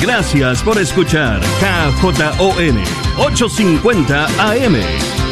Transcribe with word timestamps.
Gracias 0.00 0.62
por 0.62 0.78
escuchar 0.78 1.40
KJON 1.40 2.78
850 3.18 4.26
AM 4.26 4.76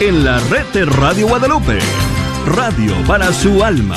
en 0.00 0.24
la 0.24 0.40
red 0.40 0.64
de 0.72 0.86
Radio 0.86 1.28
Guadalupe. 1.28 1.78
Radio 2.46 2.94
para 3.08 3.32
su 3.32 3.62
alma. 3.64 3.96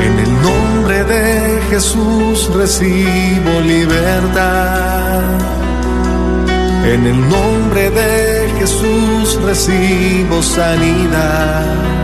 En 0.00 0.18
el 0.18 0.42
nombre 0.42 1.04
de 1.04 1.60
Jesús 1.70 2.54
recibo 2.54 3.60
libertad. 3.66 5.22
En 6.86 7.06
el 7.06 7.20
nombre 7.28 7.90
de 7.90 8.48
Jesús 8.60 9.40
recibo 9.42 10.40
sanidad. 10.40 12.03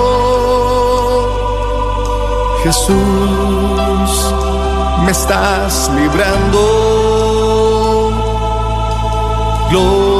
Jesús, 2.63 4.33
me 5.03 5.11
estás 5.11 5.89
librando. 5.95 6.59
Gloria 9.69 10.10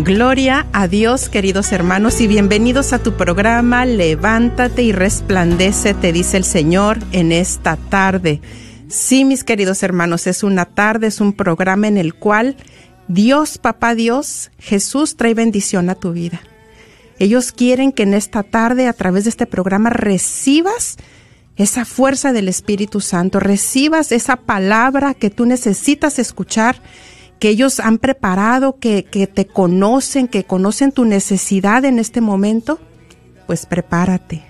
Gloria 0.00 0.64
a 0.72 0.86
Dios, 0.86 1.28
queridos 1.28 1.72
hermanos, 1.72 2.20
y 2.20 2.28
bienvenidos 2.28 2.92
a 2.92 3.00
tu 3.00 3.16
programa 3.16 3.84
Levántate 3.84 4.84
y 4.84 4.92
resplandece, 4.92 5.92
te 5.92 6.12
dice 6.12 6.36
el 6.36 6.44
Señor 6.44 6.98
en 7.10 7.32
esta 7.32 7.76
tarde. 7.76 8.40
Sí, 8.86 9.24
mis 9.24 9.42
queridos 9.42 9.82
hermanos, 9.82 10.28
es 10.28 10.44
una 10.44 10.66
tarde, 10.66 11.08
es 11.08 11.20
un 11.20 11.32
programa 11.32 11.88
en 11.88 11.98
el 11.98 12.14
cual 12.14 12.56
Dios, 13.08 13.58
Papá 13.58 13.96
Dios, 13.96 14.52
Jesús 14.60 15.16
trae 15.16 15.34
bendición 15.34 15.90
a 15.90 15.96
tu 15.96 16.12
vida. 16.12 16.42
Ellos 17.18 17.50
quieren 17.50 17.90
que 17.90 18.04
en 18.04 18.14
esta 18.14 18.44
tarde, 18.44 18.86
a 18.86 18.92
través 18.92 19.24
de 19.24 19.30
este 19.30 19.46
programa, 19.46 19.90
recibas 19.90 20.96
esa 21.56 21.84
fuerza 21.84 22.32
del 22.32 22.46
Espíritu 22.46 23.00
Santo, 23.00 23.40
recibas 23.40 24.12
esa 24.12 24.36
palabra 24.36 25.14
que 25.14 25.30
tú 25.30 25.44
necesitas 25.44 26.20
escuchar 26.20 26.80
que 27.38 27.48
ellos 27.48 27.80
han 27.80 27.98
preparado, 27.98 28.78
que, 28.78 29.04
que 29.04 29.26
te 29.26 29.46
conocen, 29.46 30.28
que 30.28 30.44
conocen 30.44 30.92
tu 30.92 31.04
necesidad 31.04 31.84
en 31.84 31.98
este 31.98 32.20
momento, 32.20 32.78
pues 33.46 33.66
prepárate, 33.66 34.42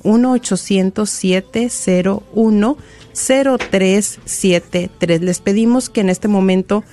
1-800-701 0.04 2.78
0373. 3.14 5.22
Les 5.22 5.40
pedimos 5.40 5.90
que 5.90 6.02
en 6.02 6.10
este 6.10 6.28
momento 6.28 6.84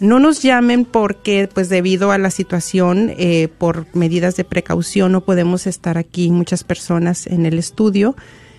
no 0.00 0.18
nos 0.18 0.42
llamen 0.42 0.84
porque 0.84 1.48
pues 1.52 1.68
debido 1.68 2.10
a 2.10 2.18
la 2.18 2.30
situación 2.30 3.12
eh, 3.16 3.48
por 3.58 3.86
medidas 3.94 4.36
de 4.36 4.44
precaución 4.44 5.12
no 5.12 5.20
podemos 5.20 5.66
estar 5.66 5.96
aquí 5.96 6.30
muchas 6.30 6.64
personas 6.64 7.28
en 7.28 7.46
el 7.46 7.56
estudio 7.56 8.16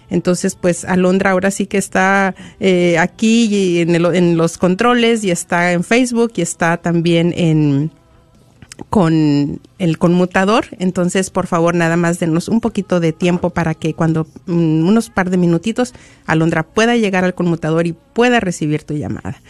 entonces 0.09 0.55
pues 0.55 0.85
Alondra 0.85 1.31
ahora 1.31 1.51
sí 1.51 1.65
que 1.65 1.77
está 1.77 2.33
eh, 2.61 2.97
aquí 2.97 3.47
y 3.47 3.81
en, 3.81 3.93
en 3.93 4.37
los 4.37 4.57
controles 4.57 5.25
y 5.25 5.31
está 5.31 5.73
en 5.73 5.83
Facebook 5.83 6.31
y 6.37 6.43
está 6.43 6.77
también 6.77 7.33
en 7.35 7.91
con 8.89 9.59
el 9.79 9.97
conmutador. 9.97 10.65
Entonces, 10.79 11.29
por 11.29 11.47
favor, 11.47 11.75
nada 11.75 11.97
más 11.97 12.19
denos 12.19 12.47
un 12.47 12.61
poquito 12.61 12.99
de 12.99 13.13
tiempo 13.13 13.49
para 13.51 13.73
que 13.73 13.93
cuando 13.93 14.27
mm, 14.45 14.87
unos 14.87 15.09
par 15.09 15.29
de 15.29 15.37
minutitos 15.37 15.93
Alondra 16.25 16.63
pueda 16.63 16.95
llegar 16.95 17.23
al 17.23 17.35
conmutador 17.35 17.87
y 17.87 17.93
pueda 18.13 18.39
recibir 18.39 18.83
tu 18.83 18.93
llamada. 18.93 19.41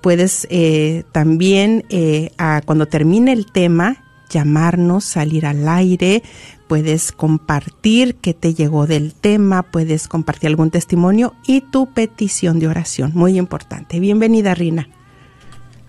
Puedes 0.00 0.46
eh, 0.50 1.04
también, 1.12 1.84
eh, 1.88 2.30
cuando 2.64 2.86
termine 2.86 3.32
el 3.32 3.46
tema, 3.46 4.04
llamarnos, 4.30 5.04
salir 5.04 5.46
al 5.46 5.68
aire, 5.68 6.22
puedes 6.66 7.12
compartir 7.12 8.16
qué 8.16 8.34
te 8.34 8.54
llegó 8.54 8.86
del 8.86 9.14
tema, 9.14 9.62
puedes 9.62 10.08
compartir 10.08 10.48
algún 10.48 10.70
testimonio 10.70 11.34
y 11.46 11.60
tu 11.60 11.92
petición 11.92 12.58
de 12.58 12.66
oración. 12.66 13.12
Muy 13.14 13.38
importante. 13.38 14.00
Bienvenida, 14.00 14.54
Rina. 14.54 14.88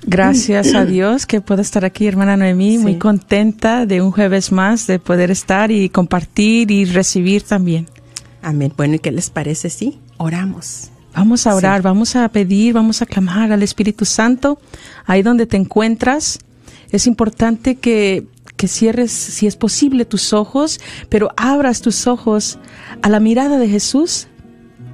Gracias 0.05 0.73
a 0.75 0.85
Dios 0.85 1.25
que 1.25 1.41
puedo 1.41 1.61
estar 1.61 1.85
aquí, 1.85 2.07
hermana 2.07 2.35
Noemí, 2.35 2.77
muy 2.77 2.97
contenta 2.97 3.85
de 3.85 4.01
un 4.01 4.11
jueves 4.11 4.51
más, 4.51 4.85
de 4.87 4.99
poder 4.99 5.31
estar 5.31 5.71
y 5.71 5.89
compartir 5.89 6.71
y 6.71 6.85
recibir 6.85 7.43
también. 7.43 7.87
Amén. 8.41 8.73
Bueno, 8.75 8.95
¿y 8.95 8.99
qué 8.99 9.11
les 9.11 9.29
parece 9.29 9.69
si 9.69 9.99
oramos? 10.17 10.89
Vamos 11.15 11.47
a 11.47 11.55
orar, 11.55 11.81
vamos 11.81 12.15
a 12.15 12.27
pedir, 12.29 12.73
vamos 12.73 13.01
a 13.01 13.05
clamar 13.05 13.51
al 13.51 13.63
Espíritu 13.63 14.03
Santo 14.03 14.59
ahí 15.05 15.21
donde 15.21 15.45
te 15.45 15.57
encuentras. 15.57 16.39
Es 16.91 17.07
importante 17.07 17.75
que, 17.75 18.27
que 18.57 18.67
cierres, 18.67 19.11
si 19.11 19.47
es 19.47 19.55
posible, 19.55 20.05
tus 20.05 20.33
ojos, 20.33 20.79
pero 21.09 21.29
abras 21.37 21.81
tus 21.81 22.07
ojos 22.07 22.59
a 23.01 23.09
la 23.09 23.19
mirada 23.19 23.57
de 23.57 23.69
Jesús 23.69 24.27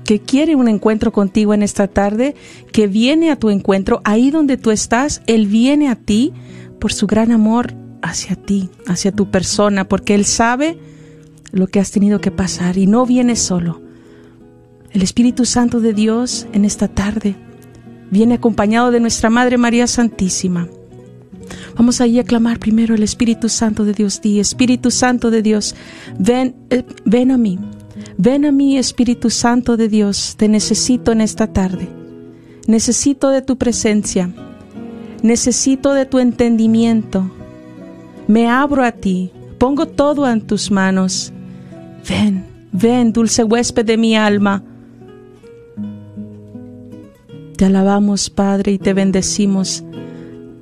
que 0.09 0.19
quiere 0.19 0.56
un 0.56 0.67
encuentro 0.67 1.11
contigo 1.11 1.53
en 1.53 1.61
esta 1.61 1.88
tarde, 1.88 2.33
que 2.71 2.88
viene 2.88 3.29
a 3.29 3.35
tu 3.35 3.51
encuentro 3.51 4.01
ahí 4.03 4.31
donde 4.31 4.57
tú 4.57 4.71
estás, 4.71 5.21
Él 5.27 5.45
viene 5.45 5.88
a 5.88 5.94
ti 5.94 6.33
por 6.79 6.91
su 6.91 7.06
gran 7.06 7.31
amor 7.31 7.75
hacia 8.01 8.35
ti, 8.35 8.71
hacia 8.88 9.11
tu 9.11 9.29
persona, 9.29 9.88
porque 9.88 10.15
Él 10.15 10.25
sabe 10.25 10.79
lo 11.51 11.67
que 11.67 11.79
has 11.79 11.91
tenido 11.91 12.21
que 12.21 12.31
pasar 12.31 12.79
y 12.79 12.88
no 12.88 13.06
viene 13.06 13.35
solo. 13.35 13.83
El 14.89 15.03
Espíritu 15.03 15.45
Santo 15.45 15.79
de 15.79 15.94
Dios 15.94 16.47
en 16.53 16.65
esta 16.65 16.88
tarde 16.88 17.35
viene 18.09 18.33
acompañado 18.33 18.89
de 18.89 19.01
nuestra 19.01 19.29
Madre 19.29 19.59
María 19.59 19.85
Santísima. 19.85 20.69
Vamos 21.75 22.01
ahí 22.01 22.17
a 22.17 22.23
clamar 22.23 22.57
primero 22.57 22.95
el 22.95 23.03
Espíritu 23.03 23.47
Santo 23.47 23.85
de 23.85 23.94
Dios. 23.94 24.21
Di, 24.21 24.39
Espíritu 24.39 24.89
Santo 24.89 25.29
de 25.29 25.44
Dios, 25.44 25.75
ven, 26.17 26.55
eh, 26.71 26.83
ven 27.05 27.29
a 27.29 27.38
mí. 27.38 27.59
Ven 28.18 28.46
a 28.46 28.51
mí, 28.51 28.78
Espíritu 28.78 29.30
Santo 29.30 29.78
de 29.78 29.90
Dios, 29.90 30.36
te 30.38 30.48
necesito 30.48 31.12
en 31.12 31.22
esta 31.22 31.48
tarde. 31.48 31.88
Necesito 32.68 33.30
de 33.30 33.42
tu 33.42 33.57
presencia. 33.57 34.34
Necesito 35.24 35.94
de 35.94 36.06
tu 36.06 36.19
entendimiento. 36.19 37.30
Me 38.28 38.48
abro 38.48 38.84
a 38.84 38.92
ti 38.92 39.31
Pongo 39.60 39.88
todo 39.88 40.25
en 40.30 40.40
tus 40.40 40.72
manos. 40.72 41.34
Ven, 42.07 42.46
ven, 42.72 43.12
dulce 43.12 43.44
huésped 43.44 43.86
de 43.86 43.98
mi 43.98 44.16
alma. 44.16 44.63
Te 47.57 47.66
alabamos, 47.66 48.30
Padre, 48.30 48.72
y 48.72 48.78
te 48.80 48.94
bendecimos. 48.94 49.84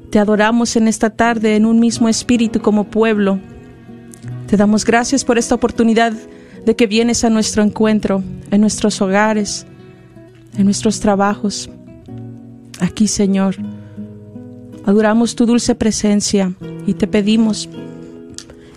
Te 0.10 0.18
adoramos 0.18 0.75
en 0.78 0.88
esta 0.88 1.12
tarde 1.12 1.56
en 1.56 1.68
un 1.68 1.80
mismo 1.80 2.10
espíritu 2.10 2.60
como 2.60 2.86
pueblo. 2.86 3.39
Te 4.48 4.57
damos 4.57 4.84
gracias 4.84 5.24
por 5.24 5.38
esta 5.38 5.54
oportunidad 5.54 6.13
de 6.67 6.75
que 6.75 6.85
vienes 6.85 7.23
a 7.23 7.29
nuestro 7.29 7.63
encuentro, 7.63 8.21
en 8.51 8.59
nuestros 8.59 9.01
hogares, 9.01 9.65
en 10.57 10.65
nuestros 10.65 10.99
trabajos. 10.99 11.69
Aquí, 12.81 13.07
Señor, 13.07 13.55
adoramos 14.85 15.33
tu 15.33 15.45
dulce 15.45 15.75
presencia 15.75 16.51
y 16.85 16.93
te 16.93 17.07
pedimos 17.07 17.69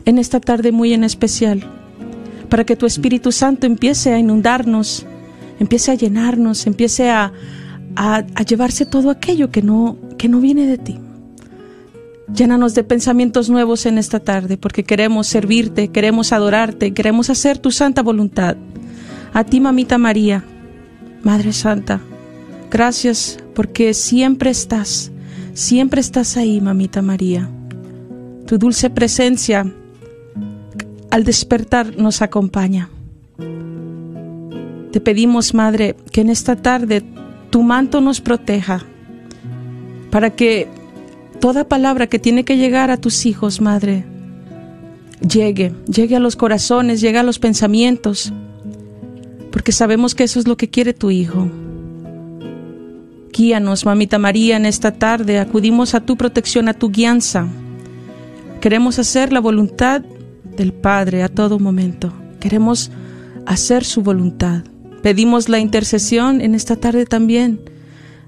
en 0.05 0.19
esta 0.19 0.39
tarde 0.39 0.71
muy 0.71 0.93
en 0.93 1.03
especial 1.03 1.65
para 2.49 2.63
que 2.63 2.77
tu 2.77 2.87
Espíritu 2.87 3.33
Santo 3.33 3.67
empiece 3.67 4.13
a 4.13 4.21
inundarnos, 4.21 5.05
empiece 5.59 5.91
a 5.91 5.95
llenarnos, 5.95 6.69
empiece 6.69 7.11
a, 7.11 7.33
a, 7.97 8.23
llevarse 8.45 8.87
todo 8.87 9.11
aquello 9.11 9.51
que 9.51 9.63
no, 9.63 9.97
que 10.17 10.29
no 10.29 10.39
viene 10.39 10.69
de 10.69 10.79
ti. 10.79 11.01
Llénanos 12.35 12.75
de 12.75 12.85
pensamientos 12.85 13.51
nuevos 13.51 13.87
en 13.87 13.99
esta 13.99 14.21
tarde, 14.21 14.57
porque 14.57 14.85
queremos 14.85 15.27
servirte, 15.27 15.89
queremos 15.89 16.33
adorarte, 16.33 16.95
queremos 16.95 17.29
hacer 17.29 17.59
tu 17.59 17.71
santa 17.71 18.03
voluntad. 18.03 18.57
A 19.33 19.45
ti, 19.45 19.61
mamita 19.61 19.99
María, 19.99 20.45
Madre 21.23 21.53
Santa, 21.53 22.01
gracias 22.71 23.39
porque 23.55 23.95
siempre 23.95 24.51
estás, 24.51 25.11
siempre 25.55 26.01
estás 26.01 26.37
ahí, 26.37 26.61
mamita 26.61 27.03
María. 27.03 27.51
Tu 28.47 28.59
dulce 28.59 28.91
presencia 28.91 29.71
al 31.11 31.25
despertar 31.25 31.97
nos 31.99 32.23
acompaña. 32.23 32.89
Te 34.93 35.01
pedimos, 35.01 35.55
Madre, 35.55 35.97
que 36.11 36.21
en 36.21 36.31
esta 36.31 36.57
tarde 36.57 37.05
tu 37.51 37.63
manto 37.63 38.01
nos 38.01 38.21
proteja, 38.21 38.83
para 40.11 40.31
que 40.31 40.69
toda 41.41 41.69
palabra 41.69 42.07
que 42.07 42.19
tiene 42.19 42.45
que 42.45 42.57
llegar 42.57 42.91
a 42.91 42.99
tus 42.99 43.27
hijos, 43.27 43.61
Madre, 43.61 44.05
llegue, 45.21 45.75
llegue 45.87 46.17
a 46.17 46.21
los 46.21 46.37
corazones, 46.37 47.01
llegue 47.01 47.19
a 47.19 47.23
los 47.23 47.39
pensamientos, 47.39 48.33
porque 49.51 49.73
sabemos 49.73 50.15
que 50.15 50.25
eso 50.25 50.39
es 50.39 50.47
lo 50.47 50.57
que 50.57 50.71
quiere 50.71 50.95
tu 50.95 51.11
Hijo. 51.11 51.51
Guíanos, 53.33 53.87
Mamita 53.87 54.19
María, 54.19 54.57
en 54.57 54.67
esta 54.67 54.93
tarde, 54.93 55.39
acudimos 55.39 55.95
a 55.95 56.01
tu 56.01 56.17
protección, 56.17 56.69
a 56.69 56.75
tu 56.75 56.91
guianza. 56.91 57.49
Queremos 58.61 58.99
hacer 58.99 59.33
la 59.33 59.41
voluntad 59.41 60.03
del 60.57 60.73
Padre 60.73 61.23
a 61.23 61.29
todo 61.29 61.59
momento. 61.59 62.13
Queremos 62.39 62.91
hacer 63.47 63.85
su 63.85 64.03
voluntad. 64.03 64.65
Pedimos 65.03 65.49
la 65.49 65.59
intercesión 65.59 66.41
en 66.41 66.55
esta 66.55 66.77
tarde 66.77 67.07
también 67.07 67.61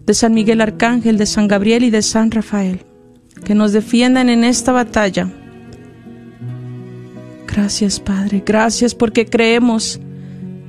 de 0.06 0.14
San 0.14 0.34
Miguel 0.34 0.60
Arcángel, 0.60 1.18
de 1.18 1.26
San 1.26 1.48
Gabriel 1.48 1.84
y 1.84 1.90
de 1.90 2.02
San 2.02 2.30
Rafael, 2.30 2.84
que 3.44 3.54
nos 3.54 3.72
defiendan 3.72 4.28
en 4.28 4.44
esta 4.44 4.72
batalla. 4.72 5.28
Gracias 7.46 8.00
Padre, 8.00 8.42
gracias 8.44 8.94
porque 8.94 9.26
creemos 9.26 10.00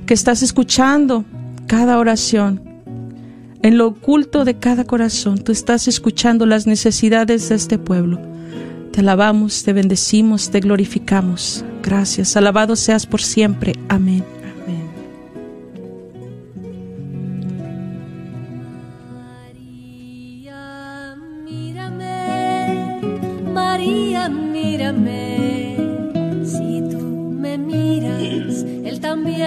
que 0.06 0.14
estás 0.14 0.42
escuchando 0.42 1.24
cada 1.66 1.98
oración. 1.98 2.60
En 3.62 3.78
lo 3.78 3.86
oculto 3.86 4.44
de 4.44 4.58
cada 4.58 4.84
corazón, 4.84 5.38
tú 5.38 5.50
estás 5.50 5.88
escuchando 5.88 6.44
las 6.44 6.66
necesidades 6.66 7.48
de 7.48 7.54
este 7.54 7.78
pueblo. 7.78 8.20
Te 8.92 9.00
alabamos, 9.00 9.64
te 9.64 9.72
bendecimos, 9.72 10.50
te 10.50 10.60
glorificamos. 10.60 11.64
Gracias, 11.82 12.36
alabado 12.36 12.76
seas 12.76 13.06
por 13.06 13.22
siempre. 13.22 13.72
Amén. 13.88 14.33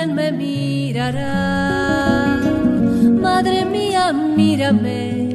Me 0.08 0.32
mirará. 0.32 1.28
Madre 3.22 3.66
mía, 3.66 4.14
mírame, 4.14 5.28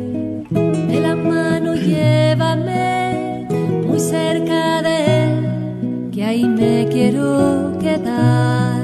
de 0.50 1.00
la 1.00 1.14
mano 1.14 1.74
llévame 1.74 3.46
muy 3.86 4.00
cerca 4.00 4.82
de 4.82 5.22
Él, 5.22 6.10
que 6.12 6.24
ahí 6.24 6.48
me 6.48 6.88
quiero 6.90 7.78
quedar. 7.80 8.80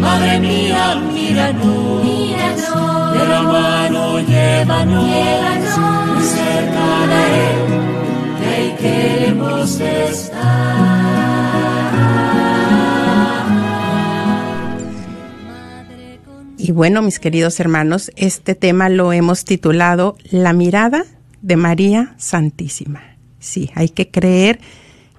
Madre 0.00 0.38
mía, 0.40 0.94
míranos, 1.12 2.04
míranos, 2.04 3.03
la 3.28 3.42
mano 3.42 4.18
que 4.26 4.64
estar. 10.10 10.74
Y 16.56 16.72
bueno, 16.72 17.02
mis 17.02 17.18
queridos 17.18 17.60
hermanos, 17.60 18.10
este 18.16 18.54
tema 18.54 18.88
lo 18.88 19.12
hemos 19.12 19.44
titulado 19.44 20.16
La 20.30 20.54
mirada 20.54 21.04
de 21.42 21.56
María 21.56 22.14
Santísima. 22.16 23.02
Sí, 23.38 23.70
hay 23.74 23.90
que 23.90 24.10
creer 24.10 24.60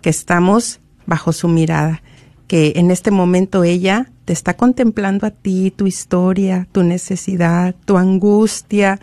que 0.01 0.09
estamos 0.09 0.79
bajo 1.05 1.33
su 1.33 1.47
mirada, 1.47 2.01
que 2.47 2.73
en 2.77 2.89
este 2.89 3.11
momento 3.11 3.63
ella 3.63 4.09
te 4.25 4.33
está 4.33 4.55
contemplando 4.55 5.25
a 5.27 5.31
ti, 5.31 5.71
tu 5.71 5.87
historia, 5.87 6.67
tu 6.71 6.83
necesidad, 6.83 7.75
tu 7.85 7.97
angustia. 7.97 8.99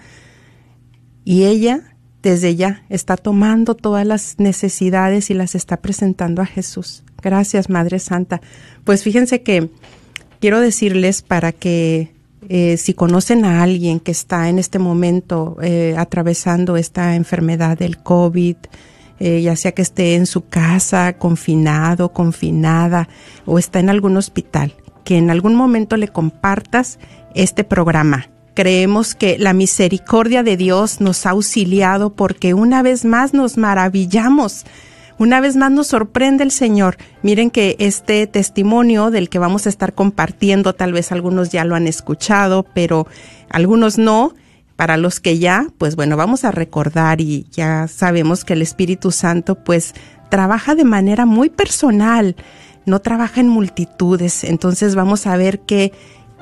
Y 1.24 1.44
ella, 1.44 1.94
desde 2.22 2.56
ya, 2.56 2.84
está 2.88 3.16
tomando 3.16 3.74
todas 3.74 4.06
las 4.06 4.34
necesidades 4.38 5.30
y 5.30 5.34
las 5.34 5.54
está 5.54 5.78
presentando 5.78 6.42
a 6.42 6.46
Jesús. 6.46 7.04
Gracias, 7.22 7.70
Madre 7.70 8.00
Santa. 8.00 8.40
Pues 8.84 9.04
fíjense 9.04 9.42
que 9.42 9.70
quiero 10.40 10.60
decirles 10.60 11.22
para 11.22 11.52
que 11.52 12.12
eh, 12.48 12.76
si 12.76 12.94
conocen 12.94 13.44
a 13.44 13.62
alguien 13.62 14.00
que 14.00 14.10
está 14.10 14.48
en 14.48 14.58
este 14.58 14.80
momento 14.80 15.56
eh, 15.62 15.94
atravesando 15.96 16.76
esta 16.76 17.14
enfermedad 17.14 17.78
del 17.78 18.02
COVID, 18.02 18.56
eh, 19.20 19.40
ya 19.40 19.54
sea 19.54 19.70
que 19.70 19.82
esté 19.82 20.16
en 20.16 20.26
su 20.26 20.48
casa, 20.48 21.12
confinado, 21.12 22.12
confinada, 22.12 23.08
o 23.46 23.60
está 23.60 23.78
en 23.78 23.88
algún 23.88 24.16
hospital, 24.16 24.74
que 25.04 25.18
en 25.18 25.30
algún 25.30 25.54
momento 25.54 25.96
le 25.96 26.08
compartas 26.08 26.98
este 27.34 27.64
programa. 27.64 28.28
Creemos 28.54 29.14
que 29.14 29.38
la 29.38 29.54
misericordia 29.54 30.42
de 30.42 30.56
Dios 30.56 31.00
nos 31.00 31.24
ha 31.24 31.30
auxiliado 31.30 32.10
porque 32.10 32.52
una 32.52 32.82
vez 32.82 33.04
más 33.04 33.32
nos 33.32 33.56
maravillamos, 33.56 34.66
una 35.18 35.40
vez 35.40 35.56
más 35.56 35.70
nos 35.70 35.86
sorprende 35.86 36.44
el 36.44 36.50
Señor. 36.50 36.96
Miren 37.22 37.50
que 37.50 37.76
este 37.78 38.26
testimonio 38.26 39.10
del 39.10 39.28
que 39.28 39.38
vamos 39.38 39.66
a 39.66 39.68
estar 39.68 39.94
compartiendo, 39.94 40.74
tal 40.74 40.92
vez 40.92 41.12
algunos 41.12 41.50
ya 41.50 41.64
lo 41.64 41.76
han 41.76 41.86
escuchado, 41.86 42.66
pero 42.74 43.06
algunos 43.48 43.98
no. 43.98 44.34
Para 44.76 44.96
los 44.96 45.20
que 45.20 45.38
ya, 45.38 45.66
pues 45.78 45.94
bueno, 45.96 46.16
vamos 46.16 46.44
a 46.44 46.50
recordar 46.50 47.20
y 47.20 47.46
ya 47.52 47.86
sabemos 47.86 48.44
que 48.44 48.54
el 48.54 48.62
Espíritu 48.62 49.12
Santo 49.12 49.54
pues 49.62 49.94
trabaja 50.28 50.74
de 50.74 50.84
manera 50.84 51.24
muy 51.24 51.50
personal 51.50 52.34
no 52.86 53.00
trabaja 53.00 53.40
en 53.40 53.48
multitudes. 53.48 54.44
Entonces 54.44 54.94
vamos 54.94 55.26
a 55.26 55.36
ver 55.36 55.60
qué, 55.60 55.92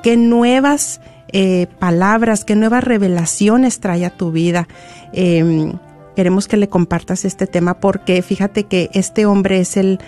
qué 0.03 0.17
nuevas 0.17 1.01
eh, 1.33 1.67
palabras, 1.79 2.43
qué 2.43 2.55
nuevas 2.55 2.83
revelaciones 2.83 3.79
trae 3.79 4.05
a 4.05 4.09
tu 4.09 4.31
vida. 4.31 4.67
Em, 5.13 5.73
queremos 6.15 6.47
que 6.47 6.57
le 6.57 6.67
compartas 6.67 7.25
este 7.25 7.47
tema 7.47 7.79
porque 7.79 8.21
fíjate 8.21 8.65
que 8.65 8.89
este 8.93 9.25
hombre 9.25 9.59
es 9.59 9.77
el, 9.77 9.99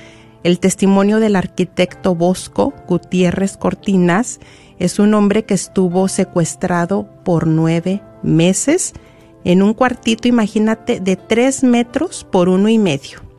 el 0.44 0.60
testimonio 0.60 1.20
del 1.20 1.36
arquitecto 1.36 2.16
Bosco 2.16 2.74
Gutiérrez 2.88 3.56
Cortinas 3.58 4.40
Es 4.80 5.00
un 5.00 5.13
hombre 5.13 5.46
que 5.46 5.54
estuvo 5.54 6.08
secuestrado 6.10 7.08
por 7.24 7.48
nueve 7.48 8.02
meses 8.22 8.94
en 9.46 9.62
un 9.62 9.74
cuartito, 9.74 10.28
imagínate, 10.28 11.00
de 11.00 11.16
tres 11.16 11.63
metros 11.63 12.25
por 12.30 12.50
uno 12.50 12.70
y 12.70 12.78
medio. 12.80 13.33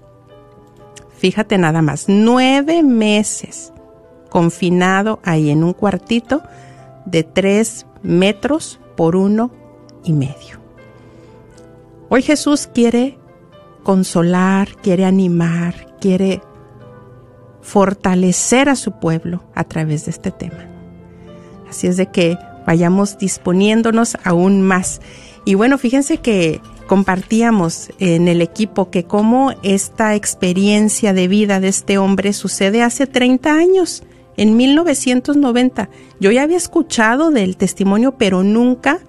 Fíjate 1.25 1.57
nada 1.57 1.81
más, 1.81 2.04
nueve 2.07 2.83
meses 2.83 3.73
confinado 4.28 5.21
ahí 5.25 5.49
en 5.49 5.64
un 5.64 5.73
cuartito 5.73 6.43
de 7.07 7.23
tres 7.23 7.87
metros 8.02 8.78
por 8.95 9.16
uno 9.16 9.50
y 10.04 10.12
medio. 10.12 10.61
Hoy 12.11 12.21
Jesús 12.21 12.66
quiere 12.66 13.16
consolar, 13.85 14.76
quiere 14.83 15.07
animar, 15.07 15.97
quiere 15.99 16.43
fortalecer 17.62 18.69
a 18.69 18.76
su 18.76 18.93
pueblo 19.00 19.45
a 19.54 19.64
través 19.64 20.04
de 20.04 20.11
este 20.11 20.31
tema. 20.31 20.69
Así 21.71 21.87
es 21.87 21.97
de 21.97 22.11
que 22.11 22.37
vayamos 22.66 23.16
disponiéndonos 23.16 24.19
aún 24.25 24.61
más. 24.61 25.00
Y 25.47 25.54
bueno, 25.54 25.78
fíjense 25.78 26.19
que 26.19 26.61
compartíamos 26.87 27.91
en 27.99 28.29
el 28.29 28.43
equipo 28.43 28.91
que 28.91 29.05
como 29.05 29.53
esta 29.62 30.14
experiencia 30.14 31.12
de 31.12 31.29
vida 31.29 31.61
de 31.61 31.69
este 31.69 31.99
hombre 31.99 32.33
sucede 32.33 32.83
hace 32.83 33.07
30 33.07 33.53
años, 33.53 34.03
en 34.37 34.57
1990. 34.57 35.88
Yo 36.21 36.31
ya 36.31 36.43
había 36.43 36.57
escuchado 36.57 37.31
del 37.31 37.57
testimonio, 37.57 38.17
pero 38.19 38.43
nunca 38.43 39.00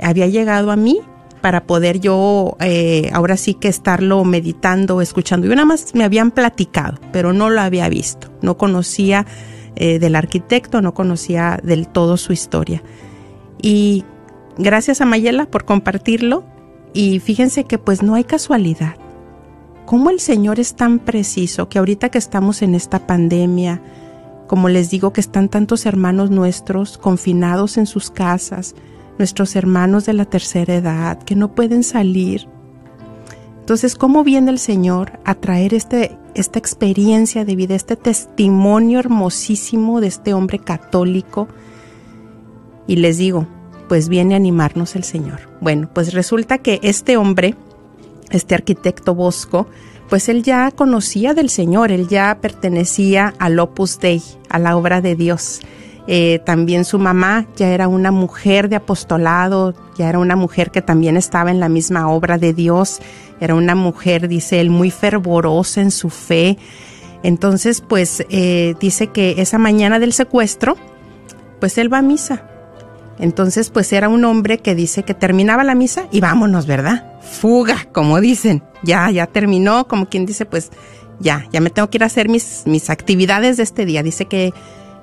había 0.00 0.26
llegado 0.26 0.70
a 0.70 0.76
mí 0.76 1.00
para 1.40 1.66
poder 1.66 2.00
yo 2.00 2.56
eh, 2.60 3.10
ahora 3.12 3.36
sí 3.36 3.54
que 3.54 3.68
estarlo 3.68 4.24
meditando, 4.24 5.00
escuchando. 5.00 5.46
Yo 5.46 5.54
nada 5.54 5.66
más 5.66 5.94
me 5.94 6.04
habían 6.04 6.30
platicado, 6.30 6.98
pero 7.12 7.32
no 7.32 7.50
lo 7.50 7.60
había 7.60 7.88
visto. 7.88 8.28
No 8.42 8.56
conocía 8.56 9.26
eh, 9.74 9.98
del 9.98 10.14
arquitecto, 10.14 10.80
no 10.82 10.94
conocía 10.94 11.58
del 11.62 11.88
todo 11.88 12.16
su 12.16 12.32
historia. 12.32 12.82
Y 13.60 14.04
gracias 14.56 15.00
a 15.00 15.04
Mayela 15.04 15.46
por 15.46 15.64
compartirlo. 15.64 16.44
Y 16.92 17.20
fíjense 17.20 17.64
que 17.64 17.78
pues 17.78 18.02
no 18.02 18.14
hay 18.14 18.24
casualidad. 18.24 18.96
Cómo 19.86 20.10
el 20.10 20.20
Señor 20.20 20.60
es 20.60 20.74
tan 20.74 20.98
preciso 20.98 21.68
que 21.68 21.78
ahorita 21.78 22.10
que 22.10 22.18
estamos 22.18 22.62
en 22.62 22.74
esta 22.74 23.06
pandemia, 23.06 23.82
como 24.46 24.68
les 24.68 24.90
digo 24.90 25.12
que 25.12 25.20
están 25.20 25.48
tantos 25.48 25.86
hermanos 25.86 26.30
nuestros 26.30 26.98
confinados 26.98 27.76
en 27.78 27.86
sus 27.86 28.10
casas, 28.10 28.74
nuestros 29.18 29.56
hermanos 29.56 30.06
de 30.06 30.12
la 30.12 30.24
tercera 30.24 30.74
edad 30.74 31.22
que 31.22 31.34
no 31.34 31.54
pueden 31.54 31.82
salir. 31.82 32.48
Entonces, 33.60 33.94
¿cómo 33.94 34.24
viene 34.24 34.50
el 34.50 34.58
Señor 34.58 35.20
a 35.24 35.34
traer 35.34 35.72
este, 35.74 36.18
esta 36.34 36.58
experiencia 36.58 37.44
de 37.44 37.56
vida, 37.56 37.74
este 37.74 37.96
testimonio 37.96 38.98
hermosísimo 38.98 40.00
de 40.00 40.08
este 40.08 40.34
hombre 40.34 40.58
católico? 40.58 41.48
Y 42.86 42.96
les 42.96 43.18
digo, 43.18 43.46
pues 43.88 44.08
viene 44.08 44.34
a 44.34 44.36
animarnos 44.36 44.96
el 44.96 45.04
Señor. 45.04 45.40
Bueno, 45.60 45.88
pues 45.92 46.12
resulta 46.14 46.58
que 46.58 46.80
este 46.82 47.16
hombre, 47.16 47.54
este 48.30 48.54
arquitecto 48.54 49.14
Bosco, 49.14 49.66
pues 50.08 50.28
él 50.28 50.42
ya 50.42 50.70
conocía 50.70 51.34
del 51.34 51.48
Señor, 51.48 51.90
él 51.90 52.08
ya 52.08 52.38
pertenecía 52.40 53.34
al 53.38 53.58
Opus 53.58 53.98
Dei, 53.98 54.22
a 54.50 54.58
la 54.58 54.76
obra 54.76 55.00
de 55.00 55.14
Dios. 55.14 55.60
Eh, 56.06 56.40
también 56.44 56.84
su 56.84 56.98
mamá 56.98 57.46
ya 57.56 57.68
era 57.68 57.86
una 57.88 58.10
mujer 58.10 58.68
de 58.68 58.76
apostolado, 58.76 59.74
ya 59.96 60.08
era 60.08 60.18
una 60.18 60.36
mujer 60.36 60.70
que 60.70 60.82
también 60.82 61.16
estaba 61.16 61.50
en 61.50 61.60
la 61.60 61.68
misma 61.68 62.08
obra 62.10 62.38
de 62.38 62.52
Dios, 62.52 63.00
era 63.40 63.54
una 63.54 63.74
mujer, 63.74 64.28
dice 64.28 64.60
él, 64.60 64.68
muy 64.68 64.90
fervorosa 64.90 65.80
en 65.80 65.90
su 65.90 66.10
fe. 66.10 66.58
Entonces, 67.22 67.80
pues 67.80 68.24
eh, 68.30 68.74
dice 68.80 69.08
que 69.08 69.36
esa 69.38 69.58
mañana 69.58 69.98
del 69.98 70.12
secuestro, 70.12 70.76
pues 71.60 71.78
él 71.78 71.92
va 71.92 71.98
a 71.98 72.02
misa. 72.02 72.51
Entonces, 73.22 73.70
pues 73.70 73.92
era 73.92 74.08
un 74.08 74.24
hombre 74.24 74.58
que 74.58 74.74
dice 74.74 75.04
que 75.04 75.14
terminaba 75.14 75.62
la 75.62 75.76
misa 75.76 76.08
y 76.10 76.18
vámonos, 76.18 76.66
¿verdad? 76.66 77.06
Fuga, 77.20 77.86
como 77.92 78.20
dicen. 78.20 78.64
Ya, 78.82 79.08
ya 79.12 79.28
terminó, 79.28 79.86
como 79.86 80.08
quien 80.08 80.26
dice, 80.26 80.44
pues 80.44 80.70
ya, 81.20 81.46
ya 81.52 81.60
me 81.60 81.70
tengo 81.70 81.88
que 81.88 81.98
ir 81.98 82.02
a 82.02 82.06
hacer 82.06 82.28
mis, 82.28 82.64
mis 82.66 82.90
actividades 82.90 83.58
de 83.58 83.62
este 83.62 83.86
día. 83.86 84.02
Dice 84.02 84.24
que 84.24 84.52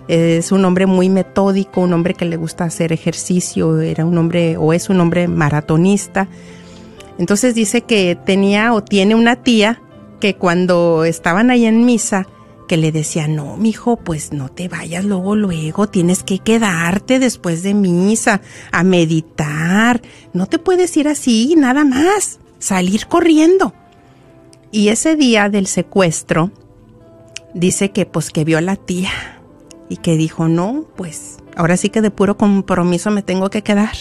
es 0.09 0.51
un 0.51 0.65
hombre 0.65 0.85
muy 0.85 1.07
metódico, 1.07 1.79
un 1.79 1.93
hombre 1.93 2.13
que 2.13 2.25
le 2.25 2.35
gusta 2.35 2.65
hacer 2.65 2.91
ejercicio, 2.91 3.79
era 3.79 4.03
un 4.03 4.17
hombre 4.17 4.57
o 4.57 4.73
es 4.73 4.89
un 4.89 4.99
hombre 4.99 5.29
maratonista. 5.29 6.27
Entonces 7.19 7.55
dice 7.55 7.83
que 7.83 8.17
tenía 8.25 8.73
o 8.73 8.83
tiene 8.83 9.15
una 9.15 9.37
tía 9.37 9.81
que 10.19 10.35
cuando 10.35 11.05
estaban 11.05 11.51
ahí 11.51 11.65
en 11.65 11.85
misa, 11.85 12.27
que 12.69 12.77
le 12.77 12.91
decía, 12.91 13.27
no, 13.27 13.57
mijo, 13.57 13.97
pues 13.97 14.31
no 14.31 14.49
te 14.49 14.67
vayas 14.67 15.03
luego, 15.03 15.35
luego, 15.35 15.89
tienes 15.89 16.21
que 16.21 16.37
quedarte 16.37 17.17
después 17.17 17.63
de 17.63 17.73
misa 17.73 18.41
a 18.71 18.83
meditar, 18.83 20.03
no 20.33 20.45
te 20.45 20.59
puedes 20.59 20.95
ir 20.95 21.07
así, 21.07 21.55
nada 21.57 21.83
más, 21.83 22.39
salir 22.59 23.07
corriendo. 23.07 23.73
Y 24.71 24.89
ese 24.89 25.15
día 25.15 25.49
del 25.49 25.65
secuestro, 25.65 26.51
dice 27.55 27.89
que 27.89 28.05
pues 28.05 28.29
que 28.29 28.43
vio 28.43 28.59
a 28.59 28.61
la 28.61 28.75
tía 28.75 29.09
y 29.89 29.97
que 29.97 30.15
dijo, 30.15 30.47
no, 30.47 30.85
pues 30.95 31.37
ahora 31.55 31.75
sí 31.75 31.89
que 31.89 32.01
de 32.01 32.11
puro 32.11 32.37
compromiso 32.37 33.09
me 33.09 33.23
tengo 33.23 33.49
que 33.49 33.63
quedar. 33.63 33.97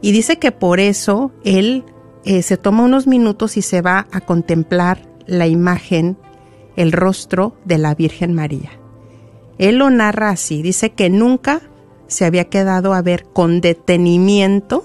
Y 0.00 0.12
dice 0.12 0.38
que 0.38 0.52
por 0.52 0.78
eso 0.78 1.32
él 1.42 1.84
eh, 2.24 2.42
se 2.42 2.56
toma 2.56 2.84
unos 2.84 3.08
minutos 3.08 3.56
y 3.56 3.62
se 3.62 3.82
va 3.82 4.06
a 4.12 4.20
contemplar 4.20 5.08
la 5.26 5.48
imagen, 5.48 6.16
el 6.78 6.92
rostro 6.92 7.56
de 7.64 7.76
la 7.76 7.96
Virgen 7.96 8.34
María. 8.34 8.70
Él 9.58 9.78
lo 9.78 9.90
narra 9.90 10.30
así, 10.30 10.62
dice 10.62 10.90
que 10.90 11.10
nunca 11.10 11.60
se 12.06 12.24
había 12.24 12.44
quedado 12.44 12.94
a 12.94 13.02
ver 13.02 13.24
con 13.24 13.60
detenimiento 13.60 14.84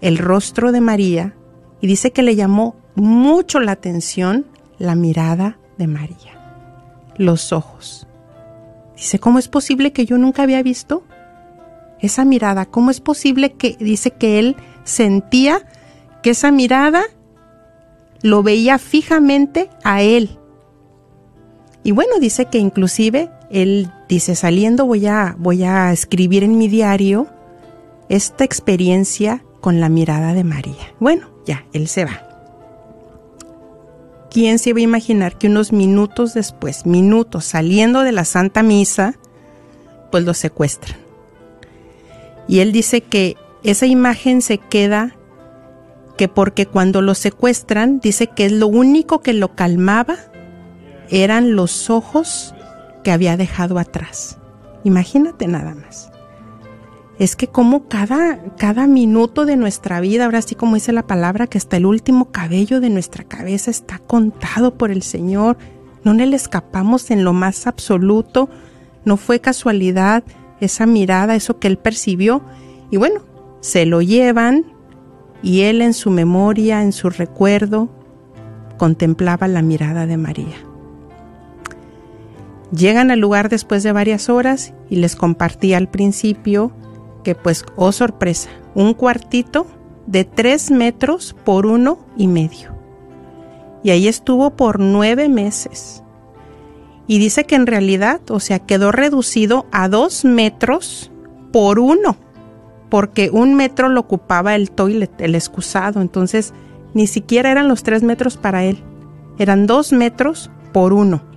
el 0.00 0.16
rostro 0.16 0.72
de 0.72 0.80
María 0.80 1.36
y 1.82 1.86
dice 1.86 2.12
que 2.12 2.22
le 2.22 2.34
llamó 2.34 2.76
mucho 2.94 3.60
la 3.60 3.72
atención 3.72 4.46
la 4.78 4.94
mirada 4.94 5.58
de 5.76 5.86
María, 5.86 7.12
los 7.18 7.52
ojos. 7.52 8.06
Dice, 8.96 9.18
¿cómo 9.18 9.38
es 9.38 9.48
posible 9.48 9.92
que 9.92 10.06
yo 10.06 10.16
nunca 10.16 10.44
había 10.44 10.62
visto 10.62 11.02
esa 12.00 12.24
mirada? 12.24 12.64
¿Cómo 12.64 12.90
es 12.90 13.02
posible 13.02 13.52
que 13.52 13.76
dice 13.78 14.12
que 14.12 14.38
él 14.38 14.56
sentía 14.84 15.60
que 16.22 16.30
esa 16.30 16.50
mirada 16.50 17.02
lo 18.22 18.42
veía 18.42 18.78
fijamente 18.78 19.68
a 19.84 20.00
él? 20.00 20.38
Y 21.84 21.92
bueno, 21.92 22.18
dice 22.18 22.46
que 22.46 22.58
inclusive 22.58 23.30
él 23.50 23.90
dice, 24.08 24.34
saliendo 24.34 24.86
voy 24.86 25.06
a, 25.06 25.36
voy 25.38 25.62
a 25.62 25.92
escribir 25.92 26.42
en 26.42 26.58
mi 26.58 26.66
diario 26.66 27.28
esta 28.08 28.44
experiencia 28.44 29.44
con 29.60 29.80
la 29.80 29.88
mirada 29.88 30.34
de 30.34 30.44
María. 30.44 30.94
Bueno, 30.98 31.28
ya, 31.46 31.66
él 31.72 31.86
se 31.86 32.06
va. 32.06 32.34
¿quién 34.34 34.58
se 34.58 34.70
iba 34.70 34.80
a 34.80 34.82
imaginar 34.82 35.38
que 35.38 35.46
unos 35.46 35.72
minutos 35.72 36.34
después, 36.34 36.86
minutos 36.86 37.44
saliendo 37.44 38.00
de 38.00 38.10
la 38.10 38.24
Santa 38.24 38.64
Misa, 38.64 39.14
pues 40.10 40.24
lo 40.24 40.34
secuestran? 40.34 40.98
Y 42.48 42.58
él 42.58 42.72
dice 42.72 43.00
que 43.00 43.36
esa 43.62 43.86
imagen 43.86 44.42
se 44.42 44.58
queda 44.58 45.16
que 46.18 46.26
porque 46.26 46.66
cuando 46.66 47.00
lo 47.00 47.14
secuestran, 47.14 48.00
dice 48.00 48.26
que 48.26 48.46
es 48.46 48.52
lo 48.52 48.66
único 48.66 49.20
que 49.20 49.34
lo 49.34 49.54
calmaba 49.54 50.16
eran 51.22 51.56
los 51.56 51.90
ojos 51.90 52.54
que 53.02 53.12
había 53.12 53.36
dejado 53.36 53.78
atrás. 53.78 54.38
Imagínate 54.84 55.46
nada 55.46 55.74
más 55.74 56.10
es 57.18 57.36
que 57.36 57.46
como 57.46 57.86
cada, 57.88 58.38
cada 58.56 58.86
minuto 58.86 59.46
de 59.46 59.56
nuestra 59.56 60.00
vida, 60.00 60.24
ahora 60.24 60.42
sí 60.42 60.54
como 60.54 60.74
dice 60.74 60.92
la 60.92 61.06
palabra, 61.06 61.46
que 61.46 61.58
hasta 61.58 61.76
el 61.76 61.86
último 61.86 62.30
cabello 62.30 62.80
de 62.80 62.90
nuestra 62.90 63.24
cabeza 63.24 63.70
está 63.70 63.98
contado 63.98 64.74
por 64.76 64.90
el 64.90 65.02
Señor, 65.02 65.56
no 66.02 66.12
le 66.12 66.36
escapamos 66.36 67.10
en 67.10 67.24
lo 67.24 67.32
más 67.32 67.66
absoluto, 67.66 68.48
no 69.04 69.16
fue 69.16 69.40
casualidad 69.40 70.24
esa 70.60 70.86
mirada, 70.86 71.34
eso 71.34 71.58
que 71.58 71.68
él 71.68 71.78
percibió, 71.78 72.42
y 72.90 72.96
bueno, 72.96 73.20
se 73.60 73.86
lo 73.86 74.02
llevan 74.02 74.64
y 75.42 75.62
él 75.62 75.82
en 75.82 75.94
su 75.94 76.10
memoria, 76.10 76.82
en 76.82 76.92
su 76.92 77.10
recuerdo, 77.10 77.88
contemplaba 78.76 79.46
la 79.46 79.62
mirada 79.62 80.06
de 80.06 80.16
María. 80.16 80.63
Llegan 82.76 83.10
al 83.10 83.20
lugar 83.20 83.50
después 83.50 83.82
de 83.82 83.92
varias 83.92 84.28
horas 84.28 84.74
y 84.90 84.96
les 84.96 85.14
compartí 85.14 85.74
al 85.74 85.88
principio 85.88 86.72
que 87.22 87.34
pues, 87.34 87.64
oh 87.76 87.92
sorpresa, 87.92 88.50
un 88.74 88.94
cuartito 88.94 89.66
de 90.06 90.24
tres 90.24 90.70
metros 90.70 91.36
por 91.44 91.66
uno 91.66 91.98
y 92.16 92.26
medio. 92.26 92.74
Y 93.82 93.90
ahí 93.90 94.08
estuvo 94.08 94.56
por 94.56 94.80
nueve 94.80 95.28
meses. 95.28 96.02
Y 97.06 97.18
dice 97.18 97.44
que 97.44 97.54
en 97.54 97.66
realidad, 97.66 98.20
o 98.30 98.40
sea, 98.40 98.58
quedó 98.58 98.90
reducido 98.90 99.66
a 99.70 99.88
dos 99.88 100.24
metros 100.24 101.12
por 101.52 101.78
uno, 101.78 102.16
porque 102.88 103.30
un 103.30 103.54
metro 103.54 103.88
lo 103.88 104.00
ocupaba 104.00 104.54
el 104.54 104.70
toilet, 104.70 105.20
el 105.20 105.34
excusado. 105.34 106.00
Entonces, 106.00 106.54
ni 106.94 107.06
siquiera 107.06 107.50
eran 107.50 107.68
los 107.68 107.82
tres 107.82 108.02
metros 108.02 108.36
para 108.36 108.64
él, 108.64 108.82
eran 109.38 109.66
dos 109.66 109.92
metros 109.92 110.50
por 110.72 110.92
uno. 110.92 111.33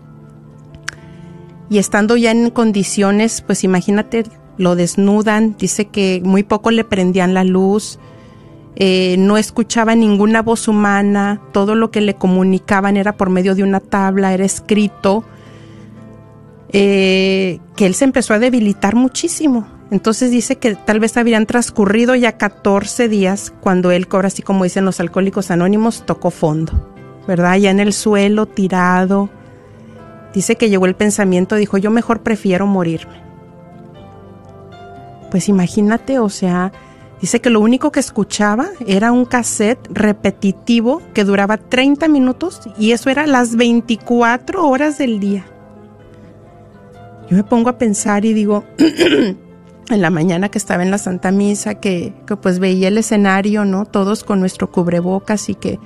Y 1.69 1.77
estando 1.79 2.17
ya 2.17 2.31
en 2.31 2.49
condiciones, 2.49 3.41
pues 3.41 3.63
imagínate, 3.63 4.23
lo 4.57 4.75
desnudan, 4.75 5.55
dice 5.57 5.85
que 5.85 6.21
muy 6.23 6.43
poco 6.43 6.71
le 6.71 6.83
prendían 6.83 7.33
la 7.33 7.43
luz, 7.43 7.99
eh, 8.75 9.15
no 9.17 9.37
escuchaba 9.37 9.95
ninguna 9.95 10.41
voz 10.41 10.67
humana, 10.67 11.41
todo 11.51 11.75
lo 11.75 11.89
que 11.89 12.01
le 12.01 12.15
comunicaban 12.15 12.95
era 12.95 13.17
por 13.17 13.29
medio 13.29 13.55
de 13.55 13.63
una 13.63 13.79
tabla, 13.79 14.33
era 14.33 14.45
escrito, 14.45 15.23
eh, 16.69 17.59
que 17.75 17.85
él 17.85 17.95
se 17.95 18.05
empezó 18.05 18.33
a 18.33 18.39
debilitar 18.39 18.95
muchísimo. 18.95 19.67
Entonces 19.89 20.31
dice 20.31 20.57
que 20.57 20.75
tal 20.75 20.99
vez 20.99 21.15
habrían 21.17 21.45
transcurrido 21.45 22.13
ya 22.13 22.37
14 22.37 23.07
días 23.07 23.53
cuando 23.61 23.91
él, 23.91 24.07
cobra 24.07 24.27
así 24.27 24.41
como 24.41 24.63
dicen 24.63 24.85
los 24.85 24.99
alcohólicos 24.99 25.49
anónimos, 25.49 26.05
tocó 26.05 26.29
fondo, 26.29 26.93
¿verdad? 27.27 27.55
Ya 27.55 27.71
en 27.71 27.79
el 27.79 27.93
suelo, 27.93 28.45
tirado. 28.45 29.29
Dice 30.33 30.55
que 30.55 30.69
llegó 30.69 30.85
el 30.85 30.95
pensamiento, 30.95 31.55
dijo, 31.55 31.77
yo 31.77 31.91
mejor 31.91 32.21
prefiero 32.21 32.67
morirme. 32.67 33.21
Pues 35.31 35.49
imagínate, 35.49 36.19
o 36.19 36.29
sea, 36.29 36.71
dice 37.21 37.41
que 37.41 37.49
lo 37.49 37.59
único 37.59 37.91
que 37.91 37.99
escuchaba 37.99 38.67
era 38.85 39.11
un 39.11 39.25
cassette 39.25 39.87
repetitivo 39.91 41.01
que 41.13 41.23
duraba 41.23 41.57
30 41.57 42.07
minutos 42.07 42.61
y 42.77 42.91
eso 42.91 43.09
era 43.09 43.27
las 43.27 43.55
24 43.55 44.67
horas 44.67 44.97
del 44.97 45.19
día. 45.19 45.45
Yo 47.29 47.35
me 47.35 47.43
pongo 47.43 47.69
a 47.69 47.77
pensar 47.77 48.23
y 48.23 48.33
digo, 48.33 48.63
en 48.77 50.01
la 50.01 50.09
mañana 50.09 50.49
que 50.49 50.57
estaba 50.57 50.83
en 50.83 50.91
la 50.91 50.97
Santa 50.97 51.31
Misa, 51.31 51.75
que, 51.75 52.13
que, 52.25 52.37
pues 52.37 52.59
veía 52.59 52.87
el 52.87 52.97
escenario, 52.97 53.65
¿no? 53.65 53.85
Todos 53.85 54.23
con 54.23 54.39
nuestro 54.39 54.71
cubrebocas 54.71 55.49
y 55.49 55.55
que 55.55 55.79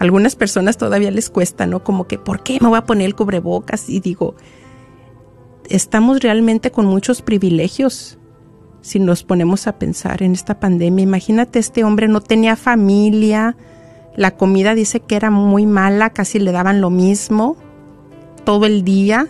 algunas 0.00 0.34
personas 0.34 0.78
todavía 0.78 1.10
les 1.10 1.28
cuesta, 1.28 1.66
¿no? 1.66 1.84
Como 1.84 2.08
que, 2.08 2.18
¿por 2.18 2.42
qué 2.42 2.58
me 2.60 2.68
voy 2.68 2.78
a 2.78 2.86
poner 2.86 3.04
el 3.04 3.14
cubrebocas? 3.14 3.90
Y 3.90 4.00
digo, 4.00 4.34
estamos 5.68 6.20
realmente 6.20 6.70
con 6.70 6.86
muchos 6.86 7.20
privilegios 7.20 8.18
si 8.80 8.98
nos 8.98 9.22
ponemos 9.24 9.66
a 9.66 9.78
pensar 9.78 10.22
en 10.22 10.32
esta 10.32 10.58
pandemia. 10.58 11.02
Imagínate, 11.02 11.58
este 11.58 11.84
hombre 11.84 12.08
no 12.08 12.22
tenía 12.22 12.56
familia, 12.56 13.58
la 14.16 14.38
comida 14.38 14.74
dice 14.74 15.00
que 15.00 15.16
era 15.16 15.30
muy 15.30 15.66
mala, 15.66 16.08
casi 16.10 16.38
le 16.38 16.50
daban 16.50 16.80
lo 16.80 16.88
mismo 16.88 17.58
todo 18.44 18.64
el 18.64 18.84
día, 18.84 19.28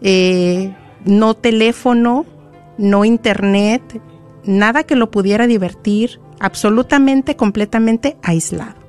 eh, 0.00 0.76
no 1.04 1.34
teléfono, 1.34 2.24
no 2.78 3.04
internet, 3.04 4.00
nada 4.44 4.84
que 4.84 4.94
lo 4.94 5.10
pudiera 5.10 5.48
divertir, 5.48 6.20
absolutamente, 6.38 7.34
completamente 7.34 8.16
aislado. 8.22 8.83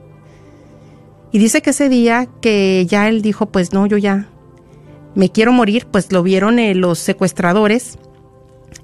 Y 1.36 1.38
dice 1.38 1.62
que 1.62 1.72
ese 1.72 1.90
día 1.90 2.30
que 2.42 2.86
ya 2.88 3.10
él 3.10 3.22
dijo, 3.22 3.48
pues 3.48 3.74
no, 3.74 3.86
yo 3.88 3.98
ya 3.98 4.30
me 5.16 5.34
quiero 5.34 5.52
morir, 5.52 5.86
pues 5.86 6.14
lo 6.14 6.24
vieron 6.24 6.60
eh, 6.60 6.74
los 6.76 6.98
secuestradores 6.98 8.00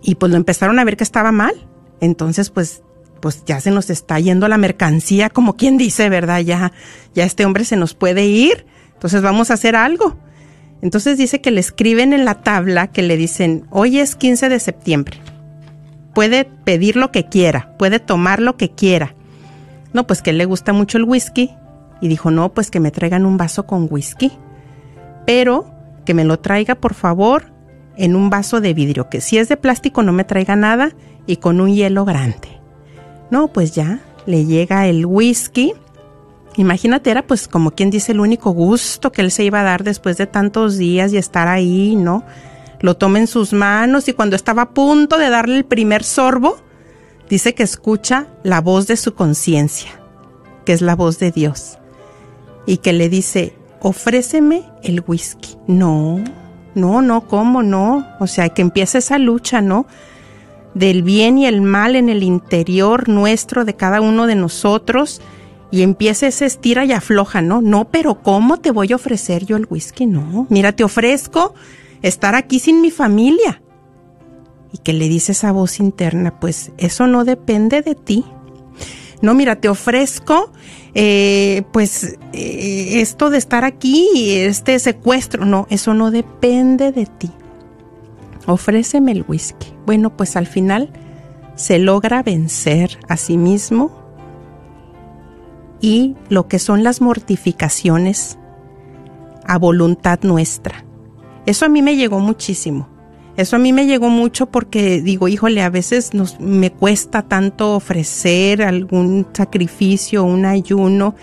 y 0.01 0.15
pues 0.15 0.33
lo 0.33 0.37
empezaron 0.37 0.77
a 0.77 0.83
ver 0.83 0.97
que 0.97 1.05
estaba 1.05 1.31
mal. 1.31 1.53
Entonces, 2.01 2.49
pues, 2.49 2.83
pues 3.21 3.45
ya 3.45 3.61
se 3.61 3.71
nos 3.71 3.89
está 3.89 4.19
yendo 4.19 4.49
la 4.49 4.57
mercancía, 4.57 5.29
como 5.29 5.55
quien 5.55 5.77
dice, 5.77 6.09
¿verdad? 6.09 6.41
Ya, 6.41 6.73
ya 7.15 7.23
este 7.23 7.45
hombre 7.45 7.63
se 7.63 7.77
nos 7.77 7.93
puede 7.93 8.25
ir. 8.25 8.65
Entonces 8.95 9.21
vamos 9.21 9.49
a 9.49 9.53
hacer 9.53 9.77
algo. 9.77 10.17
Entonces 10.81 11.17
dice 11.17 11.39
que 11.39 11.51
le 11.51 11.61
escriben 11.61 12.11
en 12.11 12.25
la 12.25 12.41
tabla 12.41 12.87
que 12.87 13.01
le 13.01 13.15
dicen, 13.15 13.65
hoy 13.69 13.99
es 13.99 14.17
15 14.17 14.49
de 14.49 14.59
septiembre. 14.59 15.21
Puede 16.13 16.43
pedir 16.43 16.97
lo 16.97 17.13
que 17.13 17.29
quiera, 17.29 17.77
puede 17.77 17.99
tomar 17.99 18.41
lo 18.41 18.57
que 18.57 18.71
quiera. 18.71 19.15
No, 19.93 20.05
pues 20.05 20.21
que 20.21 20.33
le 20.33 20.43
gusta 20.43 20.73
mucho 20.73 20.97
el 20.97 21.05
whisky. 21.05 21.55
Y 22.01 22.07
dijo, 22.07 22.31
no, 22.31 22.53
pues 22.53 22.71
que 22.71 22.79
me 22.79 22.91
traigan 22.91 23.25
un 23.25 23.37
vaso 23.37 23.65
con 23.65 23.87
whisky. 23.89 24.31
Pero 25.25 25.65
que 26.05 26.13
me 26.13 26.25
lo 26.25 26.39
traiga, 26.39 26.75
por 26.75 26.93
favor, 26.93 27.53
en 27.95 28.15
un 28.15 28.29
vaso 28.29 28.61
de 28.61 28.73
vidrio, 28.73 29.09
que 29.09 29.21
si 29.21 29.37
es 29.37 29.49
de 29.49 29.57
plástico 29.57 30.03
no 30.03 30.11
me 30.11 30.23
traiga 30.23 30.55
nada 30.55 30.91
y 31.27 31.37
con 31.37 31.61
un 31.61 31.73
hielo 31.73 32.05
grande. 32.05 32.59
No, 33.29 33.47
pues 33.47 33.73
ya, 33.73 33.99
le 34.25 34.45
llega 34.45 34.87
el 34.87 35.05
whisky. 35.05 35.73
Imagínate, 36.57 37.11
era 37.11 37.25
pues 37.25 37.47
como 37.47 37.71
quien 37.71 37.89
dice 37.89 38.11
el 38.11 38.19
único 38.19 38.51
gusto 38.51 39.11
que 39.11 39.21
él 39.21 39.31
se 39.31 39.43
iba 39.43 39.61
a 39.61 39.63
dar 39.63 39.83
después 39.83 40.17
de 40.17 40.27
tantos 40.27 40.77
días 40.77 41.13
y 41.13 41.17
estar 41.17 41.47
ahí, 41.47 41.95
¿no? 41.95 42.25
Lo 42.81 42.97
toma 42.97 43.19
en 43.19 43.27
sus 43.27 43.53
manos 43.53 44.07
y 44.07 44.13
cuando 44.13 44.35
estaba 44.35 44.63
a 44.63 44.69
punto 44.71 45.17
de 45.17 45.29
darle 45.29 45.57
el 45.57 45.65
primer 45.65 46.03
sorbo, 46.03 46.57
dice 47.29 47.53
que 47.53 47.63
escucha 47.63 48.27
la 48.43 48.59
voz 48.59 48.87
de 48.87 48.97
su 48.97 49.13
conciencia, 49.13 49.91
que 50.65 50.73
es 50.73 50.81
la 50.81 50.95
voz 50.95 51.19
de 51.19 51.31
Dios, 51.31 51.77
y 52.65 52.77
que 52.77 52.93
le 52.93 53.09
dice, 53.09 53.55
ofréceme 53.81 54.63
el 54.83 55.03
whisky. 55.05 55.55
No, 55.67 56.23
no, 56.75 57.01
no, 57.01 57.27
¿cómo 57.27 57.63
no? 57.63 58.07
O 58.19 58.27
sea, 58.27 58.49
que 58.49 58.61
empiece 58.61 58.99
esa 58.99 59.17
lucha, 59.17 59.61
¿no? 59.61 59.87
Del 60.73 61.03
bien 61.03 61.37
y 61.37 61.45
el 61.45 61.61
mal 61.61 61.95
en 61.95 62.07
el 62.07 62.23
interior 62.23 63.09
nuestro 63.09 63.65
de 63.65 63.75
cada 63.75 63.99
uno 63.99 64.27
de 64.27 64.35
nosotros 64.35 65.21
y 65.69 65.81
empiece 65.81 66.27
ese 66.27 66.45
estira 66.45 66.85
y 66.85 66.91
afloja, 66.91 67.41
¿no? 67.41 67.61
No, 67.61 67.89
pero 67.89 68.21
¿cómo 68.21 68.57
te 68.57 68.71
voy 68.71 68.91
a 68.91 68.95
ofrecer 68.95 69.45
yo 69.45 69.57
el 69.57 69.67
whisky? 69.69 70.05
No, 70.05 70.45
mira, 70.49 70.73
te 70.73 70.83
ofrezco 70.83 71.53
estar 72.01 72.35
aquí 72.35 72.59
sin 72.59 72.81
mi 72.81 72.91
familia. 72.91 73.61
Y 74.73 74.77
que 74.77 74.93
le 74.93 75.09
dice 75.09 75.33
esa 75.33 75.51
voz 75.51 75.79
interna, 75.79 76.39
pues 76.39 76.71
eso 76.77 77.07
no 77.07 77.25
depende 77.25 77.81
de 77.81 77.95
ti. 77.95 78.25
No, 79.21 79.33
mira, 79.33 79.57
te 79.57 79.69
ofrezco 79.69 80.51
eh, 80.93 81.63
pues 81.71 82.17
eh, 82.33 83.01
esto 83.01 83.29
de 83.29 83.37
estar 83.37 83.63
aquí, 83.63 84.09
este 84.31 84.77
secuestro, 84.79 85.45
no, 85.45 85.67
eso 85.69 85.93
no 85.93 86.11
depende 86.11 86.91
de 86.91 87.05
ti. 87.05 87.31
Ofréceme 88.45 89.11
el 89.11 89.23
whisky. 89.27 89.67
Bueno, 89.85 90.15
pues 90.17 90.35
al 90.35 90.47
final 90.47 90.91
se 91.55 91.79
logra 91.79 92.23
vencer 92.23 92.99
a 93.07 93.17
sí 93.17 93.37
mismo 93.37 93.91
y 95.79 96.15
lo 96.29 96.47
que 96.47 96.59
son 96.59 96.83
las 96.83 97.01
mortificaciones 97.01 98.37
a 99.45 99.57
voluntad 99.57 100.19
nuestra. 100.23 100.85
Eso 101.45 101.65
a 101.65 101.69
mí 101.69 101.81
me 101.81 101.95
llegó 101.95 102.19
muchísimo. 102.19 102.90
Eso 103.41 103.55
a 103.55 103.59
mí 103.59 103.73
me 103.73 103.87
llegó 103.87 104.09
mucho 104.09 104.45
porque 104.45 105.01
digo, 105.01 105.27
híjole, 105.27 105.61
a 105.63 105.69
veces 105.69 106.13
nos, 106.13 106.39
me 106.39 106.71
cuesta 106.71 107.23
tanto 107.23 107.75
ofrecer 107.75 108.61
algún 108.61 109.27
sacrificio, 109.33 110.23
un 110.23 110.45
ayuno. 110.45 111.15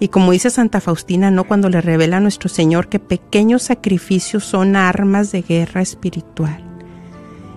Y 0.00 0.08
como 0.08 0.32
dice 0.32 0.50
Santa 0.50 0.80
Faustina, 0.80 1.30
¿no? 1.30 1.44
Cuando 1.44 1.68
le 1.68 1.80
revela 1.80 2.16
a 2.16 2.20
nuestro 2.20 2.48
Señor 2.48 2.88
que 2.88 2.98
pequeños 2.98 3.62
sacrificios 3.62 4.44
son 4.44 4.74
armas 4.74 5.30
de 5.30 5.42
guerra 5.42 5.82
espiritual. 5.82 6.64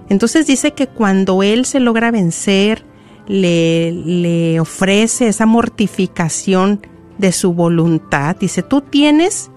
Entonces 0.09 0.45
dice 0.45 0.73
que 0.73 0.85
cuando 0.85 1.41
Él 1.41 1.65
se 1.65 1.79
logra 1.79 2.11
vencer, 2.11 2.85
le, 3.27 3.91
le 3.91 4.59
ofrece 4.59 5.27
esa 5.27 5.47
mortificación 5.47 6.81
de 7.17 7.31
su 7.31 7.53
voluntad. 7.53 8.35
Dice, 8.39 8.61
tú 8.61 8.81
tienes 8.81 9.49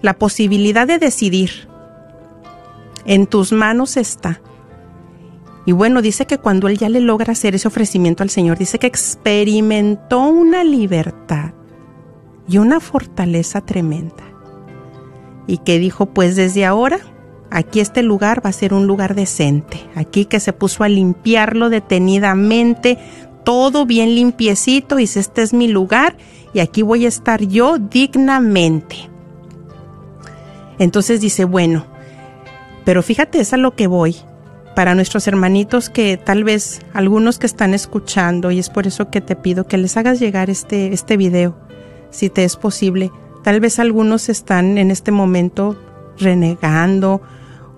la 0.00 0.14
posibilidad 0.14 0.86
de 0.86 0.98
decidir 0.98 1.68
en 3.04 3.26
tus 3.26 3.52
manos 3.52 3.96
está. 3.96 4.40
Y 5.64 5.72
bueno, 5.72 6.02
dice 6.02 6.26
que 6.26 6.38
cuando 6.38 6.68
él 6.68 6.78
ya 6.78 6.88
le 6.88 7.00
logra 7.00 7.32
hacer 7.32 7.54
ese 7.54 7.68
ofrecimiento 7.68 8.22
al 8.22 8.30
Señor, 8.30 8.58
dice 8.58 8.78
que 8.78 8.88
experimentó 8.88 10.20
una 10.20 10.64
libertad 10.64 11.52
y 12.48 12.58
una 12.58 12.80
fortaleza 12.80 13.60
tremenda. 13.60 14.24
Y 15.46 15.58
que 15.58 15.78
dijo, 15.78 16.06
pues 16.06 16.34
desde 16.34 16.64
ahora, 16.64 16.98
aquí 17.50 17.80
este 17.80 18.02
lugar 18.02 18.44
va 18.44 18.50
a 18.50 18.54
ser 18.54 18.74
un 18.74 18.86
lugar 18.86 19.14
decente. 19.14 19.88
Aquí 19.94 20.24
que 20.24 20.40
se 20.40 20.52
puso 20.52 20.82
a 20.82 20.88
limpiarlo 20.88 21.68
detenidamente, 21.68 22.98
todo 23.44 23.86
bien 23.86 24.14
limpiecito, 24.14 24.96
dice, 24.96 25.20
este 25.20 25.42
es 25.42 25.52
mi 25.52 25.68
lugar 25.68 26.16
y 26.54 26.60
aquí 26.60 26.82
voy 26.82 27.04
a 27.04 27.08
estar 27.08 27.42
yo 27.42 27.78
dignamente. 27.78 28.96
Entonces 30.78 31.20
dice, 31.20 31.44
bueno, 31.44 31.86
pero 32.84 33.02
fíjate, 33.02 33.40
es 33.40 33.52
a 33.52 33.56
lo 33.56 33.74
que 33.74 33.86
voy. 33.86 34.16
Para 34.74 34.94
nuestros 34.94 35.28
hermanitos 35.28 35.90
que 35.90 36.16
tal 36.16 36.44
vez 36.44 36.80
algunos 36.94 37.38
que 37.38 37.46
están 37.46 37.74
escuchando, 37.74 38.50
y 38.50 38.58
es 38.58 38.70
por 38.70 38.86
eso 38.86 39.10
que 39.10 39.20
te 39.20 39.36
pido 39.36 39.66
que 39.66 39.76
les 39.76 39.96
hagas 39.96 40.18
llegar 40.18 40.48
este, 40.48 40.94
este 40.94 41.16
video, 41.16 41.56
si 42.10 42.30
te 42.30 42.44
es 42.44 42.56
posible. 42.56 43.10
Tal 43.44 43.60
vez 43.60 43.78
algunos 43.78 44.28
están 44.28 44.78
en 44.78 44.90
este 44.90 45.12
momento 45.12 45.76
renegando 46.18 47.20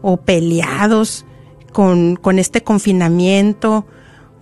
o 0.02 0.18
peleados 0.18 1.24
con, 1.72 2.16
con 2.16 2.38
este 2.38 2.62
confinamiento, 2.62 3.86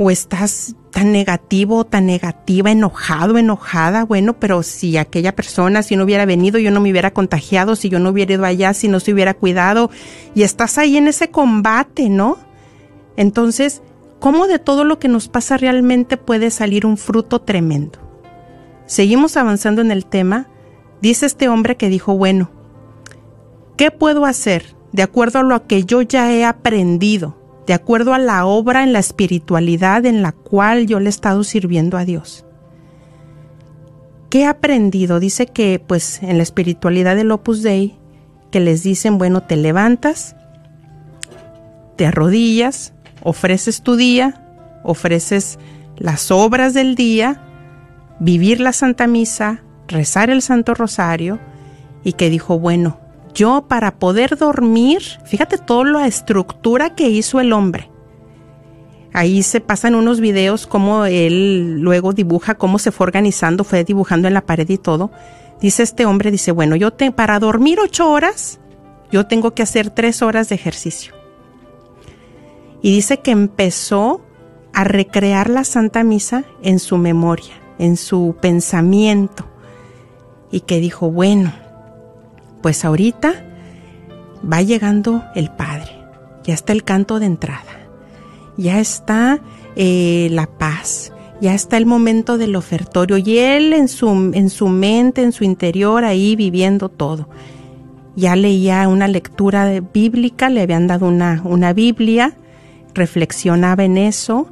o 0.02 0.10
estás 0.10 0.74
tan 0.90 1.12
negativo, 1.12 1.84
tan 1.84 2.06
negativa, 2.06 2.70
enojado, 2.70 3.38
enojada, 3.38 4.04
bueno, 4.04 4.34
pero 4.34 4.62
si 4.62 4.96
aquella 4.96 5.34
persona, 5.34 5.82
si 5.82 5.96
no 5.96 6.04
hubiera 6.04 6.26
venido, 6.26 6.58
yo 6.58 6.70
no 6.70 6.80
me 6.80 6.90
hubiera 6.90 7.12
contagiado, 7.12 7.76
si 7.76 7.88
yo 7.88 7.98
no 7.98 8.10
hubiera 8.10 8.34
ido 8.34 8.44
allá, 8.44 8.74
si 8.74 8.88
no 8.88 9.00
se 9.00 9.12
hubiera 9.12 9.34
cuidado, 9.34 9.90
y 10.34 10.42
estás 10.42 10.78
ahí 10.78 10.96
en 10.96 11.08
ese 11.08 11.30
combate, 11.30 12.08
¿no? 12.08 12.38
Entonces, 13.16 13.82
¿cómo 14.18 14.46
de 14.46 14.58
todo 14.58 14.84
lo 14.84 14.98
que 14.98 15.08
nos 15.08 15.28
pasa 15.28 15.56
realmente 15.56 16.16
puede 16.16 16.50
salir 16.50 16.84
un 16.84 16.96
fruto 16.96 17.40
tremendo? 17.40 17.98
Seguimos 18.86 19.36
avanzando 19.36 19.80
en 19.80 19.90
el 19.90 20.04
tema. 20.04 20.48
Dice 21.00 21.26
este 21.26 21.48
hombre 21.48 21.76
que 21.76 21.88
dijo, 21.88 22.16
bueno, 22.16 22.50
¿qué 23.76 23.90
puedo 23.90 24.24
hacer? 24.24 24.74
de 24.92 25.02
acuerdo 25.02 25.40
a 25.40 25.42
lo 25.42 25.66
que 25.66 25.84
yo 25.84 26.02
ya 26.02 26.30
he 26.32 26.44
aprendido, 26.44 27.36
de 27.66 27.74
acuerdo 27.74 28.14
a 28.14 28.18
la 28.18 28.44
obra 28.46 28.82
en 28.82 28.92
la 28.92 28.98
espiritualidad 28.98 30.04
en 30.06 30.22
la 30.22 30.32
cual 30.32 30.86
yo 30.86 31.00
le 31.00 31.06
he 31.06 31.08
estado 31.10 31.44
sirviendo 31.44 31.96
a 31.96 32.04
Dios. 32.04 32.44
¿Qué 34.30 34.40
he 34.40 34.46
aprendido? 34.46 35.20
Dice 35.20 35.46
que 35.46 35.82
pues 35.84 36.22
en 36.22 36.38
la 36.38 36.42
espiritualidad 36.42 37.16
del 37.16 37.30
Opus 37.30 37.62
Dei 37.62 37.98
que 38.50 38.60
les 38.60 38.82
dicen, 38.82 39.18
bueno, 39.18 39.42
te 39.42 39.56
levantas, 39.56 40.36
te 41.96 42.06
arrodillas, 42.06 42.92
ofreces 43.22 43.82
tu 43.82 43.96
día, 43.96 44.42
ofreces 44.84 45.58
las 45.96 46.30
obras 46.30 46.74
del 46.74 46.94
día, 46.94 47.42
vivir 48.20 48.60
la 48.60 48.72
Santa 48.72 49.06
Misa, 49.06 49.62
rezar 49.88 50.30
el 50.30 50.42
Santo 50.42 50.74
Rosario, 50.74 51.38
y 52.04 52.14
que 52.14 52.30
dijo, 52.30 52.58
bueno, 52.58 52.98
yo 53.34 53.64
para 53.68 53.98
poder 53.98 54.36
dormir, 54.36 55.02
fíjate 55.24 55.58
toda 55.58 55.84
la 55.84 56.06
estructura 56.06 56.94
que 56.94 57.08
hizo 57.08 57.40
el 57.40 57.52
hombre. 57.52 57.90
Ahí 59.12 59.42
se 59.42 59.60
pasan 59.60 59.94
unos 59.94 60.20
videos 60.20 60.66
como 60.66 61.04
él 61.04 61.80
luego 61.80 62.12
dibuja 62.12 62.54
cómo 62.54 62.78
se 62.78 62.92
fue 62.92 63.04
organizando, 63.04 63.64
fue 63.64 63.84
dibujando 63.84 64.28
en 64.28 64.34
la 64.34 64.46
pared 64.46 64.68
y 64.68 64.78
todo. 64.78 65.10
Dice 65.60 65.82
este 65.82 66.06
hombre, 66.06 66.30
dice, 66.30 66.50
bueno, 66.50 66.76
yo 66.76 66.92
te, 66.92 67.12
para 67.12 67.38
dormir 67.38 67.78
ocho 67.78 68.10
horas, 68.10 68.58
yo 69.10 69.26
tengo 69.26 69.54
que 69.54 69.62
hacer 69.62 69.90
tres 69.90 70.22
horas 70.22 70.48
de 70.48 70.54
ejercicio. 70.54 71.14
Y 72.80 72.94
dice 72.94 73.18
que 73.18 73.30
empezó 73.30 74.22
a 74.72 74.84
recrear 74.84 75.50
la 75.50 75.64
Santa 75.64 76.02
Misa 76.02 76.44
en 76.62 76.78
su 76.78 76.96
memoria, 76.96 77.54
en 77.78 77.96
su 77.96 78.34
pensamiento. 78.40 79.46
Y 80.50 80.60
que 80.60 80.80
dijo, 80.80 81.10
bueno, 81.10 81.52
pues 82.62 82.84
ahorita 82.84 83.34
va 84.50 84.62
llegando 84.62 85.22
el 85.34 85.50
Padre, 85.50 85.90
ya 86.44 86.54
está 86.54 86.72
el 86.72 86.84
canto 86.84 87.18
de 87.18 87.26
entrada, 87.26 87.88
ya 88.56 88.80
está 88.80 89.40
eh, 89.76 90.28
la 90.30 90.46
paz, 90.46 91.12
ya 91.40 91.54
está 91.54 91.76
el 91.76 91.86
momento 91.86 92.38
del 92.38 92.56
ofertorio 92.56 93.18
y 93.18 93.38
él 93.38 93.72
en 93.72 93.88
su, 93.88 94.08
en 94.08 94.48
su 94.48 94.68
mente, 94.68 95.22
en 95.22 95.32
su 95.32 95.44
interior, 95.44 96.04
ahí 96.04 96.36
viviendo 96.36 96.88
todo. 96.88 97.28
Ya 98.14 98.36
leía 98.36 98.86
una 98.88 99.08
lectura 99.08 99.80
bíblica, 99.92 100.50
le 100.50 100.60
habían 100.60 100.86
dado 100.86 101.08
una, 101.08 101.40
una 101.44 101.72
Biblia, 101.72 102.36
reflexionaba 102.94 103.84
en 103.84 103.96
eso 103.96 104.48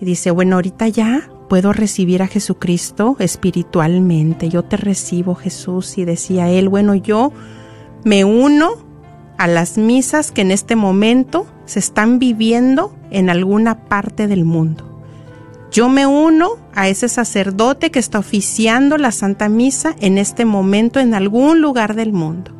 y 0.00 0.04
dice, 0.04 0.30
bueno, 0.30 0.56
ahorita 0.56 0.88
ya 0.88 1.30
puedo 1.48 1.72
recibir 1.72 2.22
a 2.22 2.26
Jesucristo 2.26 3.16
espiritualmente, 3.18 4.48
yo 4.48 4.64
te 4.64 4.76
recibo 4.76 5.34
Jesús 5.34 5.98
y 5.98 6.04
decía 6.04 6.50
él, 6.50 6.68
bueno, 6.68 6.94
yo 6.94 7.32
me 8.04 8.24
uno 8.24 8.86
a 9.38 9.46
las 9.46 9.78
misas 9.78 10.32
que 10.32 10.42
en 10.42 10.50
este 10.50 10.76
momento 10.76 11.46
se 11.64 11.78
están 11.78 12.18
viviendo 12.18 12.94
en 13.10 13.30
alguna 13.30 13.84
parte 13.86 14.26
del 14.26 14.44
mundo. 14.44 15.02
Yo 15.70 15.88
me 15.88 16.06
uno 16.06 16.52
a 16.74 16.88
ese 16.88 17.08
sacerdote 17.08 17.90
que 17.90 17.98
está 17.98 18.18
oficiando 18.18 18.96
la 18.96 19.12
Santa 19.12 19.48
Misa 19.48 19.94
en 20.00 20.16
este 20.16 20.44
momento 20.44 21.00
en 21.00 21.14
algún 21.14 21.60
lugar 21.60 21.94
del 21.94 22.12
mundo. 22.12 22.52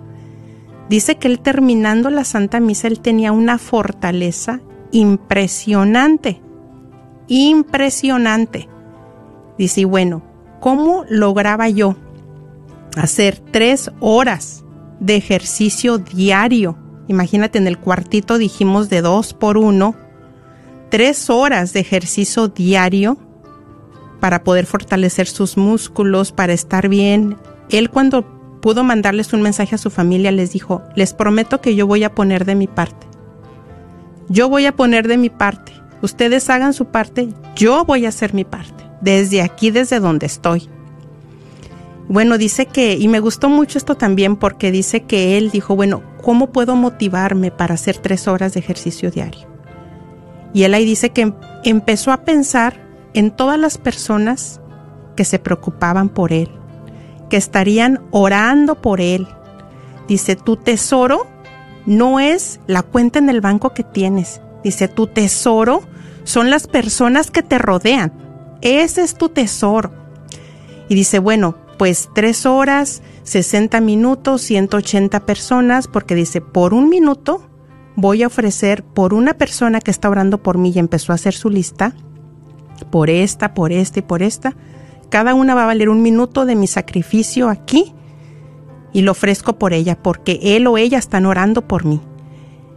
Dice 0.88 1.16
que 1.16 1.28
él 1.28 1.40
terminando 1.40 2.10
la 2.10 2.24
Santa 2.24 2.60
Misa, 2.60 2.88
él 2.88 3.00
tenía 3.00 3.32
una 3.32 3.58
fortaleza 3.58 4.60
impresionante, 4.92 6.40
impresionante. 7.26 8.68
Dice, 9.58 9.82
y 9.82 9.84
bueno, 9.84 10.22
¿cómo 10.60 11.04
lograba 11.08 11.68
yo 11.68 11.96
hacer 12.96 13.38
tres 13.38 13.90
horas 14.00 14.64
de 15.00 15.16
ejercicio 15.16 15.98
diario? 15.98 16.76
Imagínate, 17.08 17.58
en 17.58 17.66
el 17.66 17.78
cuartito 17.78 18.36
dijimos 18.36 18.90
de 18.90 19.00
dos 19.00 19.32
por 19.32 19.56
uno, 19.56 19.94
tres 20.90 21.30
horas 21.30 21.72
de 21.72 21.80
ejercicio 21.80 22.48
diario 22.48 23.16
para 24.20 24.44
poder 24.44 24.66
fortalecer 24.66 25.26
sus 25.26 25.56
músculos, 25.56 26.32
para 26.32 26.52
estar 26.52 26.88
bien. 26.88 27.36
Él 27.70 27.90
cuando 27.90 28.26
pudo 28.60 28.82
mandarles 28.84 29.32
un 29.32 29.42
mensaje 29.42 29.74
a 29.76 29.78
su 29.78 29.90
familia 29.90 30.32
les 30.32 30.52
dijo, 30.52 30.82
les 30.96 31.14
prometo 31.14 31.60
que 31.60 31.76
yo 31.76 31.86
voy 31.86 32.04
a 32.04 32.14
poner 32.14 32.44
de 32.44 32.56
mi 32.56 32.66
parte. 32.66 33.06
Yo 34.28 34.48
voy 34.48 34.66
a 34.66 34.74
poner 34.74 35.06
de 35.06 35.16
mi 35.16 35.30
parte. 35.30 35.72
Ustedes 36.02 36.50
hagan 36.50 36.74
su 36.74 36.86
parte, 36.86 37.28
yo 37.54 37.84
voy 37.84 38.04
a 38.04 38.08
hacer 38.10 38.34
mi 38.34 38.44
parte 38.44 38.85
desde 39.00 39.42
aquí, 39.42 39.70
desde 39.70 40.00
donde 40.00 40.26
estoy. 40.26 40.68
Bueno, 42.08 42.38
dice 42.38 42.66
que, 42.66 42.94
y 42.94 43.08
me 43.08 43.18
gustó 43.18 43.48
mucho 43.48 43.78
esto 43.78 43.96
también 43.96 44.36
porque 44.36 44.70
dice 44.70 45.02
que 45.02 45.36
él 45.36 45.50
dijo, 45.50 45.74
bueno, 45.74 46.02
¿cómo 46.22 46.52
puedo 46.52 46.76
motivarme 46.76 47.50
para 47.50 47.74
hacer 47.74 47.98
tres 47.98 48.28
horas 48.28 48.54
de 48.54 48.60
ejercicio 48.60 49.10
diario? 49.10 49.48
Y 50.54 50.62
él 50.62 50.74
ahí 50.74 50.84
dice 50.84 51.10
que 51.10 51.32
empezó 51.64 52.12
a 52.12 52.24
pensar 52.24 52.80
en 53.12 53.30
todas 53.32 53.58
las 53.58 53.78
personas 53.78 54.60
que 55.16 55.24
se 55.24 55.38
preocupaban 55.38 56.08
por 56.08 56.32
él, 56.32 56.48
que 57.28 57.36
estarían 57.36 58.00
orando 58.12 58.80
por 58.80 59.00
él. 59.00 59.26
Dice, 60.06 60.36
tu 60.36 60.56
tesoro 60.56 61.26
no 61.86 62.20
es 62.20 62.60
la 62.68 62.82
cuenta 62.82 63.18
en 63.18 63.30
el 63.30 63.40
banco 63.40 63.74
que 63.74 63.82
tienes. 63.82 64.40
Dice, 64.62 64.86
tu 64.86 65.08
tesoro 65.08 65.82
son 66.22 66.50
las 66.50 66.68
personas 66.68 67.32
que 67.32 67.42
te 67.42 67.58
rodean 67.58 68.25
ese 68.62 69.02
es 69.02 69.14
tu 69.14 69.28
tesoro. 69.28 69.92
Y 70.88 70.94
dice, 70.94 71.18
bueno, 71.18 71.56
pues 71.78 72.08
tres 72.14 72.46
horas, 72.46 73.02
60 73.24 73.80
minutos, 73.80 74.42
180 74.42 75.26
personas, 75.26 75.88
porque 75.88 76.14
dice, 76.14 76.40
por 76.40 76.74
un 76.74 76.88
minuto 76.88 77.48
voy 77.96 78.22
a 78.22 78.26
ofrecer 78.26 78.84
por 78.84 79.14
una 79.14 79.34
persona 79.34 79.80
que 79.80 79.90
está 79.90 80.08
orando 80.08 80.42
por 80.42 80.58
mí 80.58 80.72
y 80.74 80.78
empezó 80.78 81.12
a 81.12 81.16
hacer 81.16 81.34
su 81.34 81.50
lista, 81.50 81.94
por 82.90 83.10
esta, 83.10 83.54
por 83.54 83.72
esta 83.72 84.00
y 84.00 84.02
por 84.02 84.22
esta. 84.22 84.54
Cada 85.08 85.34
una 85.34 85.54
va 85.54 85.64
a 85.64 85.66
valer 85.66 85.88
un 85.88 86.02
minuto 86.02 86.44
de 86.44 86.56
mi 86.56 86.66
sacrificio 86.66 87.48
aquí 87.48 87.94
y 88.92 89.02
lo 89.02 89.12
ofrezco 89.12 89.58
por 89.58 89.72
ella, 89.72 90.02
porque 90.02 90.38
él 90.42 90.66
o 90.66 90.78
ella 90.78 90.98
están 90.98 91.26
orando 91.26 91.66
por 91.66 91.84
mí. 91.84 92.00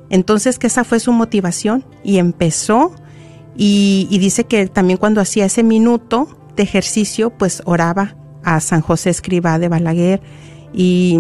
Entonces, 0.09 0.57
que 0.57 0.67
esa 0.67 0.83
fue 0.83 0.99
su 0.99 1.11
motivación 1.11 1.85
y 2.03 2.17
empezó 2.17 2.93
y, 3.62 4.08
dice 4.19 4.45
que 4.45 4.67
también 4.67 4.95
cuando 4.95 5.19
hacía 5.19 5.43
ese 5.43 5.63
minuto 5.63 6.30
de 6.56 6.63
ejercicio, 6.63 7.30
pues 7.30 7.62
oraba 7.65 8.15
a 8.41 8.62
San 8.62 8.80
José 8.80 9.10
Escribá 9.10 9.60
de 9.60 9.67
Balaguer 9.67 10.22
y 10.74 11.17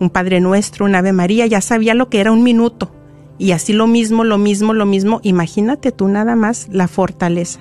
un 0.00 0.08
Padre 0.10 0.40
Nuestro, 0.40 0.86
un 0.86 0.94
Ave 0.94 1.12
María, 1.12 1.46
ya 1.46 1.60
sabía 1.60 1.92
lo 1.92 2.08
que 2.08 2.20
era 2.20 2.32
un 2.32 2.42
minuto. 2.42 2.90
Y 3.36 3.50
así 3.50 3.74
lo 3.74 3.86
mismo, 3.86 4.24
lo 4.24 4.38
mismo, 4.38 4.72
lo 4.72 4.86
mismo. 4.86 5.20
Imagínate 5.24 5.92
tú 5.92 6.08
nada 6.08 6.36
más 6.36 6.68
la 6.72 6.88
fortaleza. 6.88 7.60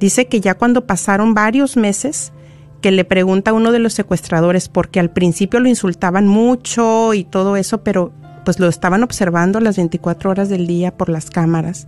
Dice 0.00 0.26
que 0.26 0.40
ya 0.40 0.54
cuando 0.54 0.88
pasaron 0.88 1.32
varios 1.32 1.76
meses, 1.76 2.32
que 2.80 2.90
le 2.90 3.04
pregunta 3.04 3.52
a 3.52 3.54
uno 3.54 3.70
de 3.70 3.78
los 3.78 3.92
secuestradores, 3.92 4.68
porque 4.68 4.98
al 4.98 5.12
principio 5.12 5.60
lo 5.60 5.68
insultaban 5.68 6.26
mucho 6.26 7.14
y 7.14 7.22
todo 7.22 7.56
eso, 7.56 7.84
pero 7.84 8.12
pues 8.44 8.58
lo 8.58 8.66
estaban 8.66 9.04
observando 9.04 9.60
las 9.60 9.76
24 9.76 10.28
horas 10.28 10.48
del 10.48 10.66
día 10.66 10.96
por 10.96 11.08
las 11.08 11.30
cámaras. 11.30 11.86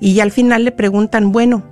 Y 0.00 0.20
al 0.20 0.30
final 0.30 0.64
le 0.64 0.72
preguntan, 0.72 1.32
bueno, 1.32 1.64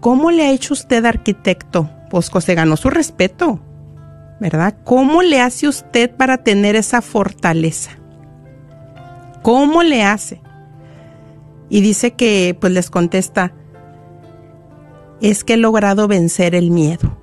¿cómo 0.00 0.30
le 0.30 0.46
ha 0.46 0.52
hecho 0.52 0.74
usted 0.74 1.04
arquitecto? 1.04 1.90
Pues 2.10 2.30
se 2.38 2.54
ganó 2.54 2.76
su 2.76 2.90
respeto, 2.90 3.60
¿verdad? 4.40 4.76
¿Cómo 4.84 5.22
le 5.22 5.40
hace 5.40 5.68
usted 5.68 6.10
para 6.10 6.38
tener 6.38 6.76
esa 6.76 7.02
fortaleza? 7.02 7.92
¿Cómo 9.42 9.82
le 9.82 10.02
hace? 10.02 10.40
Y 11.68 11.80
dice 11.80 12.12
que, 12.12 12.56
pues 12.58 12.72
les 12.72 12.90
contesta, 12.90 13.52
es 15.20 15.44
que 15.44 15.54
he 15.54 15.56
logrado 15.56 16.08
vencer 16.08 16.54
el 16.54 16.70
miedo. 16.70 17.16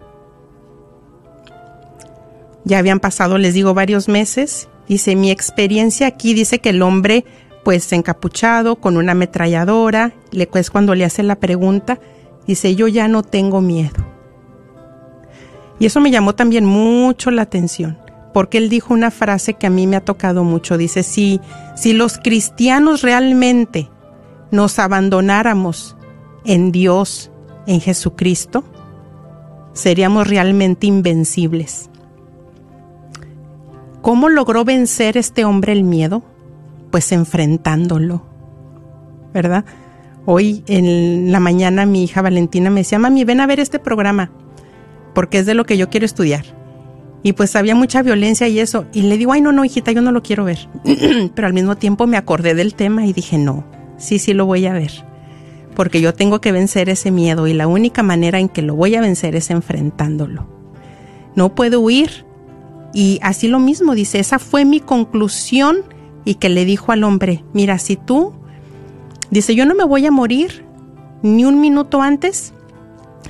Ya 2.66 2.78
habían 2.78 3.00
pasado, 3.00 3.38
les 3.38 3.54
digo, 3.54 3.74
varios 3.74 4.08
meses. 4.08 4.70
Dice, 4.88 5.16
mi 5.16 5.32
experiencia 5.32 6.08
aquí 6.08 6.34
dice 6.34 6.60
que 6.60 6.70
el 6.70 6.82
hombre 6.82 7.26
pues 7.64 7.92
encapuchado 7.94 8.76
con 8.76 8.98
una 8.98 9.14
ametralladora, 9.14 10.14
le 10.32 10.48
pues 10.48 10.70
cuando 10.70 10.96
le 10.96 11.06
hace 11.06 11.24
la 11.24 11.36
pregunta, 11.36 12.00
dice, 12.46 12.76
"Yo 12.76 12.88
ya 12.88 13.08
no 13.08 13.24
tengo 13.24 13.62
miedo." 13.62 14.06
Y 15.80 15.86
eso 15.86 16.00
me 16.00 16.12
llamó 16.12 16.36
también 16.36 16.66
mucho 16.66 17.32
la 17.32 17.44
atención, 17.44 17.98
porque 18.34 18.58
él 18.58 18.70
dijo 18.70 18.94
una 18.94 19.12
frase 19.12 19.54
que 19.54 19.68
a 19.68 19.70
mí 19.70 19.88
me 19.88 19.96
ha 19.96 20.06
tocado 20.06 20.44
mucho, 20.44 20.78
dice, 20.78 21.04
"Si 21.04 21.40
si 21.76 21.94
los 21.94 22.18
cristianos 22.18 23.02
realmente 23.02 23.90
nos 24.52 24.78
abandonáramos 24.80 25.96
en 26.46 26.72
Dios, 26.72 27.32
en 27.66 27.80
Jesucristo, 27.80 28.64
seríamos 29.74 30.28
realmente 30.28 30.88
invencibles." 30.88 31.90
¿Cómo 34.02 34.28
logró 34.28 34.66
vencer 34.66 35.16
este 35.16 35.46
hombre 35.46 35.72
el 35.72 35.86
miedo? 35.86 36.24
Pues 36.94 37.12
enfrentándolo, 37.12 38.24
¿verdad? 39.34 39.66
Hoy 40.28 40.64
en 40.68 41.32
la 41.32 41.40
mañana 41.40 41.88
mi 41.88 42.04
hija 42.04 42.22
Valentina 42.22 42.70
me 42.70 42.82
decía, 42.82 43.00
mami, 43.00 43.24
ven 43.24 43.42
a 43.42 43.48
ver 43.48 43.60
este 43.60 43.80
programa, 43.80 44.30
porque 45.16 45.40
es 45.40 45.48
de 45.48 45.56
lo 45.56 45.66
que 45.66 45.76
yo 45.76 45.90
quiero 45.90 46.06
estudiar. 46.06 46.46
Y 47.24 47.34
pues 47.34 47.56
había 47.56 47.74
mucha 47.74 48.04
violencia 48.04 48.48
y 48.48 48.60
eso. 48.60 48.86
Y 48.94 49.02
le 49.02 49.18
digo, 49.18 49.34
ay, 49.34 49.42
no, 49.42 49.52
no, 49.52 49.66
hijita, 49.66 49.92
yo 49.92 50.04
no 50.04 50.12
lo 50.12 50.22
quiero 50.22 50.44
ver. 50.44 50.70
Pero 51.34 51.48
al 51.48 51.56
mismo 51.56 51.78
tiempo 51.78 52.06
me 52.06 52.16
acordé 52.16 52.54
del 52.54 52.76
tema 52.76 53.08
y 53.08 53.12
dije, 53.12 53.40
no, 53.40 53.66
sí, 53.98 54.20
sí 54.20 54.36
lo 54.36 54.46
voy 54.46 54.68
a 54.68 54.74
ver. 54.74 54.92
Porque 55.76 56.00
yo 56.00 56.14
tengo 56.14 56.42
que 56.42 56.52
vencer 56.52 56.90
ese 56.90 57.10
miedo 57.10 57.48
y 57.48 57.54
la 57.54 57.66
única 57.66 58.04
manera 58.04 58.38
en 58.38 58.50
que 58.50 58.62
lo 58.62 58.76
voy 58.76 58.94
a 58.94 59.02
vencer 59.02 59.36
es 59.36 59.50
enfrentándolo. 59.50 60.48
No 61.36 61.56
puedo 61.56 61.80
huir. 61.80 62.24
Y 62.94 63.18
así 63.24 63.48
lo 63.48 63.58
mismo, 63.58 63.96
dice, 63.96 64.20
esa 64.20 64.38
fue 64.38 64.64
mi 64.64 64.80
conclusión 64.80 65.78
y 66.26 66.36
que 66.36 66.50
le 66.50 66.66
dijo 66.66 66.92
al 66.92 67.04
hombre, 67.04 67.44
mira, 67.54 67.78
si 67.78 67.96
tú, 67.96 68.34
dice, 69.30 69.56
yo 69.56 69.66
no 69.66 69.76
me 69.76 69.84
voy 69.84 70.06
a 70.06 70.12
morir 70.12 70.66
ni 71.22 71.46
un 71.46 71.60
minuto 71.60 72.02
antes, 72.02 72.54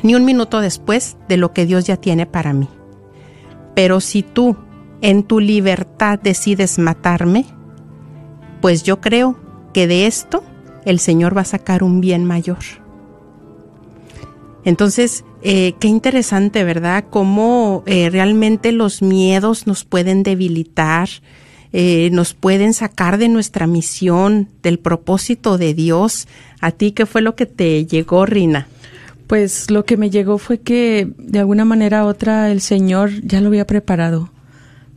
ni 0.01 0.15
un 0.15 0.25
minuto 0.25 0.59
después 0.61 1.17
de 1.27 1.37
lo 1.37 1.53
que 1.53 1.65
Dios 1.65 1.85
ya 1.85 1.97
tiene 1.97 2.25
para 2.25 2.53
mí. 2.53 2.67
Pero 3.75 4.01
si 4.01 4.21
tú 4.21 4.55
en 5.01 5.23
tu 5.23 5.39
libertad 5.39 6.19
decides 6.19 6.79
matarme, 6.79 7.45
pues 8.61 8.83
yo 8.83 9.01
creo 9.01 9.37
que 9.73 9.87
de 9.87 10.07
esto 10.07 10.43
el 10.85 10.99
Señor 10.99 11.35
va 11.35 11.41
a 11.41 11.45
sacar 11.45 11.83
un 11.83 12.01
bien 12.01 12.25
mayor. 12.25 12.59
Entonces, 14.65 15.25
eh, 15.41 15.73
qué 15.79 15.87
interesante, 15.87 16.63
¿verdad? 16.63 17.05
Cómo 17.09 17.83
eh, 17.85 18.09
realmente 18.09 18.71
los 18.71 19.01
miedos 19.01 19.67
nos 19.67 19.83
pueden 19.83 20.23
debilitar, 20.23 21.09
eh, 21.75 22.11
nos 22.11 22.35
pueden 22.35 22.73
sacar 22.75 23.17
de 23.17 23.27
nuestra 23.29 23.65
misión, 23.65 24.47
del 24.61 24.77
propósito 24.77 25.57
de 25.57 25.73
Dios. 25.73 26.27
¿A 26.61 26.69
ti 26.69 26.91
qué 26.91 27.07
fue 27.07 27.23
lo 27.23 27.35
que 27.35 27.47
te 27.47 27.87
llegó, 27.87 28.27
Rina? 28.27 28.67
Pues 29.25 29.71
lo 29.71 29.83
que 29.83 29.97
me 29.97 30.11
llegó 30.11 30.37
fue 30.37 30.59
que 30.59 31.11
de 31.17 31.39
alguna 31.39 31.65
manera 31.65 32.05
u 32.05 32.07
otra 32.07 32.51
el 32.51 32.61
Señor 32.61 33.09
ya 33.23 33.41
lo 33.41 33.47
había 33.47 33.65
preparado, 33.65 34.29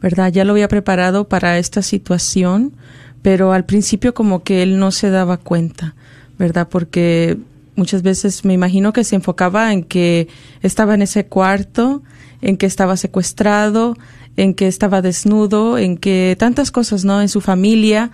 ¿verdad? 0.02 0.30
Ya 0.30 0.44
lo 0.44 0.52
había 0.52 0.68
preparado 0.68 1.28
para 1.28 1.58
esta 1.58 1.80
situación, 1.80 2.74
pero 3.22 3.54
al 3.54 3.64
principio 3.64 4.12
como 4.12 4.42
que 4.42 4.62
él 4.62 4.78
no 4.78 4.90
se 4.90 5.08
daba 5.08 5.38
cuenta, 5.38 5.94
¿verdad? 6.38 6.68
Porque 6.68 7.38
muchas 7.74 8.02
veces 8.02 8.44
me 8.44 8.52
imagino 8.52 8.92
que 8.92 9.04
se 9.04 9.16
enfocaba 9.16 9.72
en 9.72 9.82
que 9.82 10.28
estaba 10.60 10.94
en 10.94 11.00
ese 11.00 11.24
cuarto, 11.24 12.02
en 12.42 12.58
que 12.58 12.66
estaba 12.66 12.98
secuestrado, 12.98 13.96
en 14.36 14.54
que 14.54 14.66
estaba 14.66 15.02
desnudo, 15.02 15.78
en 15.78 15.96
que 15.96 16.36
tantas 16.38 16.70
cosas, 16.70 17.04
¿no? 17.04 17.20
En 17.20 17.28
su 17.28 17.40
familia, 17.40 18.10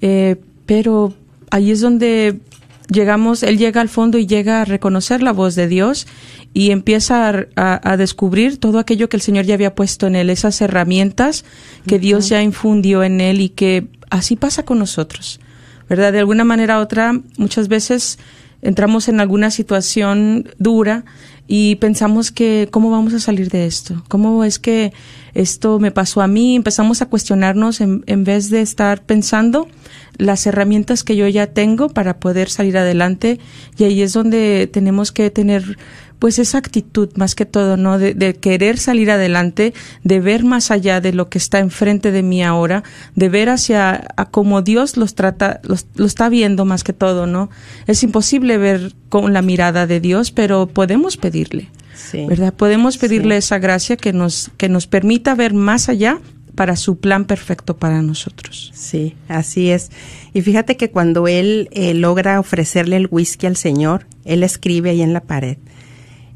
eh, 0.00 0.36
pero 0.66 1.14
ahí 1.50 1.70
es 1.70 1.80
donde 1.80 2.40
llegamos, 2.88 3.42
él 3.42 3.58
llega 3.58 3.80
al 3.80 3.88
fondo 3.88 4.18
y 4.18 4.26
llega 4.26 4.60
a 4.60 4.64
reconocer 4.64 5.22
la 5.22 5.32
voz 5.32 5.54
de 5.54 5.68
Dios 5.68 6.06
y 6.52 6.70
empieza 6.70 7.46
a, 7.56 7.96
descubrir 7.96 8.58
todo 8.58 8.78
aquello 8.78 9.08
que 9.08 9.16
el 9.16 9.22
Señor 9.22 9.44
ya 9.44 9.54
había 9.54 9.74
puesto 9.74 10.06
en 10.06 10.16
él, 10.16 10.30
esas 10.30 10.60
herramientas 10.60 11.44
que 11.86 11.98
Dios 11.98 12.28
ya 12.28 12.42
infundió 12.42 13.02
en 13.02 13.20
él 13.20 13.40
y 13.40 13.48
que 13.48 13.88
así 14.10 14.36
pasa 14.36 14.64
con 14.64 14.78
nosotros, 14.78 15.40
¿verdad? 15.88 16.12
De 16.12 16.20
alguna 16.20 16.44
manera 16.44 16.78
u 16.78 16.82
otra, 16.82 17.20
muchas 17.38 17.68
veces 17.68 18.18
entramos 18.64 19.08
en 19.08 19.20
alguna 19.20 19.50
situación 19.50 20.50
dura 20.58 21.04
y 21.46 21.76
pensamos 21.76 22.32
que 22.32 22.68
cómo 22.70 22.90
vamos 22.90 23.12
a 23.14 23.20
salir 23.20 23.50
de 23.50 23.66
esto, 23.66 24.02
cómo 24.08 24.44
es 24.44 24.58
que 24.58 24.92
esto 25.34 25.78
me 25.78 25.90
pasó 25.90 26.22
a 26.22 26.26
mí, 26.26 26.56
empezamos 26.56 27.02
a 27.02 27.06
cuestionarnos 27.06 27.80
en, 27.80 28.02
en 28.06 28.24
vez 28.24 28.50
de 28.50 28.62
estar 28.62 29.02
pensando 29.02 29.68
las 30.16 30.46
herramientas 30.46 31.04
que 31.04 31.16
yo 31.16 31.28
ya 31.28 31.48
tengo 31.48 31.88
para 31.88 32.18
poder 32.18 32.48
salir 32.48 32.78
adelante. 32.78 33.38
Y 33.76 33.84
ahí 33.84 34.02
es 34.02 34.12
donde 34.12 34.68
tenemos 34.72 35.12
que 35.12 35.30
tener 35.30 35.76
pues 36.24 36.38
esa 36.38 36.56
actitud 36.56 37.10
más 37.16 37.34
que 37.34 37.44
todo, 37.44 37.76
¿no? 37.76 37.98
De, 37.98 38.34
querer 38.40 38.78
salir 38.78 39.10
adelante, 39.10 39.74
de 40.04 40.20
ver 40.20 40.42
más 40.42 40.70
allá 40.70 41.02
de 41.02 41.12
lo 41.12 41.28
que 41.28 41.36
está 41.36 41.58
enfrente 41.58 42.12
de 42.12 42.22
mí 42.22 42.42
ahora, 42.42 42.82
de 43.14 43.28
ver 43.28 43.50
hacia 43.50 44.06
a 44.16 44.30
cómo 44.30 44.62
Dios 44.62 44.96
los 44.96 45.16
trata, 45.16 45.60
los, 45.64 45.84
lo 45.96 46.06
está 46.06 46.30
viendo 46.30 46.64
más 46.64 46.82
que 46.82 46.94
todo, 46.94 47.26
¿no? 47.26 47.50
Es 47.86 48.02
imposible 48.02 48.56
ver 48.56 48.94
con 49.10 49.34
la 49.34 49.42
mirada 49.42 49.86
de 49.86 50.00
Dios, 50.00 50.32
pero 50.32 50.66
podemos 50.66 51.18
pedirle. 51.18 51.68
¿Verdad? 52.14 52.54
Podemos 52.54 52.96
pedirle 52.96 53.36
esa 53.36 53.58
gracia 53.58 53.98
que 53.98 54.14
nos, 54.14 54.50
que 54.56 54.70
nos 54.70 54.86
permita 54.86 55.34
ver 55.34 55.52
más 55.52 55.90
allá 55.90 56.20
para 56.54 56.76
su 56.76 57.00
plan 57.00 57.26
perfecto 57.26 57.76
para 57.76 58.00
nosotros. 58.00 58.72
Sí, 58.74 59.14
así 59.28 59.70
es. 59.70 59.90
Y 60.32 60.40
fíjate 60.40 60.78
que 60.78 60.90
cuando 60.90 61.28
él 61.28 61.68
eh, 61.72 61.92
logra 61.92 62.40
ofrecerle 62.40 62.96
el 62.96 63.08
whisky 63.10 63.46
al 63.46 63.56
Señor, 63.56 64.06
él 64.24 64.42
escribe 64.42 64.88
ahí 64.88 65.02
en 65.02 65.12
la 65.12 65.20
pared, 65.20 65.58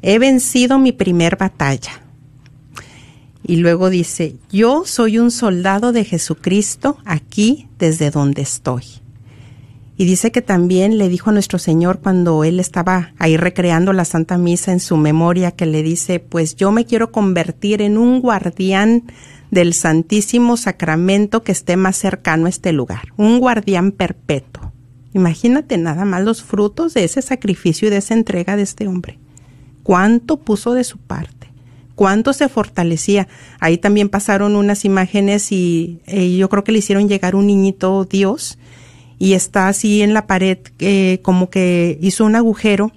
he 0.01 0.19
vencido 0.19 0.79
mi 0.79 0.91
primer 0.91 1.37
batalla. 1.37 2.03
Y 3.43 3.57
luego 3.57 3.89
dice, 3.89 4.35
yo 4.51 4.83
soy 4.85 5.17
un 5.17 5.31
soldado 5.31 5.91
de 5.91 6.05
Jesucristo 6.05 6.97
aquí 7.05 7.67
desde 7.79 8.11
donde 8.11 8.43
estoy. 8.43 8.83
Y 9.97 10.05
dice 10.05 10.31
que 10.31 10.41
también 10.41 10.97
le 10.97 11.09
dijo 11.09 11.29
a 11.29 11.33
nuestro 11.33 11.59
Señor 11.59 11.99
cuando 11.99 12.45
él 12.45 12.59
estaba 12.59 13.13
ahí 13.17 13.35
recreando 13.35 13.91
la 13.91 14.05
Santa 14.05 14.37
Misa 14.37 14.71
en 14.71 14.79
su 14.79 14.95
memoria, 14.95 15.51
que 15.51 15.65
le 15.65 15.83
dice, 15.83 16.19
pues 16.19 16.55
yo 16.55 16.71
me 16.71 16.85
quiero 16.85 17.11
convertir 17.11 17.81
en 17.81 17.97
un 17.97 18.21
guardián 18.21 19.03
del 19.51 19.73
Santísimo 19.73 20.55
Sacramento 20.55 21.43
que 21.43 21.51
esté 21.51 21.75
más 21.75 21.97
cercano 21.97 22.45
a 22.45 22.49
este 22.49 22.71
lugar, 22.71 23.09
un 23.17 23.39
guardián 23.39 23.91
perpetuo. 23.91 24.71
Imagínate 25.13 25.77
nada 25.77 26.05
más 26.05 26.23
los 26.23 26.43
frutos 26.43 26.93
de 26.93 27.03
ese 27.03 27.21
sacrificio 27.21 27.87
y 27.87 27.91
de 27.91 27.97
esa 27.97 28.13
entrega 28.13 28.55
de 28.55 28.61
este 28.61 28.87
hombre. 28.87 29.19
Cuánto 29.89 30.37
puso 30.37 30.75
de 30.75 30.83
su 30.83 30.99
parte, 30.99 31.51
cuánto 31.95 32.31
se 32.33 32.47
fortalecía. 32.47 33.27
Ahí 33.59 33.79
también 33.79 34.07
pasaron 34.07 34.55
unas 34.55 34.85
imágenes 34.85 35.51
y 35.51 35.99
eh, 36.05 36.37
yo 36.37 36.47
creo 36.47 36.63
que 36.63 36.71
le 36.71 36.77
hicieron 36.77 37.09
llegar 37.09 37.35
un 37.35 37.47
niñito 37.47 38.05
Dios 38.05 38.59
y 39.17 39.33
está 39.33 39.67
así 39.67 40.03
en 40.03 40.13
la 40.13 40.27
pared 40.27 40.59
eh, 40.77 41.21
como 41.23 41.49
que 41.49 41.97
hizo 42.03 42.23
un 42.23 42.35
agujero. 42.35 42.91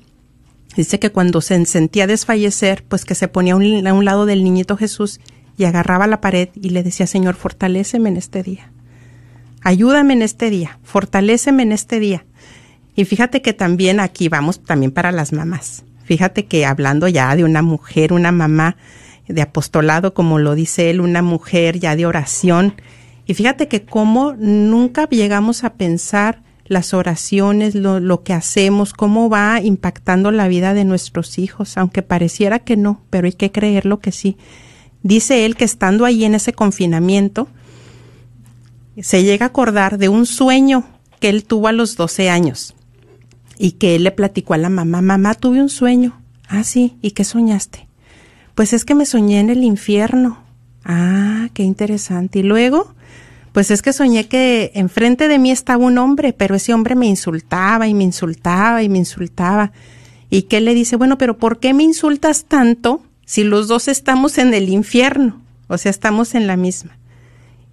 Dice 0.77 0.99
que 0.99 1.09
cuando 1.09 1.41
se 1.41 1.65
sentía 1.65 2.07
desfallecer, 2.07 2.85
pues 2.87 3.07
que 3.07 3.15
se 3.15 3.27
ponía 3.27 3.55
a 3.55 3.57
un 3.57 4.05
lado 4.05 4.27
del 4.27 4.45
niñito 4.45 4.77
Jesús 4.77 5.19
y 5.57 5.65
agarraba 5.65 6.07
la 6.07 6.21
pared 6.21 6.51
y 6.57 6.69
le 6.69 6.83
decía, 6.83 7.07
Señor, 7.07 7.37
fortaléceme 7.37 8.11
en 8.11 8.19
este 8.19 8.43
día. 8.43 8.71
Ayúdame 9.63 10.13
en 10.13 10.21
este 10.21 10.51
día, 10.51 10.79
fortaléceme 10.83 11.63
en 11.63 11.73
este 11.73 12.01
día. 12.01 12.27
Y 12.95 13.07
fíjate 13.07 13.41
que 13.41 13.55
también 13.55 13.99
aquí 13.99 14.29
vamos 14.29 14.63
también 14.63 14.93
para 14.93 15.11
las 15.11 15.33
mamás. 15.33 15.85
Fíjate 16.05 16.47
que 16.47 16.67
hablando 16.67 17.09
ya 17.09 17.35
de 17.37 17.45
una 17.45 17.63
mujer, 17.63 18.13
una 18.13 18.33
mamá 18.33 18.77
de 19.29 19.43
apostolado, 19.43 20.15
como 20.15 20.39
lo 20.39 20.55
dice 20.55 20.91
él, 20.91 21.01
una 21.01 21.23
mujer 21.23 21.79
ya 21.79 21.97
de 21.97 22.07
oración. 22.07 22.75
Y 23.27 23.35
fíjate 23.35 23.69
que 23.69 23.85
como 23.85 24.35
nunca 24.37 25.09
llegamos 25.09 25.65
a 25.65 25.75
pensar 25.75 26.43
las 26.67 26.95
oraciones, 26.95 27.75
lo, 27.75 28.01
lo, 28.01 28.23
que 28.23 28.33
hacemos, 28.33 28.93
cómo 28.93 29.29
va 29.29 29.61
impactando 29.61 30.31
la 30.31 30.49
vida 30.49 30.75
de 30.75 30.85
nuestros 30.85 31.39
hijos, 31.39 31.77
aunque 31.77 32.03
pareciera 32.03 32.61
que 32.61 32.77
no, 32.77 33.03
pero 33.11 33.27
hay 33.27 33.33
que 33.33 33.53
creerlo 33.53 34.01
que 34.01 34.13
sí. 34.13 34.37
Dice 35.03 35.45
él 35.45 35.57
que 35.57 35.65
estando 35.65 36.05
ahí 36.05 36.25
en 36.25 36.35
ese 36.35 36.53
confinamiento, 36.53 37.49
se 39.01 39.23
llega 39.25 39.47
a 39.47 39.49
acordar 39.49 39.99
de 39.99 40.09
un 40.09 40.27
sueño 40.27 40.85
que 41.21 41.29
él 41.29 41.45
tuvo 41.45 41.69
a 41.69 41.73
los 41.73 41.97
12 41.97 42.31
años 42.31 42.75
y 43.63 43.73
que 43.73 43.95
él 43.95 44.03
le 44.03 44.11
platicó 44.11 44.55
a 44.55 44.59
la 44.59 44.71
mamá, 44.71 45.03
mamá, 45.03 45.35
tuve 45.35 45.63
un 45.63 45.69
sueño. 45.69 46.21
Ah, 46.49 46.65
sí, 46.65 46.97
¿y 47.01 47.13
qué 47.13 47.23
soñaste? 47.23 47.87
Pues 48.57 48.73
es 48.73 48.85
que 48.85 48.97
me 48.97 49.07
soñé 49.07 49.39
en 49.39 49.51
el 49.51 49.63
infierno. 49.63 50.43
Ah, 50.85 51.49
qué 51.55 51.63
interesante. 51.63 52.41
Y 52.41 52.43
luego, 52.43 52.93
pues 53.53 53.71
es 53.71 53.81
que 53.81 53.93
soñé 53.93 54.27
que 54.27 54.73
enfrente 54.75 55.29
de 55.29 55.39
mí 55.39 55.53
estaba 55.53 55.85
un 55.85 55.97
hombre, 55.99 56.33
pero 56.33 56.57
ese 56.57 56.75
hombre 56.75 56.97
me 56.97 57.07
insultaba 57.07 57.87
y 57.87 57.95
me 57.95 58.03
insultaba 58.03 58.83
y 58.83 58.89
me 58.89 58.99
insultaba. 58.99 59.71
Y 60.29 60.43
que 60.43 60.57
él 60.57 60.65
le 60.65 60.75
dice, 60.75 60.97
bueno, 60.97 61.17
pero 61.17 61.39
¿por 61.39 61.61
qué 61.61 61.73
me 61.73 61.85
insultas 61.85 62.47
tanto 62.47 63.01
si 63.27 63.45
los 63.45 63.69
dos 63.69 63.87
estamos 63.87 64.39
en 64.39 64.55
el 64.55 64.71
infierno, 64.71 65.41
o 65.69 65.79
sea, 65.79 65.91
estamos 65.91 66.35
en 66.35 66.49
la 66.49 66.57
misma. 66.57 66.99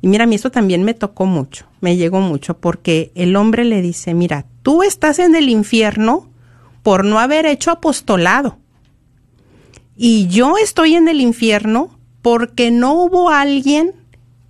Y 0.03 0.07
mira, 0.07 0.25
a 0.25 0.27
mí 0.27 0.35
esto 0.35 0.51
también 0.51 0.83
me 0.83 0.93
tocó 0.93 1.25
mucho, 1.25 1.65
me 1.81 1.97
llegó 1.97 2.21
mucho, 2.21 2.57
porque 2.59 3.11
el 3.15 3.35
hombre 3.35 3.65
le 3.65 3.81
dice, 3.81 4.13
mira, 4.13 4.45
tú 4.69 4.83
estás 4.83 5.17
en 5.17 5.33
el 5.33 5.49
infierno 5.49 6.29
por 6.83 7.03
no 7.03 7.17
haber 7.17 7.47
hecho 7.47 7.71
apostolado. 7.71 8.59
Y 9.97 10.27
yo 10.27 10.57
estoy 10.57 10.93
en 10.93 11.07
el 11.07 11.21
infierno 11.21 11.97
porque 12.21 12.69
no 12.69 12.93
hubo 12.93 13.31
alguien 13.31 13.95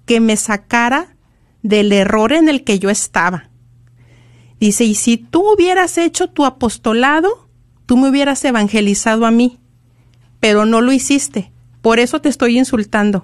que 0.05 0.19
me 0.19 0.35
sacara 0.35 1.15
del 1.63 1.93
error 1.93 2.33
en 2.33 2.49
el 2.49 2.65
que 2.65 2.79
yo 2.79 2.89
estaba. 2.89 3.49
Dice, 4.59 4.83
y 4.83 4.95
si 4.95 5.15
tú 5.15 5.53
hubieras 5.53 5.97
hecho 5.97 6.29
tu 6.29 6.43
apostolado, 6.43 7.47
tú 7.85 7.95
me 7.95 8.09
hubieras 8.09 8.43
evangelizado 8.43 9.25
a 9.25 9.31
mí 9.31 9.57
pero 10.41 10.65
no 10.65 10.81
lo 10.81 10.91
hiciste. 10.91 11.53
Por 11.81 11.97
eso 11.97 12.19
te 12.19 12.27
estoy 12.27 12.57
insultando. 12.57 13.23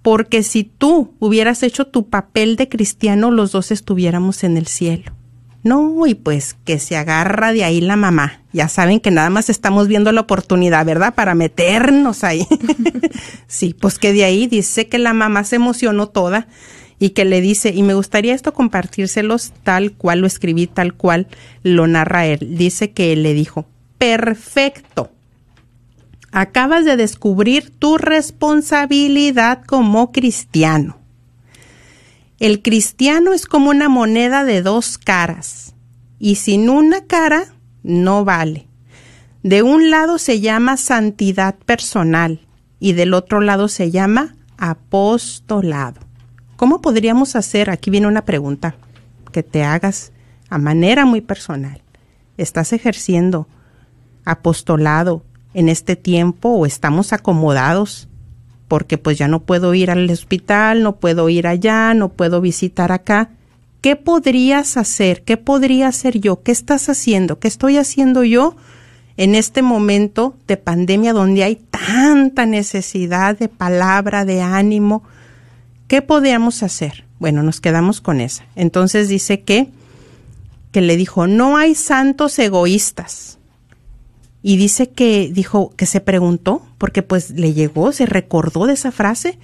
Porque 0.00 0.44
si 0.44 0.62
tú 0.62 1.12
hubieras 1.18 1.64
hecho 1.64 1.88
tu 1.88 2.08
papel 2.08 2.54
de 2.54 2.68
cristiano, 2.68 3.32
los 3.32 3.50
dos 3.50 3.72
estuviéramos 3.72 4.44
en 4.44 4.56
el 4.56 4.68
cielo. 4.68 5.10
No, 5.66 6.06
y 6.06 6.14
pues 6.14 6.54
que 6.64 6.78
se 6.78 6.96
agarra 6.96 7.52
de 7.52 7.64
ahí 7.64 7.80
la 7.80 7.96
mamá. 7.96 8.40
Ya 8.52 8.68
saben 8.68 9.00
que 9.00 9.10
nada 9.10 9.30
más 9.30 9.50
estamos 9.50 9.88
viendo 9.88 10.12
la 10.12 10.20
oportunidad, 10.20 10.86
¿verdad? 10.86 11.16
Para 11.16 11.34
meternos 11.34 12.22
ahí. 12.22 12.46
sí, 13.48 13.74
pues 13.74 13.98
que 13.98 14.12
de 14.12 14.22
ahí 14.22 14.46
dice 14.46 14.86
que 14.86 15.00
la 15.00 15.12
mamá 15.12 15.42
se 15.42 15.56
emocionó 15.56 16.06
toda 16.06 16.46
y 17.00 17.10
que 17.10 17.24
le 17.24 17.40
dice, 17.40 17.70
y 17.70 17.82
me 17.82 17.94
gustaría 17.94 18.32
esto 18.32 18.54
compartírselos 18.54 19.52
tal 19.64 19.90
cual 19.90 20.20
lo 20.20 20.28
escribí, 20.28 20.68
tal 20.68 20.94
cual 20.94 21.26
lo 21.64 21.88
narra 21.88 22.26
él. 22.26 22.56
Dice 22.56 22.92
que 22.92 23.12
él 23.12 23.24
le 23.24 23.34
dijo, 23.34 23.66
perfecto. 23.98 25.10
Acabas 26.30 26.84
de 26.84 26.96
descubrir 26.96 27.70
tu 27.76 27.98
responsabilidad 27.98 29.64
como 29.66 30.12
cristiano. 30.12 31.00
El 32.38 32.60
cristiano 32.60 33.32
es 33.32 33.46
como 33.46 33.70
una 33.70 33.88
moneda 33.88 34.44
de 34.44 34.60
dos 34.60 34.98
caras 34.98 35.74
y 36.18 36.34
sin 36.34 36.68
una 36.68 37.06
cara 37.06 37.46
no 37.82 38.26
vale. 38.26 38.68
De 39.42 39.62
un 39.62 39.90
lado 39.90 40.18
se 40.18 40.40
llama 40.40 40.76
santidad 40.76 41.54
personal 41.54 42.40
y 42.78 42.92
del 42.92 43.14
otro 43.14 43.40
lado 43.40 43.68
se 43.68 43.90
llama 43.90 44.36
apostolado. 44.58 46.00
¿Cómo 46.56 46.82
podríamos 46.82 47.36
hacer? 47.36 47.70
Aquí 47.70 47.88
viene 47.88 48.06
una 48.06 48.26
pregunta 48.26 48.76
que 49.32 49.42
te 49.42 49.64
hagas 49.64 50.12
a 50.50 50.58
manera 50.58 51.06
muy 51.06 51.22
personal. 51.22 51.80
¿Estás 52.36 52.74
ejerciendo 52.74 53.48
apostolado 54.26 55.22
en 55.54 55.70
este 55.70 55.96
tiempo 55.96 56.50
o 56.50 56.66
estamos 56.66 57.14
acomodados? 57.14 58.08
Porque 58.68 58.98
pues 58.98 59.18
ya 59.18 59.28
no 59.28 59.40
puedo 59.40 59.74
ir 59.74 59.90
al 59.90 60.10
hospital, 60.10 60.82
no 60.82 60.96
puedo 60.96 61.28
ir 61.28 61.46
allá, 61.46 61.94
no 61.94 62.08
puedo 62.08 62.40
visitar 62.40 62.92
acá. 62.92 63.30
¿Qué 63.80 63.94
podrías 63.94 64.76
hacer? 64.76 65.22
¿Qué 65.22 65.36
podría 65.36 65.88
hacer 65.88 66.18
yo? 66.18 66.42
¿Qué 66.42 66.50
estás 66.50 66.88
haciendo? 66.88 67.38
¿Qué 67.38 67.46
estoy 67.46 67.76
haciendo 67.76 68.24
yo 68.24 68.56
en 69.16 69.34
este 69.34 69.62
momento 69.62 70.34
de 70.48 70.56
pandemia 70.56 71.12
donde 71.12 71.44
hay 71.44 71.56
tanta 71.56 72.46
necesidad 72.46 73.38
de 73.38 73.48
palabra, 73.48 74.24
de 74.24 74.42
ánimo? 74.42 75.04
¿Qué 75.86 76.02
podíamos 76.02 76.64
hacer? 76.64 77.04
Bueno, 77.20 77.42
nos 77.42 77.60
quedamos 77.60 78.00
con 78.00 78.20
esa. 78.20 78.44
Entonces 78.56 79.08
dice 79.08 79.42
que, 79.42 79.68
que 80.72 80.80
le 80.80 80.96
dijo, 80.96 81.26
no 81.28 81.56
hay 81.56 81.74
santos 81.74 82.38
egoístas. 82.38 83.35
Y 84.48 84.58
dice 84.58 84.90
que 84.90 85.28
dijo, 85.32 85.74
que 85.76 85.86
se 85.86 86.00
preguntó, 86.00 86.62
porque 86.78 87.02
pues 87.02 87.30
le 87.30 87.52
llegó, 87.52 87.90
se 87.90 88.06
recordó 88.06 88.66
de 88.66 88.74
esa 88.74 88.92
frase, 88.92 89.40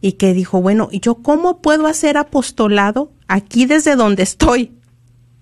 y 0.00 0.12
que 0.12 0.32
dijo, 0.32 0.62
bueno, 0.62 0.90
¿yo 0.92 1.16
cómo 1.16 1.60
puedo 1.60 1.88
hacer 1.88 2.16
apostolado 2.16 3.10
aquí 3.26 3.66
desde 3.66 3.96
donde 3.96 4.22
estoy? 4.22 4.70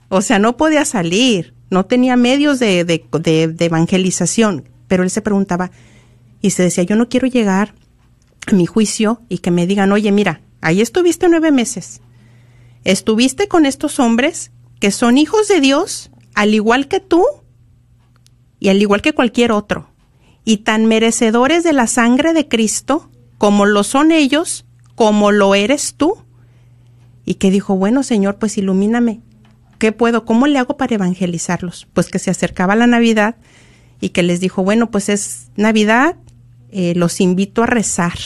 O 0.08 0.22
sea, 0.22 0.38
no 0.38 0.56
podía 0.56 0.86
salir, 0.86 1.52
no 1.68 1.84
tenía 1.84 2.16
medios 2.16 2.58
de, 2.58 2.86
de, 2.86 3.04
de, 3.48 3.64
evangelización, 3.66 4.66
pero 4.88 5.02
él 5.02 5.10
se 5.10 5.20
preguntaba 5.20 5.70
y 6.40 6.52
se 6.52 6.62
decía, 6.62 6.84
yo 6.84 6.96
no 6.96 7.10
quiero 7.10 7.26
llegar 7.26 7.74
mi 8.50 8.64
juicio 8.64 9.20
y 9.28 9.40
que 9.40 9.50
me 9.50 9.66
digan, 9.66 9.92
oye, 9.92 10.10
mira, 10.10 10.40
ahí 10.62 10.80
estuviste 10.80 11.28
nueve 11.28 11.52
meses. 11.52 12.00
Estuviste 12.84 13.46
con 13.46 13.66
estos 13.66 14.00
hombres 14.00 14.52
que 14.80 14.90
son 14.90 15.18
hijos 15.18 15.48
de 15.48 15.60
Dios, 15.60 16.10
al 16.34 16.54
igual 16.54 16.88
que 16.88 17.00
tú 17.00 17.26
y 18.66 18.68
al 18.68 18.82
igual 18.82 19.00
que 19.00 19.12
cualquier 19.12 19.52
otro, 19.52 19.86
y 20.44 20.56
tan 20.56 20.86
merecedores 20.86 21.62
de 21.62 21.72
la 21.72 21.86
sangre 21.86 22.32
de 22.32 22.48
Cristo 22.48 23.08
como 23.38 23.64
lo 23.64 23.84
son 23.84 24.10
ellos, 24.10 24.66
como 24.96 25.30
lo 25.30 25.54
eres 25.54 25.94
tú. 25.96 26.16
Y 27.24 27.34
que 27.34 27.52
dijo, 27.52 27.76
bueno, 27.76 28.02
Señor, 28.02 28.38
pues 28.38 28.58
ilumíname. 28.58 29.20
¿Qué 29.78 29.92
puedo? 29.92 30.24
¿Cómo 30.24 30.48
le 30.48 30.58
hago 30.58 30.76
para 30.76 30.96
evangelizarlos? 30.96 31.86
Pues 31.92 32.08
que 32.08 32.18
se 32.18 32.32
acercaba 32.32 32.74
la 32.74 32.88
Navidad 32.88 33.36
y 34.00 34.08
que 34.08 34.24
les 34.24 34.40
dijo, 34.40 34.64
bueno, 34.64 34.90
pues 34.90 35.10
es 35.10 35.46
Navidad, 35.54 36.16
eh, 36.72 36.94
los 36.96 37.20
invito 37.20 37.62
a 37.62 37.66
rezar. 37.66 38.18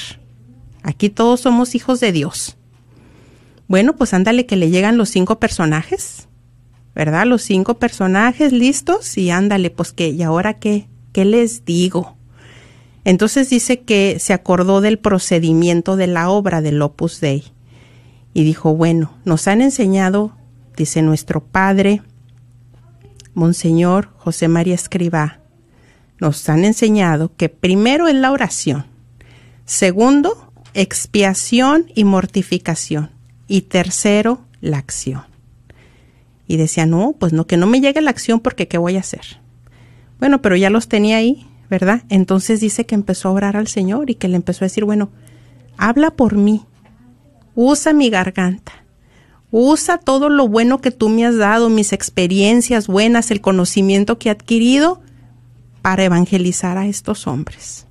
Aquí 0.83 1.11
todos 1.11 1.41
somos 1.41 1.75
hijos 1.75 2.01
de 2.01 2.13
Dios. 2.13 2.57
Bueno, 3.69 3.95
pues 3.95 4.15
ándale 4.15 4.47
que 4.47 4.57
le 4.57 4.71
llegan 4.71 4.97
los 4.97 5.11
cinco 5.11 5.39
personajes, 5.39 6.30
¿verdad? 6.95 7.27
Los 7.27 7.43
cinco 7.43 7.79
personajes 7.79 8.53
listos 8.53 9.17
y 9.17 9.31
ándale, 9.31 9.71
pues 9.71 9.93
que, 9.93 10.09
¿y 10.09 10.23
ahora 10.23 10.55
qué? 10.55 10.89
¿Qué 11.13 11.25
les 11.25 11.65
digo? 11.65 12.17
Entonces 13.05 13.49
dice 13.51 13.81
que 13.81 14.19
se 14.21 14.33
acordó 14.33 14.81
del 14.81 14.99
procedimiento 14.99 15.97
de 15.97 16.07
la 16.07 16.29
obra 16.31 16.61
del 16.61 16.83
Opus 16.83 17.21
Dei 17.21 17.45
y 18.35 18.45
dijo, 18.45 18.75
bueno, 18.75 19.13
nos 19.25 19.49
han 19.49 19.63
enseñado, 19.63 20.37
dice 20.77 21.03
nuestro 21.03 21.43
padre, 21.43 22.03
Monseñor 23.35 24.11
José 24.17 24.49
María 24.49 24.75
Escribá, 24.75 25.41
nos 26.21 26.49
han 26.49 26.65
enseñado 26.65 27.35
que 27.37 27.49
primero 27.49 28.07
es 28.07 28.15
la 28.15 28.31
oración, 28.31 28.85
segundo, 29.65 30.53
expiación 30.75 31.87
y 31.95 32.05
mortificación, 32.05 33.11
y 33.49 33.63
tercero, 33.63 34.43
la 34.61 34.79
acción. 34.79 35.30
Y 36.51 36.57
decía, 36.57 36.85
no, 36.85 37.15
pues 37.17 37.33
no, 37.33 37.47
que 37.47 37.57
no 37.57 37.69
me 37.69 37.81
llegue 37.81 38.01
la 38.01 38.11
acción 38.11 38.41
porque 38.41 38.67
¿qué 38.67 38.77
voy 38.77 38.97
a 38.97 39.01
hacer? 39.01 39.41
Bueno, 40.19 40.43
pero 40.43 40.57
ya 40.57 40.69
los 40.69 40.89
tenía 40.89 41.19
ahí, 41.19 41.47
¿verdad? 41.69 42.03
Entonces 42.09 42.59
dice 42.59 42.87
que 42.87 42.97
empezó 42.97 43.29
a 43.29 43.31
orar 43.31 43.57
al 43.57 43.69
Señor 43.69 44.11
y 44.11 44.17
que 44.17 44.27
le 44.27 44.35
empezó 44.35 44.65
a 44.65 44.67
decir, 44.67 44.85
bueno, 44.85 45.11
habla 45.77 46.11
por 46.11 46.35
mí, 46.35 46.67
usa 47.55 47.93
mi 47.93 48.11
garganta, 48.11 48.85
usa 49.53 49.99
todo 49.99 50.29
lo 50.29 50.49
bueno 50.49 50.81
que 50.81 50.91
tú 50.91 51.09
me 51.09 51.25
has 51.25 51.37
dado, 51.37 51.69
mis 51.69 51.93
experiencias 51.93 52.89
buenas, 52.89 53.31
el 53.31 53.41
conocimiento 53.41 54.19
que 54.19 54.29
he 54.29 54.33
adquirido 54.33 55.01
para 55.83 56.03
evangelizar 56.03 56.79
a 56.79 56.89
estos 56.89 57.29
hombres. 57.29 57.87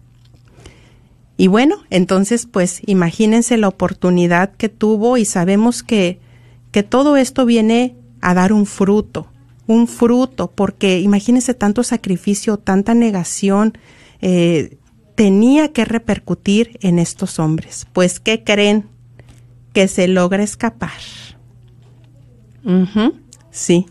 Y 1.37 1.47
bueno, 1.47 1.77
entonces 1.89 2.45
pues 2.45 2.81
imagínense 2.87 3.55
la 3.55 3.69
oportunidad 3.69 4.51
que 4.51 4.67
tuvo 4.67 5.15
y 5.15 5.23
sabemos 5.23 5.81
que, 5.81 6.19
que 6.73 6.83
todo 6.83 7.15
esto 7.15 7.45
viene 7.45 7.95
a 8.21 8.33
dar 8.33 8.53
un 8.53 8.65
fruto, 8.65 9.27
un 9.67 9.87
fruto, 9.87 10.51
porque 10.51 10.99
imagínense 10.99 11.53
tanto 11.53 11.83
sacrificio, 11.83 12.57
tanta 12.57 12.93
negación, 12.93 13.77
eh, 14.21 14.77
tenía 15.15 15.71
que 15.73 15.85
repercutir 15.85 16.77
en 16.81 16.99
estos 16.99 17.39
hombres. 17.39 17.87
Pues, 17.93 18.19
¿qué 18.19 18.43
creen? 18.43 18.85
Que 19.73 19.87
se 19.87 20.07
logra 20.07 20.43
escapar. 20.43 20.99
sí 23.51 23.85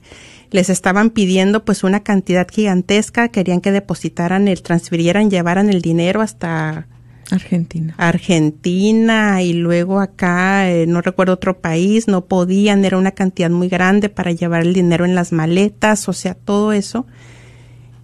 les 0.51 0.71
estaban 0.71 1.11
pidiendo 1.11 1.65
pues 1.65 1.85
una 1.85 2.01
cantidad 2.01 2.47
gigantesca, 2.51 3.29
querían 3.29 3.61
que 3.61 3.73
depositaran 3.73 4.49
el, 4.49 4.63
transfirieran, 4.63 5.31
llevaran 5.31 5.69
el 5.69 5.83
dinero 5.83 6.21
hasta 6.21 6.89
Argentina. 7.31 7.95
Argentina 7.99 9.43
y 9.43 9.53
luego 9.53 10.01
acá, 10.01 10.71
eh, 10.71 10.87
no 10.87 11.03
recuerdo 11.03 11.35
otro 11.35 11.61
país, 11.61 12.09
no 12.09 12.25
podían, 12.25 12.85
era 12.85 12.97
una 12.97 13.11
cantidad 13.11 13.51
muy 13.51 13.69
grande 13.69 14.09
para 14.09 14.33
llevar 14.33 14.63
el 14.63 14.73
dinero 14.73 15.05
en 15.05 15.15
las 15.15 15.33
maletas, 15.33 16.09
o 16.09 16.13
sea, 16.13 16.35
todo 16.35 16.73
eso. 16.73 17.07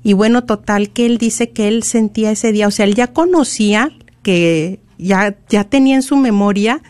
Y 0.03 0.13
bueno, 0.13 0.45
total 0.45 0.91
que 0.91 1.07
él 1.07 1.17
dice 1.17 1.51
que 1.51 1.69
él 1.69 1.83
sentía 1.83 2.31
ese 2.31 2.53
día, 2.53 2.69
o 2.69 2.71
sea, 2.71 2.85
él 2.85 2.95
ya 2.95 3.09
conocía 3.09 3.91
que 4.23 4.81
ya, 4.99 5.37
ya 5.49 5.65
tenía 5.65 5.97
en 5.97 6.03
su 6.03 6.17
memoria 6.17 6.83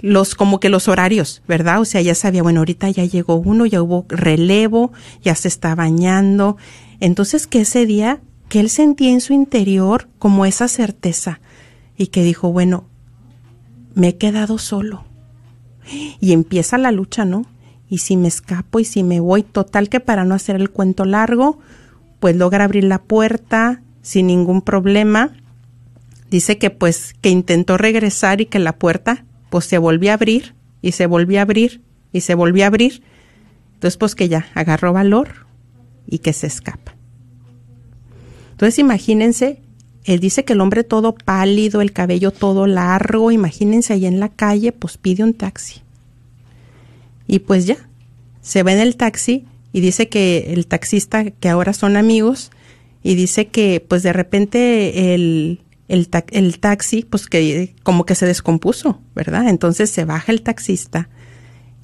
los 0.00 0.34
como 0.34 0.60
que 0.60 0.68
los 0.68 0.88
horarios, 0.88 1.42
¿verdad? 1.48 1.80
O 1.80 1.84
sea, 1.84 2.02
ya 2.02 2.14
sabía, 2.14 2.42
bueno, 2.42 2.60
ahorita 2.60 2.90
ya 2.90 3.04
llegó 3.04 3.36
uno, 3.36 3.64
ya 3.64 3.82
hubo 3.82 4.04
relevo, 4.08 4.92
ya 5.22 5.34
se 5.34 5.48
está 5.48 5.74
bañando. 5.74 6.56
Entonces, 7.00 7.46
que 7.46 7.62
ese 7.62 7.86
día 7.86 8.20
que 8.48 8.60
él 8.60 8.68
sentía 8.68 9.10
en 9.10 9.20
su 9.20 9.32
interior 9.32 10.08
como 10.18 10.44
esa 10.44 10.68
certeza 10.68 11.40
y 12.00 12.06
que 12.06 12.22
dijo, 12.22 12.50
bueno, 12.50 12.86
me 13.94 14.08
he 14.08 14.16
quedado 14.16 14.56
solo. 14.56 15.04
Y 16.18 16.32
empieza 16.32 16.78
la 16.78 16.92
lucha, 16.92 17.26
¿no? 17.26 17.44
Y 17.90 17.98
si 17.98 18.16
me 18.16 18.26
escapo 18.26 18.80
y 18.80 18.86
si 18.86 19.02
me 19.02 19.20
voy, 19.20 19.42
total 19.42 19.90
que 19.90 20.00
para 20.00 20.24
no 20.24 20.34
hacer 20.34 20.56
el 20.56 20.70
cuento 20.70 21.04
largo, 21.04 21.58
pues 22.18 22.36
logra 22.36 22.64
abrir 22.64 22.84
la 22.84 23.02
puerta 23.02 23.82
sin 24.00 24.28
ningún 24.28 24.62
problema. 24.62 25.36
Dice 26.30 26.56
que 26.56 26.70
pues 26.70 27.14
que 27.20 27.28
intentó 27.28 27.76
regresar 27.76 28.40
y 28.40 28.46
que 28.46 28.60
la 28.60 28.78
puerta 28.78 29.26
pues 29.50 29.66
se 29.66 29.76
volvió 29.76 30.12
a 30.12 30.14
abrir 30.14 30.54
y 30.80 30.92
se 30.92 31.04
volvió 31.04 31.40
a 31.40 31.42
abrir 31.42 31.82
y 32.14 32.22
se 32.22 32.34
volvió 32.34 32.64
a 32.64 32.68
abrir. 32.68 33.02
Entonces, 33.74 33.98
pues 33.98 34.14
que 34.14 34.30
ya 34.30 34.46
agarró 34.54 34.94
valor 34.94 35.46
y 36.06 36.20
que 36.20 36.32
se 36.32 36.46
escapa. 36.46 36.94
Entonces, 38.52 38.78
imagínense, 38.78 39.60
él 40.04 40.20
dice 40.20 40.44
que 40.44 40.54
el 40.54 40.60
hombre 40.60 40.84
todo 40.84 41.14
pálido, 41.14 41.80
el 41.80 41.92
cabello 41.92 42.30
todo 42.30 42.66
largo, 42.66 43.30
imagínense 43.30 43.92
ahí 43.92 44.06
en 44.06 44.20
la 44.20 44.28
calle, 44.28 44.72
pues 44.72 44.96
pide 44.96 45.22
un 45.22 45.34
taxi. 45.34 45.82
Y 47.26 47.40
pues 47.40 47.66
ya, 47.66 47.76
se 48.40 48.62
ve 48.62 48.72
en 48.72 48.80
el 48.80 48.96
taxi 48.96 49.44
y 49.72 49.80
dice 49.80 50.08
que 50.08 50.52
el 50.52 50.66
taxista, 50.66 51.30
que 51.30 51.48
ahora 51.48 51.72
son 51.72 51.96
amigos, 51.96 52.50
y 53.02 53.14
dice 53.14 53.48
que 53.48 53.84
pues 53.86 54.02
de 54.02 54.12
repente 54.12 55.14
el, 55.14 55.60
el, 55.88 56.08
el 56.30 56.58
taxi, 56.60 57.02
pues 57.02 57.26
que 57.26 57.74
como 57.82 58.04
que 58.04 58.14
se 58.14 58.26
descompuso, 58.26 59.00
¿verdad? 59.14 59.48
Entonces 59.48 59.90
se 59.90 60.04
baja 60.04 60.32
el 60.32 60.42
taxista 60.42 61.08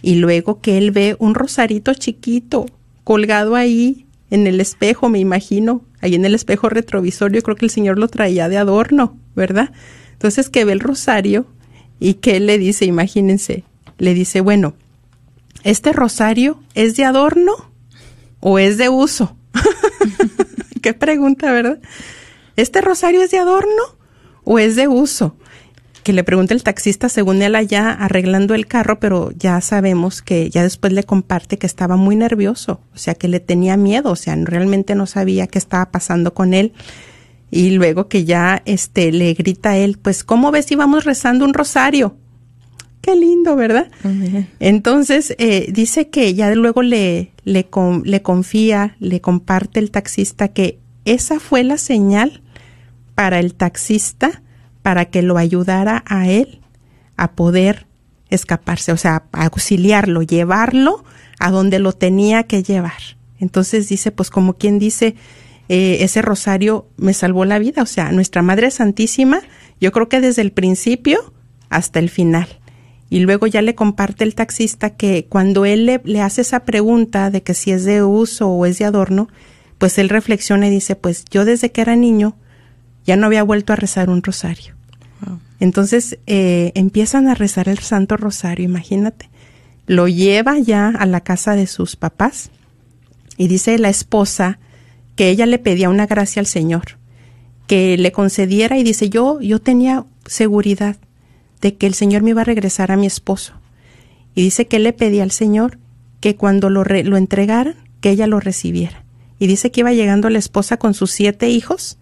y 0.02 0.16
luego 0.16 0.60
que 0.60 0.78
él 0.78 0.90
ve 0.90 1.16
un 1.18 1.34
rosarito 1.34 1.94
chiquito 1.94 2.66
colgado 3.04 3.54
ahí 3.54 4.05
en 4.30 4.46
el 4.46 4.60
espejo, 4.60 5.08
me 5.08 5.18
imagino, 5.18 5.82
ahí 6.00 6.14
en 6.14 6.24
el 6.24 6.34
espejo 6.34 6.68
retrovisor, 6.68 7.32
yo 7.32 7.42
creo 7.42 7.56
que 7.56 7.66
el 7.66 7.70
Señor 7.70 7.98
lo 7.98 8.08
traía 8.08 8.48
de 8.48 8.58
adorno, 8.58 9.16
¿verdad? 9.34 9.70
Entonces 10.12 10.48
que 10.48 10.64
ve 10.64 10.72
el 10.72 10.80
rosario 10.80 11.46
y 12.00 12.14
que 12.14 12.40
le 12.40 12.58
dice, 12.58 12.84
imagínense, 12.84 13.64
le 13.98 14.14
dice, 14.14 14.40
bueno, 14.40 14.74
¿este 15.62 15.92
rosario 15.92 16.60
es 16.74 16.96
de 16.96 17.04
adorno 17.04 17.52
o 18.40 18.58
es 18.58 18.78
de 18.78 18.88
uso? 18.88 19.36
Qué 20.82 20.94
pregunta, 20.94 21.52
¿verdad? 21.52 21.80
¿Este 22.56 22.80
rosario 22.80 23.22
es 23.22 23.30
de 23.30 23.38
adorno 23.38 23.82
o 24.44 24.58
es 24.58 24.76
de 24.76 24.88
uso? 24.88 25.36
Que 26.06 26.12
le 26.12 26.22
pregunta 26.22 26.54
el 26.54 26.62
taxista 26.62 27.08
según 27.08 27.42
él 27.42 27.56
allá 27.56 27.90
arreglando 27.90 28.54
el 28.54 28.68
carro, 28.68 29.00
pero 29.00 29.32
ya 29.36 29.60
sabemos 29.60 30.22
que 30.22 30.50
ya 30.50 30.62
después 30.62 30.92
le 30.92 31.02
comparte 31.02 31.58
que 31.58 31.66
estaba 31.66 31.96
muy 31.96 32.14
nervioso, 32.14 32.80
o 32.94 32.96
sea, 32.96 33.16
que 33.16 33.26
le 33.26 33.40
tenía 33.40 33.76
miedo, 33.76 34.12
o 34.12 34.14
sea, 34.14 34.36
realmente 34.36 34.94
no 34.94 35.06
sabía 35.06 35.48
qué 35.48 35.58
estaba 35.58 35.90
pasando 35.90 36.32
con 36.32 36.54
él. 36.54 36.74
Y 37.50 37.70
luego 37.70 38.06
que 38.06 38.24
ya 38.24 38.62
este 38.66 39.10
le 39.10 39.34
grita 39.34 39.70
a 39.70 39.78
él, 39.78 39.98
pues, 40.00 40.22
¿cómo 40.22 40.52
ves 40.52 40.66
si 40.66 40.76
vamos 40.76 41.02
rezando 41.02 41.44
un 41.44 41.54
rosario? 41.54 42.16
Qué 43.00 43.16
lindo, 43.16 43.56
¿verdad? 43.56 43.90
Entonces, 44.60 45.34
eh, 45.38 45.72
dice 45.72 46.08
que 46.08 46.34
ya 46.34 46.54
luego 46.54 46.82
le, 46.82 47.32
le, 47.42 47.66
le 48.04 48.22
confía, 48.22 48.96
le 49.00 49.20
comparte 49.20 49.80
el 49.80 49.90
taxista 49.90 50.46
que 50.46 50.78
esa 51.04 51.40
fue 51.40 51.64
la 51.64 51.78
señal 51.78 52.42
para 53.16 53.40
el 53.40 53.54
taxista 53.54 54.44
para 54.86 55.06
que 55.06 55.20
lo 55.20 55.36
ayudara 55.36 56.04
a 56.06 56.28
él 56.28 56.60
a 57.16 57.32
poder 57.32 57.88
escaparse, 58.30 58.92
o 58.92 58.96
sea, 58.96 59.24
auxiliarlo, 59.32 60.22
llevarlo 60.22 61.02
a 61.40 61.50
donde 61.50 61.80
lo 61.80 61.92
tenía 61.92 62.44
que 62.44 62.62
llevar. 62.62 63.16
Entonces 63.40 63.88
dice, 63.88 64.12
pues 64.12 64.30
como 64.30 64.52
quien 64.52 64.78
dice, 64.78 65.16
eh, 65.68 65.96
ese 66.02 66.22
rosario 66.22 66.86
me 66.98 67.14
salvó 67.14 67.44
la 67.44 67.58
vida, 67.58 67.82
o 67.82 67.86
sea, 67.86 68.12
nuestra 68.12 68.42
Madre 68.42 68.70
Santísima, 68.70 69.40
yo 69.80 69.90
creo 69.90 70.08
que 70.08 70.20
desde 70.20 70.42
el 70.42 70.52
principio 70.52 71.34
hasta 71.68 71.98
el 71.98 72.08
final. 72.08 72.46
Y 73.10 73.18
luego 73.18 73.48
ya 73.48 73.62
le 73.62 73.74
comparte 73.74 74.22
el 74.22 74.36
taxista 74.36 74.90
que 74.90 75.26
cuando 75.28 75.64
él 75.64 75.86
le, 75.86 76.00
le, 76.04 76.22
hace 76.22 76.42
esa 76.42 76.60
pregunta 76.60 77.32
de 77.32 77.42
que 77.42 77.54
si 77.54 77.72
es 77.72 77.84
de 77.84 78.04
uso 78.04 78.46
o 78.46 78.66
es 78.66 78.78
de 78.78 78.84
adorno, 78.84 79.26
pues 79.78 79.98
él 79.98 80.10
reflexiona 80.10 80.68
y 80.68 80.70
dice, 80.70 80.94
pues 80.94 81.24
yo 81.28 81.44
desde 81.44 81.72
que 81.72 81.80
era 81.80 81.96
niño 81.96 82.36
ya 83.04 83.16
no 83.16 83.26
había 83.26 83.42
vuelto 83.42 83.72
a 83.72 83.76
rezar 83.76 84.10
un 84.10 84.22
rosario. 84.22 84.75
Entonces 85.58 86.18
eh, 86.26 86.72
empiezan 86.74 87.28
a 87.28 87.34
rezar 87.34 87.68
el 87.68 87.78
Santo 87.78 88.16
Rosario, 88.16 88.64
imagínate. 88.64 89.30
Lo 89.86 90.08
lleva 90.08 90.58
ya 90.58 90.88
a 90.88 91.06
la 91.06 91.20
casa 91.20 91.54
de 91.54 91.66
sus 91.66 91.96
papás 91.96 92.50
y 93.36 93.48
dice 93.48 93.78
la 93.78 93.88
esposa 93.88 94.58
que 95.14 95.30
ella 95.30 95.46
le 95.46 95.58
pedía 95.58 95.88
una 95.88 96.06
gracia 96.06 96.40
al 96.40 96.46
Señor, 96.46 96.98
que 97.66 97.96
le 97.96 98.12
concediera 98.12 98.78
y 98.78 98.84
dice 98.84 99.08
yo, 99.08 99.40
yo 99.40 99.60
tenía 99.60 100.04
seguridad 100.26 100.96
de 101.60 101.76
que 101.76 101.86
el 101.86 101.94
Señor 101.94 102.22
me 102.22 102.30
iba 102.30 102.42
a 102.42 102.44
regresar 102.44 102.92
a 102.92 102.96
mi 102.96 103.06
esposo. 103.06 103.54
Y 104.34 104.42
dice 104.42 104.66
que 104.66 104.78
le 104.78 104.92
pedía 104.92 105.22
al 105.22 105.30
Señor 105.30 105.78
que 106.20 106.36
cuando 106.36 106.68
lo, 106.68 106.84
lo 106.84 107.16
entregaran, 107.16 107.76
que 108.00 108.10
ella 108.10 108.26
lo 108.26 108.40
recibiera. 108.40 109.04
Y 109.38 109.46
dice 109.46 109.70
que 109.70 109.80
iba 109.80 109.92
llegando 109.92 110.28
la 110.28 110.38
esposa 110.38 110.76
con 110.76 110.92
sus 110.92 111.10
siete 111.10 111.48
hijos 111.48 111.98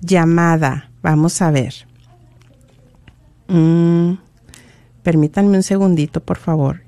llamada. 0.00 0.90
Vamos 1.02 1.42
a 1.42 1.50
ver. 1.50 1.74
Mm, 3.48 4.14
permítanme 5.02 5.56
un 5.56 5.62
segundito, 5.62 6.22
por 6.22 6.38
favor. 6.38 6.82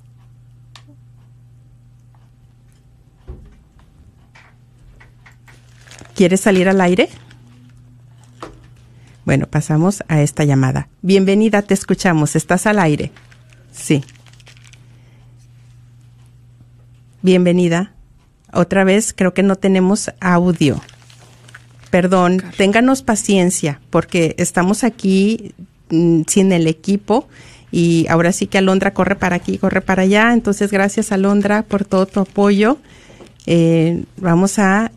¿Quieres 6.15 6.41
salir 6.41 6.69
al 6.69 6.81
aire? 6.81 7.09
Bueno, 9.25 9.47
pasamos 9.47 10.03
a 10.09 10.23
esta 10.23 10.45
llamada. 10.45 10.89
Bienvenida, 11.03 11.63
te 11.63 11.75
escuchamos. 11.75 12.37
¿Estás 12.37 12.67
al 12.67 12.79
aire? 12.79 13.13
Sí. 13.73 14.05
Bienvenida. 17.23 17.93
Otra 18.53 18.85
vez 18.85 19.13
creo 19.17 19.35
que 19.35 19.43
no 19.43 19.57
tenemos 19.57 20.11
audio. 20.21 20.81
Perdón, 21.91 22.43
ténganos 22.57 23.03
paciencia 23.03 23.81
porque 23.91 24.35
estamos 24.39 24.85
aquí 24.85 25.55
mm, 25.91 26.23
sin 26.27 26.53
el 26.53 26.67
equipo 26.67 27.29
y 27.71 28.07
ahora 28.09 28.33
sí 28.33 28.47
que 28.47 28.59
Alondra 28.59 28.93
corre 28.93 29.17
para 29.17 29.37
aquí, 29.37 29.59
corre 29.59 29.81
para 29.81 30.03
allá. 30.03 30.33
Entonces, 30.33 30.71
gracias 30.71 31.13
Alondra 31.13 31.63
por 31.63 31.85
todo 31.85 32.07
tu 32.07 32.21
apoyo. 32.21 32.79
Eh, 33.47 34.05
vamos 34.17 34.59
a 34.59 34.93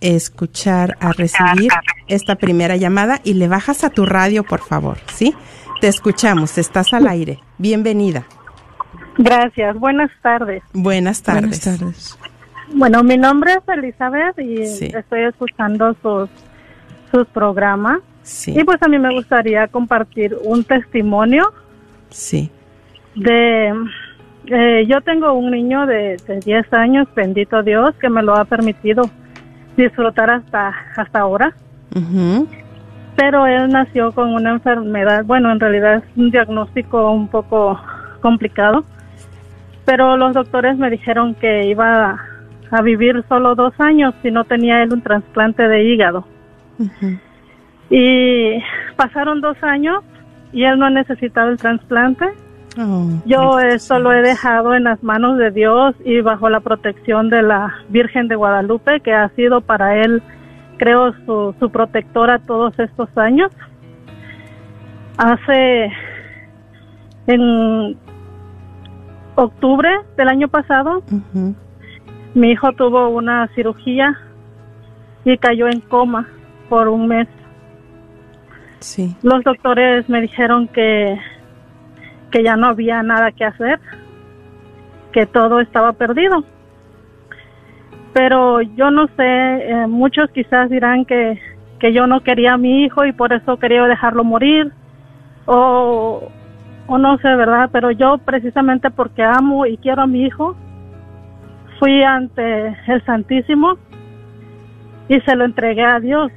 escuchar, 0.00 0.96
a 1.00 1.12
recibir 1.12 1.70
esta 2.08 2.36
primera 2.36 2.76
llamada 2.76 3.20
y 3.22 3.34
le 3.34 3.48
bajas 3.48 3.84
a 3.84 3.90
tu 3.90 4.06
radio, 4.06 4.44
por 4.44 4.60
favor, 4.60 4.98
¿sí? 5.14 5.34
Te 5.80 5.88
escuchamos, 5.88 6.58
estás 6.58 6.92
al 6.92 7.06
aire. 7.06 7.38
Bienvenida. 7.58 8.26
Gracias, 9.18 9.76
buenas 9.78 10.10
tardes. 10.22 10.62
Buenas 10.72 11.22
tardes. 11.22 11.64
Buenas 11.64 11.80
tardes. 11.80 12.29
Bueno, 12.72 13.02
mi 13.02 13.16
nombre 13.16 13.52
es 13.52 13.68
Elizabeth 13.68 14.38
y 14.38 14.66
sí. 14.66 14.90
estoy 14.94 15.22
escuchando 15.22 15.94
sus, 16.02 16.28
sus 17.10 17.26
programas. 17.28 18.00
Sí. 18.22 18.54
Y 18.58 18.64
pues 18.64 18.82
a 18.82 18.88
mí 18.88 18.98
me 18.98 19.12
gustaría 19.12 19.66
compartir 19.68 20.36
un 20.44 20.64
testimonio. 20.64 21.52
Sí. 22.10 22.50
De, 23.14 23.72
eh, 24.46 24.86
yo 24.88 25.00
tengo 25.00 25.32
un 25.32 25.50
niño 25.50 25.86
de, 25.86 26.16
de 26.26 26.40
10 26.40 26.72
años, 26.72 27.08
bendito 27.14 27.62
Dios, 27.62 27.94
que 27.96 28.08
me 28.08 28.22
lo 28.22 28.36
ha 28.36 28.44
permitido 28.44 29.02
disfrutar 29.76 30.30
hasta, 30.30 30.74
hasta 30.96 31.18
ahora. 31.18 31.54
Uh 31.94 31.98
-huh. 31.98 32.48
Pero 33.16 33.46
él 33.46 33.68
nació 33.68 34.12
con 34.12 34.32
una 34.32 34.50
enfermedad, 34.50 35.24
bueno, 35.24 35.50
en 35.50 35.60
realidad 35.60 35.96
es 35.96 36.04
un 36.16 36.30
diagnóstico 36.30 37.10
un 37.12 37.28
poco 37.28 37.80
complicado, 38.20 38.84
pero 39.84 40.16
los 40.16 40.34
doctores 40.34 40.78
me 40.78 40.88
dijeron 40.88 41.34
que 41.34 41.66
iba 41.66 42.18
a 42.70 42.82
vivir 42.82 43.24
solo 43.28 43.54
dos 43.54 43.74
años 43.78 44.14
si 44.22 44.30
no 44.30 44.44
tenía 44.44 44.82
él 44.82 44.92
un 44.92 45.02
trasplante 45.02 45.66
de 45.66 45.84
hígado. 45.84 46.24
Y 47.90 48.62
pasaron 48.96 49.40
dos 49.40 49.56
años 49.62 50.04
y 50.52 50.64
él 50.64 50.78
no 50.78 50.86
ha 50.86 50.90
necesitado 50.90 51.50
el 51.50 51.58
trasplante. 51.58 52.26
Oh, 52.78 53.08
Yo 53.26 53.58
esto 53.58 53.98
lo 53.98 54.12
he 54.12 54.22
dejado 54.22 54.74
en 54.74 54.84
las 54.84 55.02
manos 55.02 55.38
de 55.38 55.50
Dios 55.50 55.94
y 56.04 56.20
bajo 56.20 56.48
la 56.48 56.60
protección 56.60 57.28
de 57.28 57.42
la 57.42 57.74
Virgen 57.88 58.28
de 58.28 58.36
Guadalupe, 58.36 59.00
que 59.00 59.12
ha 59.12 59.28
sido 59.30 59.60
para 59.60 59.96
él, 59.96 60.22
creo, 60.78 61.12
su, 61.26 61.54
su 61.58 61.70
protectora 61.70 62.38
todos 62.38 62.78
estos 62.78 63.08
años. 63.16 63.50
Hace, 65.18 65.92
en 67.26 67.98
octubre 69.34 69.90
del 70.16 70.28
año 70.28 70.48
pasado. 70.48 71.02
Mi 72.34 72.52
hijo 72.52 72.72
tuvo 72.72 73.08
una 73.08 73.48
cirugía 73.54 74.18
y 75.24 75.36
cayó 75.38 75.66
en 75.66 75.80
coma 75.80 76.28
por 76.68 76.88
un 76.88 77.08
mes. 77.08 77.28
Sí. 78.78 79.14
Los 79.22 79.44
doctores 79.44 80.08
me 80.08 80.20
dijeron 80.20 80.68
que, 80.68 81.18
que 82.30 82.42
ya 82.42 82.56
no 82.56 82.68
había 82.68 83.02
nada 83.02 83.32
que 83.32 83.44
hacer, 83.44 83.78
que 85.12 85.26
todo 85.26 85.60
estaba 85.60 85.92
perdido. 85.92 86.44
Pero 88.12 88.60
yo 88.62 88.90
no 88.90 89.06
sé, 89.08 89.22
eh, 89.22 89.86
muchos 89.86 90.30
quizás 90.30 90.70
dirán 90.70 91.04
que, 91.04 91.38
que 91.78 91.92
yo 91.92 92.06
no 92.06 92.22
quería 92.22 92.54
a 92.54 92.58
mi 92.58 92.84
hijo 92.84 93.04
y 93.04 93.12
por 93.12 93.32
eso 93.32 93.58
quería 93.58 93.84
dejarlo 93.84 94.24
morir, 94.24 94.72
o, 95.46 96.28
o 96.86 96.98
no 96.98 97.18
sé, 97.18 97.34
¿verdad? 97.36 97.70
Pero 97.72 97.90
yo 97.90 98.18
precisamente 98.18 98.90
porque 98.90 99.22
amo 99.22 99.66
y 99.66 99.76
quiero 99.76 100.02
a 100.02 100.06
mi 100.06 100.24
hijo, 100.24 100.56
fui 101.80 102.02
ante 102.04 102.76
el 102.86 103.02
Santísimo 103.04 103.76
y 105.08 105.18
se 105.22 105.34
lo 105.34 105.44
entregué 105.44 105.82
a 105.82 105.98
Dios. 105.98 106.30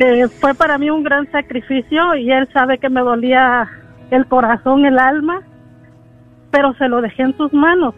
Eh, 0.00 0.26
fue 0.40 0.52
para 0.54 0.76
mí 0.76 0.90
un 0.90 1.04
gran 1.04 1.30
sacrificio 1.30 2.16
y 2.16 2.30
él 2.30 2.48
sabe 2.52 2.78
que 2.78 2.90
me 2.90 3.00
dolía 3.00 3.68
el 4.10 4.26
corazón, 4.26 4.84
el 4.84 4.98
alma, 4.98 5.40
pero 6.50 6.74
se 6.74 6.88
lo 6.88 7.00
dejé 7.00 7.22
en 7.22 7.36
sus 7.36 7.52
manos. 7.52 7.94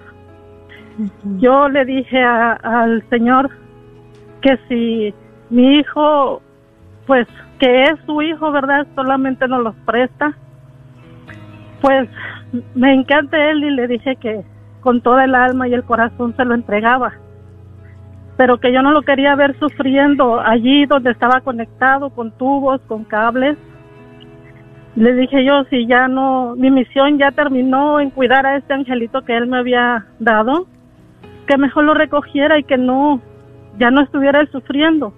Yo 1.38 1.68
le 1.70 1.84
dije 1.86 2.22
a- 2.22 2.52
al 2.62 3.02
Señor 3.08 3.50
que 4.42 4.58
si 4.68 5.14
mi 5.50 5.78
hijo, 5.78 6.42
pues 7.06 7.26
que 7.58 7.84
es 7.84 7.98
su 8.04 8.20
hijo, 8.20 8.52
¿verdad? 8.52 8.86
Solamente 8.94 9.48
nos 9.48 9.62
los 9.62 9.74
presta. 9.86 10.34
Pues 11.80 12.08
me 12.74 12.92
encanta 12.94 13.50
él 13.50 13.64
y 13.64 13.70
le 13.70 13.88
dije 13.88 14.16
que 14.16 14.44
con 14.86 15.00
toda 15.00 15.24
el 15.24 15.34
alma 15.34 15.66
y 15.66 15.74
el 15.74 15.82
corazón 15.82 16.32
se 16.36 16.44
lo 16.44 16.54
entregaba 16.54 17.12
pero 18.36 18.58
que 18.58 18.72
yo 18.72 18.82
no 18.82 18.92
lo 18.92 19.02
quería 19.02 19.34
ver 19.34 19.58
sufriendo 19.58 20.40
allí 20.40 20.84
donde 20.86 21.10
estaba 21.10 21.40
conectado 21.40 22.10
con 22.10 22.30
tubos, 22.32 22.80
con 22.82 23.04
cables. 23.04 23.56
Le 24.94 25.14
dije 25.14 25.44
yo, 25.44 25.64
si 25.64 25.86
ya 25.86 26.06
no, 26.06 26.54
mi 26.56 26.70
misión 26.70 27.18
ya 27.18 27.30
terminó 27.30 27.98
en 27.98 28.10
cuidar 28.10 28.46
a 28.46 28.56
este 28.56 28.74
angelito 28.74 29.22
que 29.22 29.36
él 29.36 29.46
me 29.46 29.58
había 29.58 30.06
dado, 30.18 30.66
que 31.46 31.56
mejor 31.56 31.84
lo 31.84 31.94
recogiera 31.94 32.58
y 32.58 32.64
que 32.64 32.76
no, 32.76 33.20
ya 33.78 33.90
no 33.90 34.02
estuviera 34.02 34.40
él 34.40 34.50
sufriendo. 34.50 35.14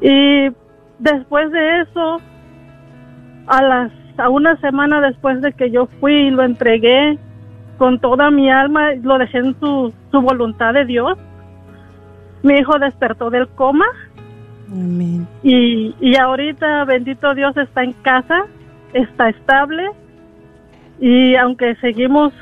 Y 0.00 0.50
después 0.98 1.50
de 1.52 1.80
eso, 1.82 2.20
a 3.46 3.88
a 4.18 4.28
una 4.28 4.56
semana 4.60 5.00
después 5.00 5.40
de 5.40 5.52
que 5.52 5.70
yo 5.70 5.86
fui 5.98 6.12
y 6.12 6.30
lo 6.30 6.42
entregué, 6.42 7.18
con 7.80 7.98
toda 7.98 8.30
mi 8.30 8.50
alma, 8.50 8.92
lo 9.02 9.16
dejé 9.16 9.38
en 9.38 9.58
su, 9.58 9.90
su 10.10 10.20
voluntad 10.20 10.74
de 10.74 10.84
Dios. 10.84 11.16
Mi 12.42 12.58
hijo 12.58 12.78
despertó 12.78 13.30
del 13.30 13.48
coma 13.48 13.86
Amén. 14.70 15.26
y, 15.42 15.94
y 15.98 16.14
ahorita, 16.18 16.84
bendito 16.84 17.34
Dios, 17.34 17.56
está 17.56 17.82
en 17.82 17.94
casa, 18.02 18.44
está 18.92 19.30
estable 19.30 19.88
y 21.00 21.36
aunque 21.36 21.74
seguimos 21.76 22.34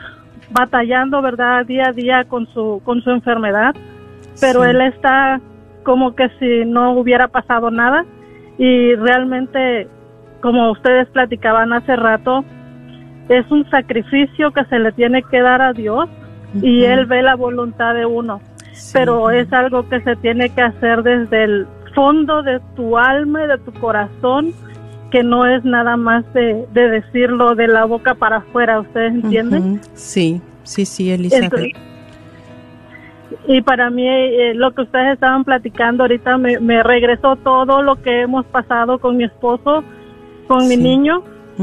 batallando, 0.50 1.22
¿verdad? 1.22 1.64
Día 1.66 1.90
a 1.90 1.92
día 1.92 2.24
con 2.24 2.48
su, 2.48 2.82
con 2.84 3.00
su 3.02 3.10
enfermedad, 3.10 3.76
pero 4.40 4.64
Sí. 4.64 4.70
él 4.70 4.80
está 4.80 5.40
como 5.84 6.16
que 6.16 6.30
si 6.40 6.64
no 6.64 6.94
hubiera 6.94 7.28
pasado 7.28 7.70
nada 7.70 8.04
y 8.58 8.96
realmente, 8.96 9.86
como 10.42 10.72
ustedes 10.72 11.06
platicaban 11.10 11.72
hace 11.72 11.94
rato, 11.94 12.44
es 13.28 13.50
un 13.50 13.68
sacrificio 13.70 14.50
que 14.52 14.64
se 14.66 14.78
le 14.78 14.92
tiene 14.92 15.22
que 15.22 15.40
dar 15.40 15.60
a 15.62 15.72
Dios 15.72 16.08
y. 16.62 16.84
Él 16.84 17.06
ve 17.06 17.22
la 17.22 17.34
voluntad 17.36 17.94
de 17.94 18.06
uno, 18.06 18.40
Sí. 18.72 18.92
pero 18.94 19.30
es 19.30 19.52
algo 19.52 19.88
que 19.88 20.00
se 20.00 20.16
tiene 20.16 20.48
que 20.50 20.62
hacer 20.62 21.02
desde 21.02 21.44
el 21.44 21.66
fondo 21.94 22.42
de 22.42 22.60
tu 22.76 22.96
alma 22.96 23.44
y 23.44 23.48
de 23.48 23.58
tu 23.58 23.72
corazón, 23.74 24.52
que 25.10 25.22
no 25.22 25.46
es 25.46 25.64
nada 25.64 25.96
más 25.96 26.24
de, 26.32 26.64
de 26.72 26.88
decirlo 26.88 27.54
de 27.54 27.66
la 27.68 27.84
boca 27.84 28.14
para 28.14 28.36
afuera, 28.36 28.80
¿ustedes 28.80 29.14
entienden? 29.14 29.80
Sí, 29.94 30.40
sí, 30.62 30.84
sí, 30.84 31.10
Elizabeth. 31.10 31.44
Entonces, 31.52 31.72
y 33.46 33.62
para 33.62 33.90
mí 33.90 34.06
eh, 34.06 34.52
lo 34.54 34.72
que 34.74 34.82
ustedes 34.82 35.14
estaban 35.14 35.44
platicando 35.44 36.04
ahorita 36.04 36.36
me, 36.38 36.58
me 36.60 36.82
regresó 36.82 37.36
todo 37.36 37.82
lo 37.82 37.96
que 37.96 38.22
hemos 38.22 38.44
pasado 38.46 38.98
con 38.98 39.16
mi 39.16 39.24
esposo, 39.24 39.82
con 40.46 40.66
mi 40.68 40.76
Sí. 40.76 40.82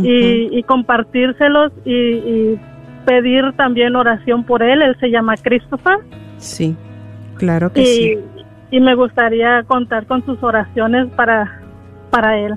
Y, 0.04 0.58
y 0.58 0.64
compartírselos 0.64 1.72
y, 1.86 1.92
y 1.94 2.60
pedir 3.06 3.54
también 3.56 3.96
oración 3.96 4.44
por 4.44 4.64
él. 4.64 4.82
Él 4.82 4.96
se 5.00 5.10
llama 5.10 5.36
Christopher 5.38 5.98
Sí, 6.38 6.76
claro 7.36 7.72
que 7.72 7.82
y, 7.82 7.86
sí. 7.86 8.18
y 8.72 8.80
me 8.80 8.96
gustaría 8.96 9.64
contar 9.64 10.06
con 10.06 10.26
sus 10.26 10.42
oraciones 10.44 11.08
para, 11.16 11.62
para 12.10 12.38
él. 12.38 12.56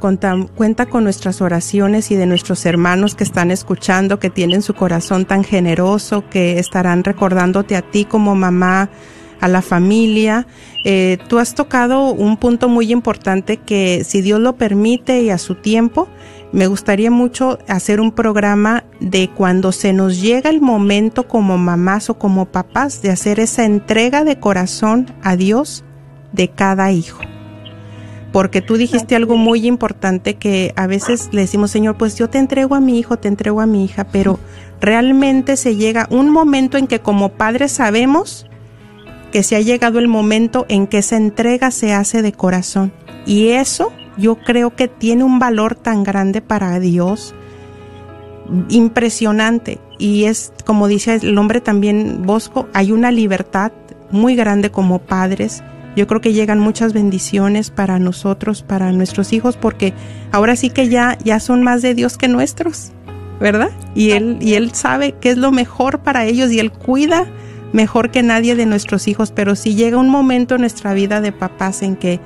Conta- 0.00 0.36
cuenta 0.54 0.86
con 0.86 1.04
nuestras 1.04 1.40
oraciones 1.40 2.10
y 2.10 2.16
de 2.16 2.26
nuestros 2.26 2.66
hermanos 2.66 3.14
que 3.14 3.24
están 3.24 3.50
escuchando, 3.50 4.18
que 4.18 4.28
tienen 4.30 4.60
su 4.62 4.74
corazón 4.74 5.24
tan 5.24 5.44
generoso, 5.44 6.24
que 6.28 6.58
estarán 6.58 7.04
recordándote 7.04 7.74
a 7.76 7.82
ti 7.82 8.04
como 8.04 8.34
mamá, 8.34 8.90
a 9.40 9.48
la 9.48 9.62
familia. 9.62 10.46
Eh, 10.84 11.18
tú 11.28 11.38
has 11.38 11.54
tocado 11.54 12.10
un 12.12 12.36
punto 12.36 12.68
muy 12.68 12.92
importante 12.92 13.56
que 13.58 14.04
si 14.04 14.20
Dios 14.20 14.40
lo 14.40 14.56
permite 14.56 15.22
y 15.22 15.30
a 15.30 15.38
su 15.38 15.54
tiempo, 15.54 16.08
me 16.54 16.68
gustaría 16.68 17.10
mucho 17.10 17.58
hacer 17.66 18.00
un 18.00 18.12
programa 18.12 18.84
de 19.00 19.28
cuando 19.28 19.72
se 19.72 19.92
nos 19.92 20.22
llega 20.22 20.50
el 20.50 20.60
momento 20.60 21.26
como 21.26 21.58
mamás 21.58 22.10
o 22.10 22.14
como 22.18 22.46
papás 22.46 23.02
de 23.02 23.10
hacer 23.10 23.40
esa 23.40 23.64
entrega 23.64 24.22
de 24.22 24.38
corazón 24.38 25.12
a 25.22 25.34
Dios 25.34 25.84
de 26.32 26.48
cada 26.48 26.92
hijo 26.92 27.18
porque 28.30 28.62
tú 28.62 28.76
dijiste 28.76 29.14
algo 29.14 29.36
muy 29.36 29.64
importante 29.64 30.34
que 30.34 30.72
a 30.74 30.88
veces 30.88 31.28
le 31.30 31.42
decimos, 31.42 31.70
Señor, 31.70 31.96
pues 31.96 32.16
yo 32.16 32.28
te 32.28 32.38
entrego 32.38 32.74
a 32.74 32.80
mi 32.80 32.98
hijo, 32.98 33.16
te 33.16 33.28
entrego 33.28 33.60
a 33.60 33.66
mi 33.66 33.84
hija, 33.84 34.02
pero 34.02 34.40
realmente 34.80 35.56
se 35.56 35.76
llega 35.76 36.08
un 36.10 36.30
momento 36.30 36.76
en 36.76 36.88
que 36.88 36.98
como 36.98 37.28
padres 37.28 37.70
sabemos 37.70 38.46
que 39.30 39.44
se 39.44 39.54
ha 39.54 39.60
llegado 39.60 40.00
el 40.00 40.08
momento 40.08 40.66
en 40.68 40.88
que 40.88 40.98
esa 40.98 41.16
entrega 41.16 41.70
se 41.70 41.92
hace 41.92 42.22
de 42.22 42.32
corazón. 42.32 42.92
Y 43.24 43.50
eso 43.50 43.92
yo 44.16 44.36
creo 44.36 44.74
que 44.74 44.88
tiene 44.88 45.24
un 45.24 45.38
valor 45.38 45.74
tan 45.74 46.04
grande 46.04 46.40
para 46.40 46.78
Dios, 46.80 47.34
impresionante. 48.68 49.78
Y 49.98 50.24
es, 50.24 50.52
como 50.64 50.88
dice 50.88 51.18
el 51.22 51.36
hombre 51.38 51.60
también, 51.60 52.22
Bosco, 52.24 52.68
hay 52.72 52.92
una 52.92 53.10
libertad 53.10 53.72
muy 54.10 54.36
grande 54.36 54.70
como 54.70 54.98
padres. 54.98 55.62
Yo 55.96 56.06
creo 56.06 56.20
que 56.20 56.32
llegan 56.32 56.58
muchas 56.58 56.92
bendiciones 56.92 57.70
para 57.70 57.98
nosotros, 57.98 58.62
para 58.62 58.90
nuestros 58.92 59.32
hijos, 59.32 59.56
porque 59.56 59.94
ahora 60.32 60.56
sí 60.56 60.70
que 60.70 60.88
ya, 60.88 61.16
ya 61.22 61.38
son 61.38 61.62
más 61.62 61.82
de 61.82 61.94
Dios 61.94 62.18
que 62.18 62.26
nuestros, 62.26 62.90
¿verdad? 63.40 63.70
Y 63.94 64.10
él, 64.10 64.38
y 64.40 64.54
él 64.54 64.72
sabe 64.74 65.14
qué 65.20 65.30
es 65.30 65.38
lo 65.38 65.52
mejor 65.52 66.00
para 66.00 66.24
ellos 66.24 66.50
y 66.50 66.58
él 66.58 66.72
cuida 66.72 67.26
mejor 67.72 68.10
que 68.10 68.22
nadie 68.22 68.54
de 68.56 68.66
nuestros 68.66 69.08
hijos, 69.08 69.32
pero 69.32 69.56
si 69.56 69.74
llega 69.74 69.98
un 69.98 70.08
momento 70.08 70.54
en 70.54 70.62
nuestra 70.62 70.94
vida 70.94 71.20
de 71.20 71.32
papás 71.32 71.82
en 71.82 71.96
que 71.96 72.20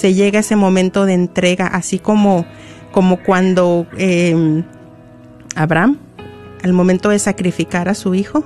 se 0.00 0.14
llega 0.14 0.40
ese 0.40 0.56
momento 0.56 1.04
de 1.04 1.12
entrega, 1.12 1.66
así 1.66 1.98
como, 1.98 2.46
como 2.90 3.22
cuando 3.22 3.86
eh, 3.98 4.64
Abraham, 5.54 5.98
al 6.64 6.72
momento 6.72 7.10
de 7.10 7.18
sacrificar 7.18 7.90
a 7.90 7.94
su 7.94 8.14
hijo, 8.14 8.44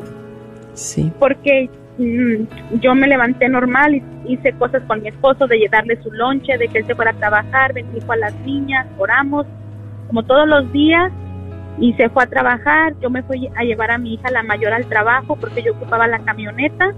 sí, 0.73 1.11
porque 1.17 1.69
yo 1.97 2.93
me 2.93 3.07
levanté 3.07 3.49
normal 3.49 3.95
y 3.95 4.03
hice 4.27 4.53
cosas 4.53 4.83
con 4.87 5.01
mi 5.01 5.09
esposo, 5.09 5.47
de 5.47 5.67
darle 5.71 6.01
su 6.03 6.11
lonche, 6.11 6.57
de 6.57 6.67
que 6.67 6.79
él 6.79 6.85
se 6.85 6.95
fuera 6.95 7.11
a 7.11 7.15
trabajar, 7.15 7.73
bendijo 7.73 8.11
a 8.11 8.17
las 8.17 8.35
niñas, 8.41 8.85
oramos, 8.97 9.47
como 10.07 10.23
todos 10.23 10.47
los 10.47 10.71
días, 10.71 11.11
y 11.79 11.93
se 11.93 12.09
fue 12.09 12.23
a 12.23 12.27
trabajar. 12.27 12.93
Yo 13.01 13.09
me 13.09 13.23
fui 13.23 13.49
a 13.55 13.63
llevar 13.63 13.91
a 13.91 13.97
mi 13.97 14.13
hija 14.13 14.29
la 14.31 14.43
mayor 14.43 14.73
al 14.73 14.85
trabajo 14.85 15.35
porque 15.35 15.63
yo 15.63 15.73
ocupaba 15.73 16.07
la 16.07 16.19
camioneta. 16.19 16.93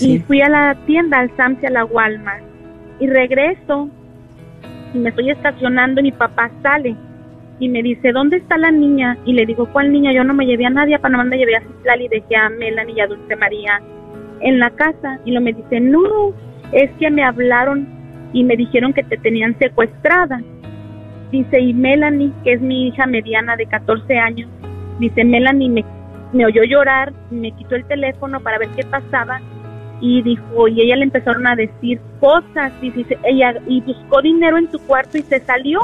y 0.00 0.18
fui 0.20 0.40
a 0.42 0.48
la 0.48 0.74
tienda, 0.86 1.18
al 1.18 1.34
Sam's 1.36 1.62
y 1.62 1.66
a 1.66 1.70
la 1.70 1.84
Walmart. 1.84 2.42
Y 2.98 3.06
regreso 3.06 3.88
y 4.92 4.98
me 4.98 5.10
estoy 5.10 5.30
estacionando 5.30 6.00
y 6.00 6.04
mi 6.04 6.12
papá 6.12 6.50
sale 6.62 6.96
y 7.60 7.68
me 7.68 7.82
dice, 7.82 8.12
¿dónde 8.12 8.38
está 8.38 8.56
la 8.56 8.70
niña? 8.70 9.18
Y 9.24 9.34
le 9.34 9.46
digo, 9.46 9.66
¿cuál 9.70 9.92
niña? 9.92 10.12
Yo 10.12 10.24
no 10.24 10.34
me 10.34 10.46
llevé 10.46 10.66
a 10.66 10.70
nadie, 10.70 10.94
a 10.94 10.98
Panamá 10.98 11.24
me 11.24 11.36
llevé 11.36 11.56
a 11.56 11.60
Citlali 11.60 12.06
y 12.06 12.08
dejé 12.08 12.36
a 12.36 12.48
Melanie 12.48 12.94
y 12.96 13.00
a 13.00 13.06
Dulce 13.06 13.36
María 13.36 13.80
en 14.40 14.58
la 14.58 14.70
casa. 14.70 15.18
Y 15.24 15.32
lo 15.32 15.40
me 15.40 15.52
dice, 15.52 15.80
no, 15.80 16.32
es 16.72 16.90
que 16.98 17.10
me 17.10 17.22
hablaron 17.22 17.88
y 18.32 18.44
me 18.44 18.56
dijeron 18.56 18.92
que 18.92 19.02
te 19.02 19.16
tenían 19.16 19.58
secuestrada. 19.58 20.40
Dice, 21.30 21.60
y 21.60 21.72
Melanie, 21.72 22.32
que 22.44 22.54
es 22.54 22.60
mi 22.60 22.88
hija 22.88 23.06
mediana 23.06 23.56
de 23.56 23.66
14 23.66 24.18
años, 24.18 24.48
dice, 24.98 25.24
Melanie 25.24 25.68
me, 25.68 25.84
me 26.32 26.46
oyó 26.46 26.64
llorar, 26.64 27.12
me 27.30 27.52
quitó 27.52 27.76
el 27.76 27.84
teléfono 27.84 28.40
para 28.40 28.58
ver 28.58 28.68
qué 28.76 28.84
pasaba 28.84 29.40
y 30.00 30.22
dijo, 30.22 30.68
y 30.68 30.80
ella 30.80 30.96
le 30.96 31.04
empezaron 31.04 31.46
a 31.46 31.54
decir 31.54 32.00
cosas, 32.20 32.72
dice, 32.80 33.18
ella, 33.24 33.54
y 33.66 33.80
buscó 33.82 34.22
dinero 34.22 34.56
en 34.56 34.70
su 34.70 34.78
cuarto 34.80 35.18
y 35.18 35.22
se 35.22 35.40
salió. 35.40 35.80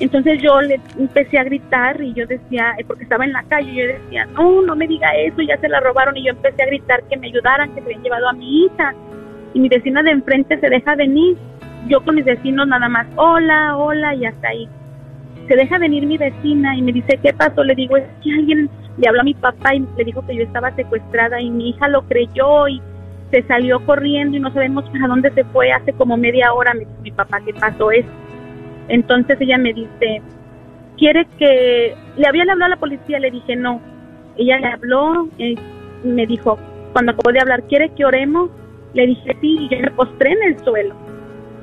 Entonces 0.00 0.40
yo 0.40 0.60
le 0.60 0.80
empecé 0.96 1.38
a 1.38 1.44
gritar 1.44 2.00
y 2.00 2.12
yo 2.14 2.26
decía, 2.26 2.74
eh, 2.78 2.84
porque 2.86 3.02
estaba 3.02 3.24
en 3.24 3.32
la 3.32 3.42
calle, 3.44 3.74
yo 3.74 3.86
decía, 3.86 4.26
no, 4.26 4.62
no 4.62 4.76
me 4.76 4.86
diga 4.86 5.14
eso, 5.16 5.42
ya 5.42 5.58
se 5.58 5.68
la 5.68 5.80
robaron 5.80 6.16
y 6.16 6.24
yo 6.24 6.30
empecé 6.30 6.62
a 6.62 6.66
gritar 6.66 7.02
que 7.04 7.16
me 7.16 7.26
ayudaran, 7.26 7.74
que 7.74 7.80
se 7.80 7.86
habían 7.86 8.02
llevado 8.02 8.28
a 8.28 8.32
mi 8.32 8.64
hija. 8.64 8.94
Y 9.54 9.60
mi 9.60 9.68
vecina 9.68 10.02
de 10.02 10.10
enfrente 10.10 10.58
se 10.60 10.68
deja 10.68 10.94
venir, 10.94 11.36
yo 11.88 12.00
con 12.04 12.14
mis 12.14 12.24
vecinos 12.24 12.68
nada 12.68 12.88
más, 12.88 13.06
hola, 13.16 13.76
hola 13.76 14.14
y 14.14 14.24
hasta 14.26 14.48
ahí. 14.48 14.68
Se 15.48 15.56
deja 15.56 15.78
venir 15.78 16.06
mi 16.06 16.16
vecina 16.16 16.76
y 16.76 16.82
me 16.82 16.92
dice, 16.92 17.18
¿qué 17.20 17.32
pasó? 17.32 17.64
Le 17.64 17.74
digo, 17.74 17.96
es 17.96 18.04
que 18.22 18.32
alguien 18.32 18.70
le 18.98 19.08
habló 19.08 19.22
a 19.22 19.24
mi 19.24 19.34
papá 19.34 19.74
y 19.74 19.84
le 19.96 20.04
dijo 20.04 20.24
que 20.26 20.36
yo 20.36 20.42
estaba 20.42 20.70
secuestrada 20.76 21.40
y 21.40 21.50
mi 21.50 21.70
hija 21.70 21.88
lo 21.88 22.02
creyó 22.02 22.68
y 22.68 22.80
se 23.30 23.42
salió 23.42 23.84
corriendo 23.84 24.36
y 24.36 24.40
no 24.40 24.52
sabemos 24.52 24.88
para 24.90 25.08
dónde 25.08 25.30
se 25.32 25.44
fue. 25.44 25.72
Hace 25.72 25.92
como 25.92 26.16
media 26.16 26.52
hora 26.52 26.72
dijo 26.78 26.90
mi 27.02 27.10
papá 27.10 27.40
que 27.40 27.54
pasó 27.54 27.90
eso. 27.90 28.08
Entonces 28.88 29.38
ella 29.40 29.58
me 29.58 29.72
dice, 29.72 30.22
¿quiere 30.96 31.26
que... 31.38 31.94
Le 32.16 32.26
había 32.26 32.42
hablado 32.42 32.64
a 32.64 32.68
la 32.68 32.76
policía, 32.76 33.18
le 33.18 33.30
dije 33.30 33.56
no. 33.56 33.80
Ella 34.36 34.58
le 34.58 34.66
habló 34.66 35.28
y 35.38 35.56
me 36.04 36.26
dijo, 36.26 36.58
cuando 36.92 37.12
acabó 37.12 37.32
de 37.32 37.40
hablar, 37.40 37.62
¿quiere 37.64 37.90
que 37.90 38.04
oremos? 38.04 38.50
Le 38.94 39.06
dije 39.06 39.36
sí 39.40 39.56
y 39.60 39.68
yo 39.68 39.80
me 39.80 39.90
postré 39.90 40.32
en 40.32 40.42
el 40.44 40.58
suelo. 40.60 40.94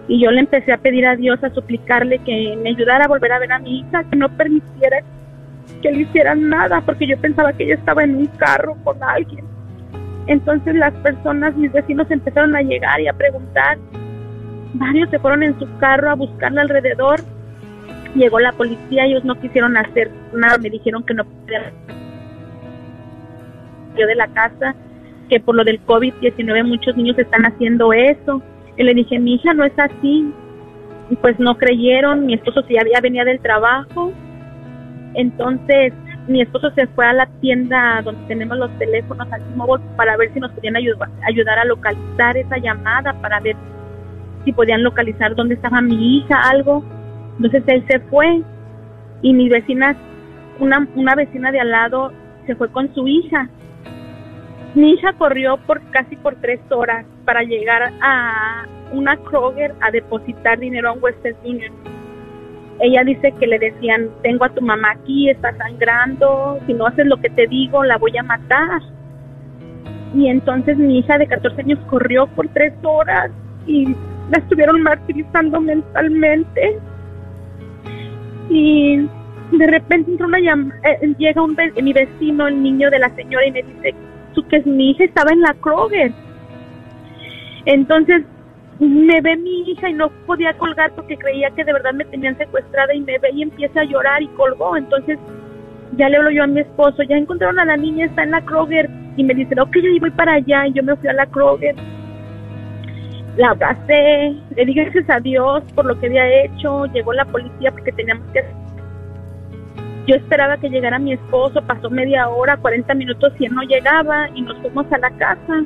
Y 0.08 0.24
yo 0.24 0.30
le 0.32 0.42
empecé 0.42 0.72
a 0.72 0.78
pedir 0.78 1.06
a 1.08 1.16
Dios, 1.16 1.44
a 1.44 1.50
suplicarle 1.50 2.20
que 2.20 2.58
me 2.62 2.70
ayudara 2.70 3.06
a 3.06 3.08
volver 3.08 3.32
a 3.32 3.40
ver 3.40 3.52
a 3.52 3.60
mi 3.60 3.80
hija, 3.80 4.04
que 4.04 4.16
no 4.16 4.30
permitiera 4.30 5.00
que 5.82 5.92
le 5.92 6.02
hicieran 6.02 6.48
nada, 6.50 6.82
porque 6.82 7.08
yo 7.08 7.18
pensaba 7.18 7.54
que 7.54 7.64
ella 7.64 7.76
estaba 7.76 8.04
en 8.04 8.16
un 8.16 8.26
carro 8.28 8.76
con 8.84 9.02
alguien. 9.04 9.46
Entonces 10.28 10.76
las 10.76 10.94
personas, 10.96 11.56
mis 11.56 11.72
vecinos 11.72 12.10
empezaron 12.10 12.56
a 12.56 12.62
llegar 12.62 13.00
y 13.02 13.08
a 13.08 13.14
preguntar. 13.14 13.78
Varios 14.78 15.10
se 15.10 15.20
fueron 15.20 15.44
en 15.44 15.58
su 15.58 15.68
carro 15.78 16.10
a 16.10 16.16
buscarla 16.16 16.62
alrededor. 16.62 17.22
Llegó 18.14 18.40
la 18.40 18.52
policía, 18.52 19.06
ellos 19.06 19.24
no 19.24 19.40
quisieron 19.40 19.78
hacer 19.78 20.12
nada, 20.34 20.58
me 20.58 20.70
dijeron 20.70 21.04
que 21.04 21.14
no 21.14 21.24
podían 21.24 21.64
yo 23.98 24.06
de 24.06 24.16
la 24.16 24.28
casa, 24.28 24.76
que 25.30 25.40
por 25.40 25.56
lo 25.56 25.64
del 25.64 25.86
COVID-19 25.86 26.66
muchos 26.66 26.98
niños 26.98 27.18
están 27.18 27.46
haciendo 27.46 27.94
eso. 27.94 28.42
Y 28.78 28.84
le 28.84 28.94
dije, 28.94 29.18
mi 29.18 29.36
hija 29.36 29.54
no 29.54 29.64
es 29.64 29.78
así. 29.78 30.34
Y 31.10 31.16
pues 31.16 31.40
no 31.40 31.56
creyeron, 31.58 32.26
mi 32.26 32.34
esposo 32.34 32.64
sí 32.68 32.78
había 32.78 33.00
venía 33.00 33.24
del 33.24 33.40
trabajo. 33.40 34.12
Entonces 35.14 35.94
mi 36.28 36.42
esposo 36.42 36.72
se 36.72 36.88
fue 36.88 37.06
a 37.06 37.14
la 37.14 37.28
tienda 37.40 38.02
donde 38.04 38.28
tenemos 38.28 38.58
los 38.58 38.72
teléfonos 38.80 39.32
al 39.32 39.42
T-Mobile 39.42 39.84
para 39.96 40.18
ver 40.18 40.34
si 40.34 40.40
nos 40.40 40.52
podían 40.52 40.76
ayudar 40.76 41.60
a 41.60 41.66
localizar 41.66 42.36
esa 42.36 42.58
llamada, 42.58 43.14
para 43.22 43.40
ver 43.40 43.56
si 44.46 44.54
podían 44.54 44.84
localizar 44.84 45.36
dónde 45.36 45.56
estaba 45.56 45.82
mi 45.82 46.18
hija, 46.18 46.40
algo. 46.50 46.84
Entonces 47.36 47.64
él 47.68 47.84
se 47.90 48.00
fue 48.00 48.42
y 49.22 49.34
mi 49.34 49.50
vecina, 49.50 49.98
una, 50.60 50.88
una 50.96 51.16
vecina 51.16 51.52
de 51.52 51.60
al 51.60 51.72
lado, 51.72 52.12
se 52.46 52.56
fue 52.56 52.72
con 52.72 52.94
su 52.94 53.08
hija. 53.08 53.50
Mi 54.76 54.92
hija 54.92 55.14
corrió 55.14 55.58
por 55.58 55.82
casi 55.92 56.16
por 56.16 56.36
tres 56.36 56.60
horas 56.70 57.06
para 57.26 57.44
llegar 57.44 57.92
a 58.02 58.66
una 58.94 59.18
Kroger 59.18 59.74
a 59.82 59.92
depositar 59.92 60.60
dinero 60.60 60.90
a 60.90 60.94
Western 60.94 61.36
Union 61.44 61.74
ella 62.80 63.04
dice 63.06 63.34
que 63.40 63.48
le 63.48 63.58
decían, 63.58 64.10
tengo 64.22 64.46
a 64.46 64.50
tu 64.50 64.62
mamá 64.62 64.92
aquí, 64.92 65.30
está 65.30 65.56
sangrando, 65.58 66.60
si 66.66 66.74
no 66.74 66.88
haces 66.88 67.06
lo 67.06 67.18
que 67.18 67.30
te 67.30 67.48
digo, 67.48 67.84
la 67.84 67.98
voy 67.98 68.18
a 68.18 68.24
matar. 68.24 68.82
Y 70.14 70.28
entonces 70.28 70.78
mi 70.78 71.00
hija 71.00 71.18
de 71.18 71.28
14 71.28 71.62
años 71.62 71.80
corrió 71.90 72.28
por 72.28 72.48
tres 72.50 72.74
horas 72.84 73.32
y 73.66 73.96
la 74.32 74.38
estuvieron 74.40 74.82
martirizando 74.82 75.62
mentalmente. 75.62 76.80
Y 78.50 79.08
de 79.52 79.68
repente 79.68 80.12
entra 80.12 80.28
una 80.28 80.40
llama, 80.40 80.74
eh, 80.84 81.14
llega 81.18 81.42
un 81.42 81.56
ve- 81.56 81.74
mi 81.82 81.94
vecino, 81.94 82.48
el 82.48 82.62
niño 82.62 82.90
de 82.90 83.00
la 83.00 83.10
señora, 83.16 83.46
y 83.48 83.52
me 83.52 83.64
dice 83.64 83.96
"Tú, 84.34 84.46
que 84.48 84.62
mi 84.62 84.92
hija 84.92 85.04
estaba 85.04 85.32
en 85.32 85.42
la 85.42 85.54
Kroger. 85.62 86.12
Entonces 87.66 88.24
me 88.80 89.22
ve 89.22 89.38
mi 89.38 89.62
hija 89.72 89.90
y 89.90 89.94
no 89.94 90.10
podía 90.26 90.54
colgar 90.58 90.92
porque 90.96 91.18
creía 91.18 91.50
que 91.52 91.64
de 91.64 91.74
verdad 91.74 91.94
me 91.94 92.06
tenían 92.06 92.38
secuestrada 92.38 92.94
y 92.94 93.00
me 93.02 93.18
ve 93.20 93.30
y 93.34 93.42
empieza 93.44 93.82
a 93.82 93.86
llorar 93.86 94.22
y 94.22 94.28
colgó. 94.30 94.76
Entonces 94.76 95.18
ya 95.98 96.10
le 96.10 96.18
hablo 96.18 96.32
yo 96.32 96.44
a 96.44 96.48
mi 96.48 96.60
esposo, 96.60 97.02
ya 97.04 97.16
encontraron 97.16 97.60
a 97.60 97.66
la 97.66 97.78
niña, 97.78 98.06
está 98.06 98.24
en 98.24 98.32
la 98.32 98.42
Kroger 98.42 98.90
y 99.16 99.24
me 99.24 99.34
dice, 99.34 99.60
ok, 99.60 99.76
yo 99.76 100.00
voy 100.02 100.12
para 100.12 100.34
allá 100.34 100.68
y 100.68 100.74
yo 100.74 100.84
me 100.84 100.96
fui 100.98 101.08
a 101.08 101.14
la 101.14 101.26
Kroger. 101.26 101.76
La 103.38 103.50
abracé, 103.50 104.36
le 104.56 104.66
dije 104.66 104.84
gracias 104.86 105.10
a 105.10 105.20
Dios 105.20 105.64
por 105.74 105.86
lo 105.86 106.00
que 106.00 106.08
había 106.08 106.46
hecho, 106.46 106.86
llegó 106.88 107.14
la 107.14 107.26
policía 107.26 107.72
porque 107.72 107.92
teníamos 107.92 108.26
que... 108.32 108.44
Yo 110.08 110.16
esperaba 110.16 110.58
que 110.58 110.70
llegara 110.70 111.00
mi 111.00 111.14
esposo, 111.14 111.62
pasó 111.64 111.90
media 111.90 112.30
hora, 112.30 112.58
40 112.58 112.94
minutos 112.94 113.34
y 113.40 113.46
él 113.46 113.56
no 113.56 113.64
llegaba 113.64 114.30
y 114.36 114.42
nos 114.42 114.58
fuimos 114.60 114.92
a 114.92 115.00
la 115.00 115.10
casa 115.12 115.64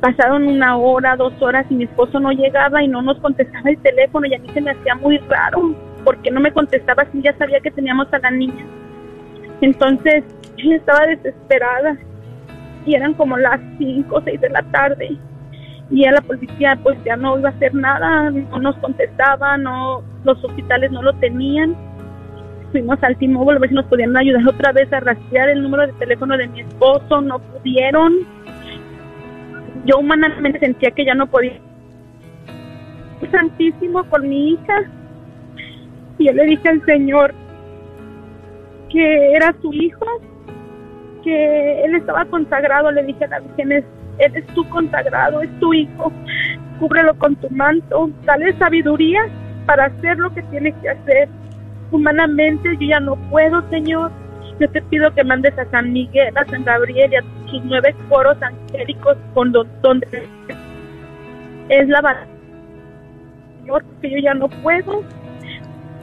pasaron 0.00 0.48
una 0.48 0.76
hora, 0.76 1.14
dos 1.16 1.32
horas 1.40 1.66
y 1.70 1.74
mi 1.74 1.84
esposo 1.84 2.18
no 2.18 2.32
llegaba 2.32 2.82
y 2.82 2.88
no 2.88 3.02
nos 3.02 3.18
contestaba 3.18 3.70
el 3.70 3.78
teléfono 3.78 4.26
y 4.26 4.34
a 4.34 4.38
mí 4.38 4.48
se 4.52 4.60
me 4.60 4.70
hacía 4.70 4.94
muy 4.94 5.18
raro 5.18 5.74
porque 6.04 6.30
no 6.30 6.40
me 6.40 6.52
contestaba 6.52 7.06
si 7.12 7.20
ya 7.22 7.36
sabía 7.36 7.60
que 7.60 7.70
teníamos 7.70 8.12
a 8.12 8.18
la 8.18 8.30
niña. 8.30 8.64
Entonces 9.60 10.24
yo 10.56 10.72
estaba 10.72 11.06
desesperada 11.06 11.96
y 12.86 12.94
eran 12.94 13.12
como 13.14 13.36
las 13.36 13.60
cinco 13.78 14.16
o 14.16 14.22
seis 14.22 14.40
de 14.40 14.48
la 14.48 14.62
tarde 14.62 15.16
y 15.90 16.04
a 16.04 16.12
la 16.12 16.20
policía 16.20 16.78
pues 16.82 16.96
ya 17.04 17.16
no 17.16 17.38
iba 17.38 17.48
a 17.48 17.52
hacer 17.52 17.74
nada, 17.74 18.30
no 18.30 18.58
nos 18.60 18.76
contestaba, 18.76 19.56
no, 19.56 20.02
los 20.24 20.42
hospitales 20.44 20.90
no 20.92 21.02
lo 21.02 21.12
tenían. 21.14 21.74
Fuimos 22.72 23.02
al 23.02 23.16
T-Mobile 23.16 23.56
a 23.56 23.60
ver 23.60 23.70
si 23.70 23.74
nos 23.74 23.86
podían 23.86 24.16
ayudar 24.16 24.46
otra 24.46 24.72
vez 24.72 24.92
a 24.92 25.00
rastrear 25.00 25.48
el 25.48 25.62
número 25.62 25.86
de 25.86 25.92
teléfono 25.94 26.36
de 26.36 26.46
mi 26.46 26.60
esposo, 26.60 27.20
no 27.20 27.38
pudieron 27.40 28.12
yo 29.86 29.98
humanamente 29.98 30.58
sentía 30.58 30.90
que 30.90 31.04
ya 31.04 31.14
no 31.14 31.26
podía. 31.26 31.54
Santísimo 33.30 34.04
con 34.04 34.28
mi 34.28 34.50
hija. 34.50 34.82
Y 36.18 36.26
yo 36.26 36.32
le 36.32 36.44
dije 36.44 36.68
al 36.68 36.84
Señor 36.84 37.34
que 38.90 39.32
era 39.32 39.54
su 39.62 39.72
hijo, 39.72 40.04
que 41.22 41.84
él 41.84 41.94
estaba 41.94 42.24
consagrado. 42.26 42.90
Le 42.90 43.04
dije 43.04 43.24
a 43.24 43.28
la 43.28 43.40
Virgen, 43.40 43.72
"Es- 43.72 43.84
eres 44.20 44.46
tú 44.54 44.68
consagrado, 44.68 45.40
es 45.42 45.50
tu 45.60 45.72
hijo. 45.74 46.12
cúbrelo 46.78 47.14
con 47.18 47.36
tu 47.36 47.50
manto, 47.50 48.10
dale 48.24 48.56
sabiduría 48.58 49.20
para 49.66 49.86
hacer 49.86 50.16
lo 50.18 50.32
que 50.32 50.42
tiene 50.44 50.72
que 50.80 50.88
hacer. 50.90 51.28
Humanamente 51.92 52.74
yo 52.80 52.86
ya 52.88 53.00
no 53.00 53.16
puedo, 53.30 53.62
Señor. 53.68 54.10
Yo 54.58 54.68
te 54.70 54.80
pido 54.82 55.12
que 55.14 55.24
mandes 55.24 55.58
a 55.58 55.64
San 55.70 55.92
Miguel, 55.92 56.32
a 56.36 56.44
San 56.46 56.64
Gabriel 56.64 57.12
y 57.12 57.16
a 57.16 57.22
sus 57.50 57.62
nueve 57.64 57.94
coros 58.08 58.36
angélicos 58.42 59.16
con 59.34 59.52
don- 59.52 59.68
donde 59.82 60.06
es 61.68 61.88
la 61.88 62.00
batalla. 62.00 62.26
Señor, 63.60 63.84
porque 63.84 64.10
yo 64.10 64.18
ya 64.18 64.34
no 64.34 64.48
puedo. 64.48 65.02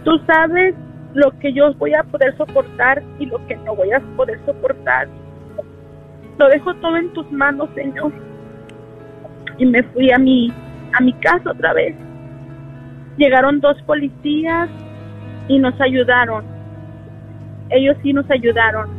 Tú 0.03 0.19
sabes 0.27 0.75
lo 1.13 1.31
que 1.39 1.53
yo 1.53 1.73
voy 1.75 1.93
a 1.93 2.03
poder 2.03 2.35
soportar 2.37 3.01
y 3.19 3.25
lo 3.25 3.45
que 3.47 3.55
no 3.57 3.75
voy 3.75 3.91
a 3.91 3.99
poder 4.15 4.39
soportar. 4.45 5.07
Lo 6.37 6.47
dejo 6.49 6.73
todo 6.75 6.97
en 6.97 7.09
tus 7.13 7.29
manos, 7.31 7.69
Señor. 7.75 8.11
Y 9.57 9.65
me 9.65 9.81
fui 9.83 10.11
a 10.11 10.17
mi, 10.19 10.53
a 10.93 11.01
mi 11.01 11.13
casa 11.13 11.51
otra 11.51 11.73
vez. 11.73 11.95
Llegaron 13.17 13.59
dos 13.59 13.81
policías 13.83 14.69
y 15.47 15.57
nos 15.59 15.79
ayudaron. 15.81 16.45
Ellos 17.69 17.97
sí 18.03 18.13
nos 18.13 18.29
ayudaron. 18.29 18.89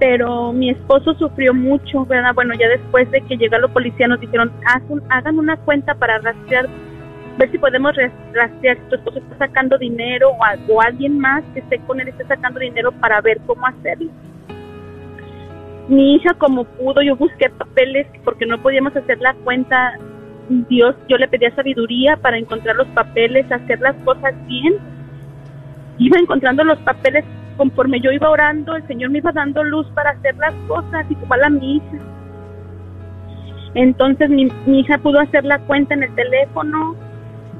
Pero 0.00 0.52
mi 0.52 0.70
esposo 0.70 1.14
sufrió 1.14 1.54
mucho, 1.54 2.04
¿verdad? 2.06 2.34
Bueno, 2.34 2.54
ya 2.58 2.68
después 2.68 3.08
de 3.12 3.20
que 3.20 3.36
llegó 3.36 3.56
la 3.58 3.68
policía 3.68 4.08
nos 4.08 4.18
dijeron, 4.18 4.50
"Haz 4.66 4.82
un- 4.88 5.02
hagan 5.10 5.38
una 5.38 5.56
cuenta 5.58 5.94
para 5.94 6.18
rastrear, 6.18 6.66
ver 7.38 7.50
si 7.52 7.58
podemos 7.58 7.94
ras- 7.94 8.10
rastrear 8.34 8.76
si 8.78 8.82
tu 8.88 8.96
esposo 8.96 9.18
está 9.20 9.38
sacando 9.46 9.78
dinero 9.78 10.30
o, 10.30 10.72
o 10.74 10.80
alguien 10.82 11.20
más 11.20 11.44
que 11.54 11.60
esté 11.60 11.78
con 11.86 12.00
él 12.00 12.08
esté 12.08 12.26
sacando 12.26 12.58
dinero 12.58 12.90
para 13.00 13.20
ver 13.20 13.38
cómo 13.46 13.64
hacerlo. 13.64 14.10
Mi 15.92 16.14
hija 16.14 16.32
como 16.38 16.64
pudo, 16.64 17.02
yo 17.02 17.16
busqué 17.16 17.50
papeles 17.50 18.06
porque 18.24 18.46
no 18.46 18.56
podíamos 18.62 18.96
hacer 18.96 19.20
la 19.20 19.34
cuenta. 19.34 19.98
Dios, 20.48 20.96
yo 21.06 21.18
le 21.18 21.28
pedía 21.28 21.54
sabiduría 21.54 22.16
para 22.16 22.38
encontrar 22.38 22.76
los 22.76 22.88
papeles, 22.88 23.52
hacer 23.52 23.78
las 23.78 23.94
cosas 23.96 24.34
bien. 24.46 24.76
Iba 25.98 26.18
encontrando 26.18 26.64
los 26.64 26.78
papeles 26.78 27.26
conforme 27.58 28.00
yo 28.00 28.10
iba 28.10 28.30
orando, 28.30 28.74
el 28.74 28.86
Señor 28.86 29.10
me 29.10 29.18
iba 29.18 29.32
dando 29.32 29.62
luz 29.62 29.86
para 29.94 30.12
hacer 30.12 30.34
las 30.36 30.54
cosas, 30.66 31.04
igual 31.10 31.44
a 31.44 31.50
mi 31.50 31.76
hija. 31.76 31.98
Entonces 33.74 34.30
mi, 34.30 34.48
mi 34.64 34.80
hija 34.80 34.96
pudo 34.96 35.20
hacer 35.20 35.44
la 35.44 35.58
cuenta 35.58 35.92
en 35.92 36.04
el 36.04 36.14
teléfono 36.14 36.96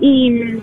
y 0.01 0.59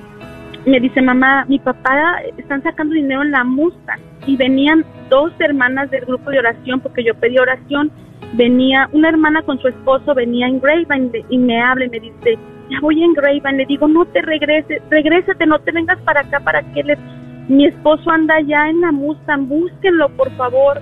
me 0.65 0.79
dice, 0.79 1.01
mamá, 1.01 1.45
mi 1.47 1.59
papá 1.59 2.21
están 2.37 2.61
sacando 2.63 2.93
dinero 2.93 3.21
en 3.21 3.31
la 3.31 3.43
Mustang 3.43 3.99
y 4.25 4.35
venían 4.35 4.85
dos 5.09 5.31
hermanas 5.39 5.89
del 5.89 6.05
grupo 6.05 6.29
de 6.29 6.39
oración 6.39 6.79
porque 6.79 7.03
yo 7.03 7.15
pedí 7.15 7.37
oración. 7.37 7.91
Venía 8.33 8.87
una 8.91 9.09
hermana 9.09 9.41
con 9.41 9.59
su 9.59 9.67
esposo, 9.67 10.13
venía 10.13 10.47
en 10.47 10.59
Grapevine 10.59 11.25
y 11.29 11.37
me 11.37 11.59
habla 11.61 11.85
y 11.85 11.89
me 11.89 11.99
dice, 11.99 12.37
ya 12.69 12.79
voy 12.81 13.03
en 13.03 13.13
Grapevine. 13.13 13.57
Le 13.57 13.65
digo, 13.65 13.87
no 13.87 14.05
te 14.05 14.21
regreses, 14.21 14.81
regrésate, 14.89 15.45
no 15.45 15.59
te 15.59 15.71
vengas 15.71 15.99
para 16.01 16.21
acá 16.21 16.39
para 16.39 16.61
que 16.73 16.83
le... 16.83 16.97
Mi 17.47 17.65
esposo 17.65 18.11
anda 18.11 18.35
allá 18.35 18.69
en 18.69 18.81
la 18.81 18.91
Mustang, 18.91 19.47
búsquenlo, 19.47 20.09
por 20.09 20.29
favor. 20.35 20.79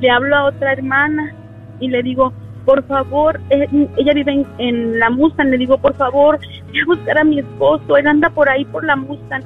Le 0.00 0.10
hablo 0.10 0.36
a 0.36 0.44
otra 0.46 0.72
hermana 0.72 1.34
y 1.78 1.88
le 1.88 2.02
digo, 2.02 2.34
por 2.70 2.84
favor, 2.84 3.40
eh, 3.50 3.66
ella 3.96 4.12
vive 4.14 4.30
en, 4.30 4.46
en 4.58 4.98
la 5.00 5.10
Mustang, 5.10 5.48
le 5.48 5.58
digo, 5.58 5.76
por 5.78 5.92
favor, 5.96 6.38
voy 6.68 6.80
a 6.80 6.84
buscar 6.86 7.18
a 7.18 7.24
mi 7.24 7.40
esposo, 7.40 7.96
él 7.96 8.06
anda 8.06 8.30
por 8.30 8.48
ahí 8.48 8.64
por 8.64 8.84
la 8.84 8.94
Mustang. 8.94 9.42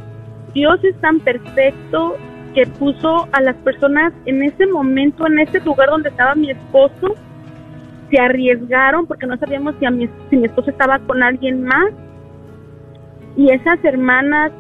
Dios 0.53 0.79
es 0.85 0.95
tan 1.01 1.21
perfecto 1.21 2.19
que 2.55 2.67
puso 2.67 3.27
a 3.33 3.41
las 3.41 3.57
personas 3.57 4.13
en 4.27 4.43
ese 4.43 4.67
momento, 4.67 5.27
en 5.27 5.39
ese 5.39 5.61
lugar 5.61 5.89
donde 5.89 6.11
estaba 6.11 6.35
mi 6.35 6.51
esposo, 6.51 7.15
se 8.11 8.21
arriesgaron 8.21 9.07
porque 9.07 9.27
no 9.27 9.39
sabíamos 9.39 9.75
si, 9.81 9.87
a 9.87 9.91
mi, 9.91 10.07
si 10.29 10.37
mi 10.37 10.45
esposo 10.45 10.69
estaba 10.71 10.99
con 10.99 11.23
alguien 11.23 11.65
más. 11.65 11.93
Y 13.39 13.53
esas 13.53 13.83
hermanas 13.85 14.53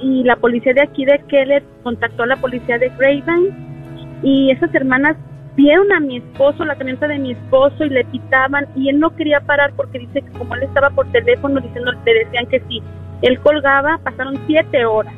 y 0.00 0.22
la 0.24 0.36
policía 0.36 0.74
de 0.74 0.82
aquí 0.82 1.06
de 1.06 1.18
Keller 1.28 1.62
contactó 1.82 2.24
a 2.24 2.26
la 2.26 2.36
policía 2.36 2.76
de 2.76 2.90
Grapevine 2.90 3.56
y 4.22 4.50
esas 4.50 4.72
hermanas 4.74 5.16
vieron 5.56 5.92
a 5.92 6.00
mi 6.00 6.16
esposo, 6.18 6.64
la 6.64 6.76
camioneta 6.76 7.06
de 7.08 7.18
mi 7.18 7.32
esposo 7.32 7.84
y 7.84 7.90
le 7.90 8.04
pitaban 8.04 8.66
y 8.74 8.88
él 8.88 8.98
no 8.98 9.14
quería 9.14 9.40
parar 9.40 9.72
porque 9.76 9.98
dice 9.98 10.22
que 10.22 10.30
como 10.38 10.54
él 10.54 10.62
estaba 10.62 10.90
por 10.90 11.06
teléfono 11.12 11.60
diciendo, 11.60 11.92
le 12.04 12.14
decían 12.24 12.46
que 12.46 12.60
si 12.68 12.82
él 13.22 13.38
colgaba, 13.40 13.98
pasaron 14.02 14.38
siete 14.46 14.84
horas 14.84 15.14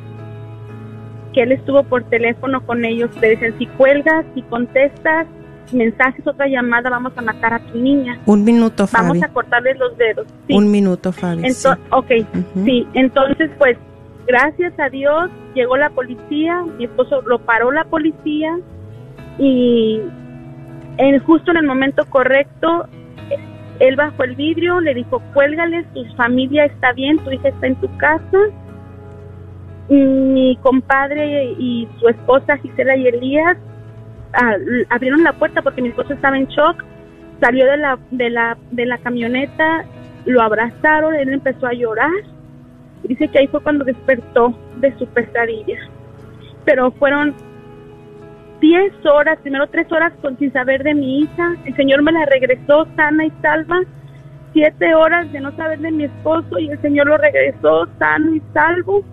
que 1.33 1.43
él 1.43 1.51
estuvo 1.51 1.83
por 1.83 2.03
teléfono 2.05 2.65
con 2.65 2.85
ellos, 2.85 3.09
le 3.19 3.29
decían 3.29 3.55
si 3.57 3.65
cuelgas, 3.67 4.25
si 4.33 4.41
contestas 4.43 5.27
mensajes, 5.73 6.25
otra 6.27 6.47
llamada, 6.47 6.89
vamos 6.89 7.11
a 7.17 7.21
matar 7.21 7.53
a 7.55 7.59
tu 7.59 7.77
niña. 7.77 8.17
Un 8.25 8.43
minuto, 8.45 8.87
Fabi. 8.87 9.07
Vamos 9.07 9.23
a 9.23 9.27
cortarles 9.29 9.77
los 9.79 9.97
dedos. 9.97 10.27
Sí. 10.47 10.53
Un 10.55 10.71
minuto, 10.71 11.11
Fabi. 11.11 11.43
Ento- 11.43 11.75
sí. 11.75 11.81
Ok, 11.89 12.11
sí, 12.63 12.87
entonces 12.93 13.49
pues 13.57 13.77
gracias 14.27 14.73
a 14.79 14.89
Dios 14.89 15.29
llegó 15.55 15.75
la 15.75 15.89
policía, 15.89 16.63
mi 16.77 16.85
esposo 16.85 17.21
lo 17.23 17.39
paró 17.39 17.71
la 17.71 17.83
policía 17.85 18.57
y 19.39 20.01
en, 20.97 21.19
justo 21.19 21.51
en 21.51 21.57
el 21.57 21.65
momento 21.65 22.05
correcto 22.05 22.87
él 23.79 23.95
bajó 23.95 24.23
el 24.23 24.35
vidrio, 24.35 24.79
le 24.79 24.93
dijo 24.93 25.21
cuélgales, 25.33 25.85
tu 25.93 26.05
familia 26.15 26.65
está 26.65 26.93
bien, 26.93 27.17
tu 27.19 27.31
hija 27.31 27.49
está 27.49 27.67
en 27.67 27.75
tu 27.75 27.97
casa. 27.97 28.37
Mi 29.89 30.57
compadre 30.61 31.51
y 31.59 31.87
su 31.99 32.07
esposa 32.07 32.57
Gisela 32.57 32.95
y 32.95 33.07
Elías 33.07 33.57
ah, 34.33 34.55
abrieron 34.89 35.23
la 35.23 35.33
puerta 35.33 35.61
porque 35.61 35.81
mi 35.81 35.89
esposo 35.89 36.13
estaba 36.13 36.37
en 36.37 36.47
shock, 36.47 36.83
salió 37.39 37.65
de 37.65 37.77
la, 37.77 37.99
de 38.11 38.29
la, 38.29 38.57
de 38.71 38.85
la 38.85 38.97
camioneta, 38.97 39.85
lo 40.25 40.41
abrazaron, 40.41 41.13
él 41.13 41.29
empezó 41.29 41.67
a 41.67 41.73
llorar. 41.73 42.11
Dice 43.03 43.27
que 43.27 43.39
ahí 43.39 43.47
fue 43.47 43.61
cuando 43.61 43.85
despertó 43.85 44.57
de 44.77 44.97
su 44.97 45.05
pesadilla. 45.07 45.77
Pero 46.63 46.91
fueron 46.91 47.35
10 48.65 49.05
horas, 49.05 49.37
primero 49.43 49.67
3 49.67 49.91
horas 49.91 50.11
con, 50.23 50.39
sin 50.39 50.51
saber 50.51 50.81
de 50.81 50.95
mi 50.95 51.19
hija. 51.19 51.55
El 51.65 51.75
Señor 51.75 52.01
me 52.01 52.11
la 52.11 52.25
regresó 52.25 52.87
sana 52.95 53.23
y 53.23 53.31
salva. 53.39 53.81
7 54.53 54.95
horas 54.95 55.31
de 55.31 55.39
no 55.39 55.55
saber 55.55 55.77
de 55.79 55.91
mi 55.91 56.05
esposo 56.05 56.57
y 56.57 56.69
el 56.69 56.81
Señor 56.81 57.05
lo 57.05 57.17
regresó 57.17 57.87
sano 57.99 58.33
y 58.33 58.41
salvo. 58.53 59.03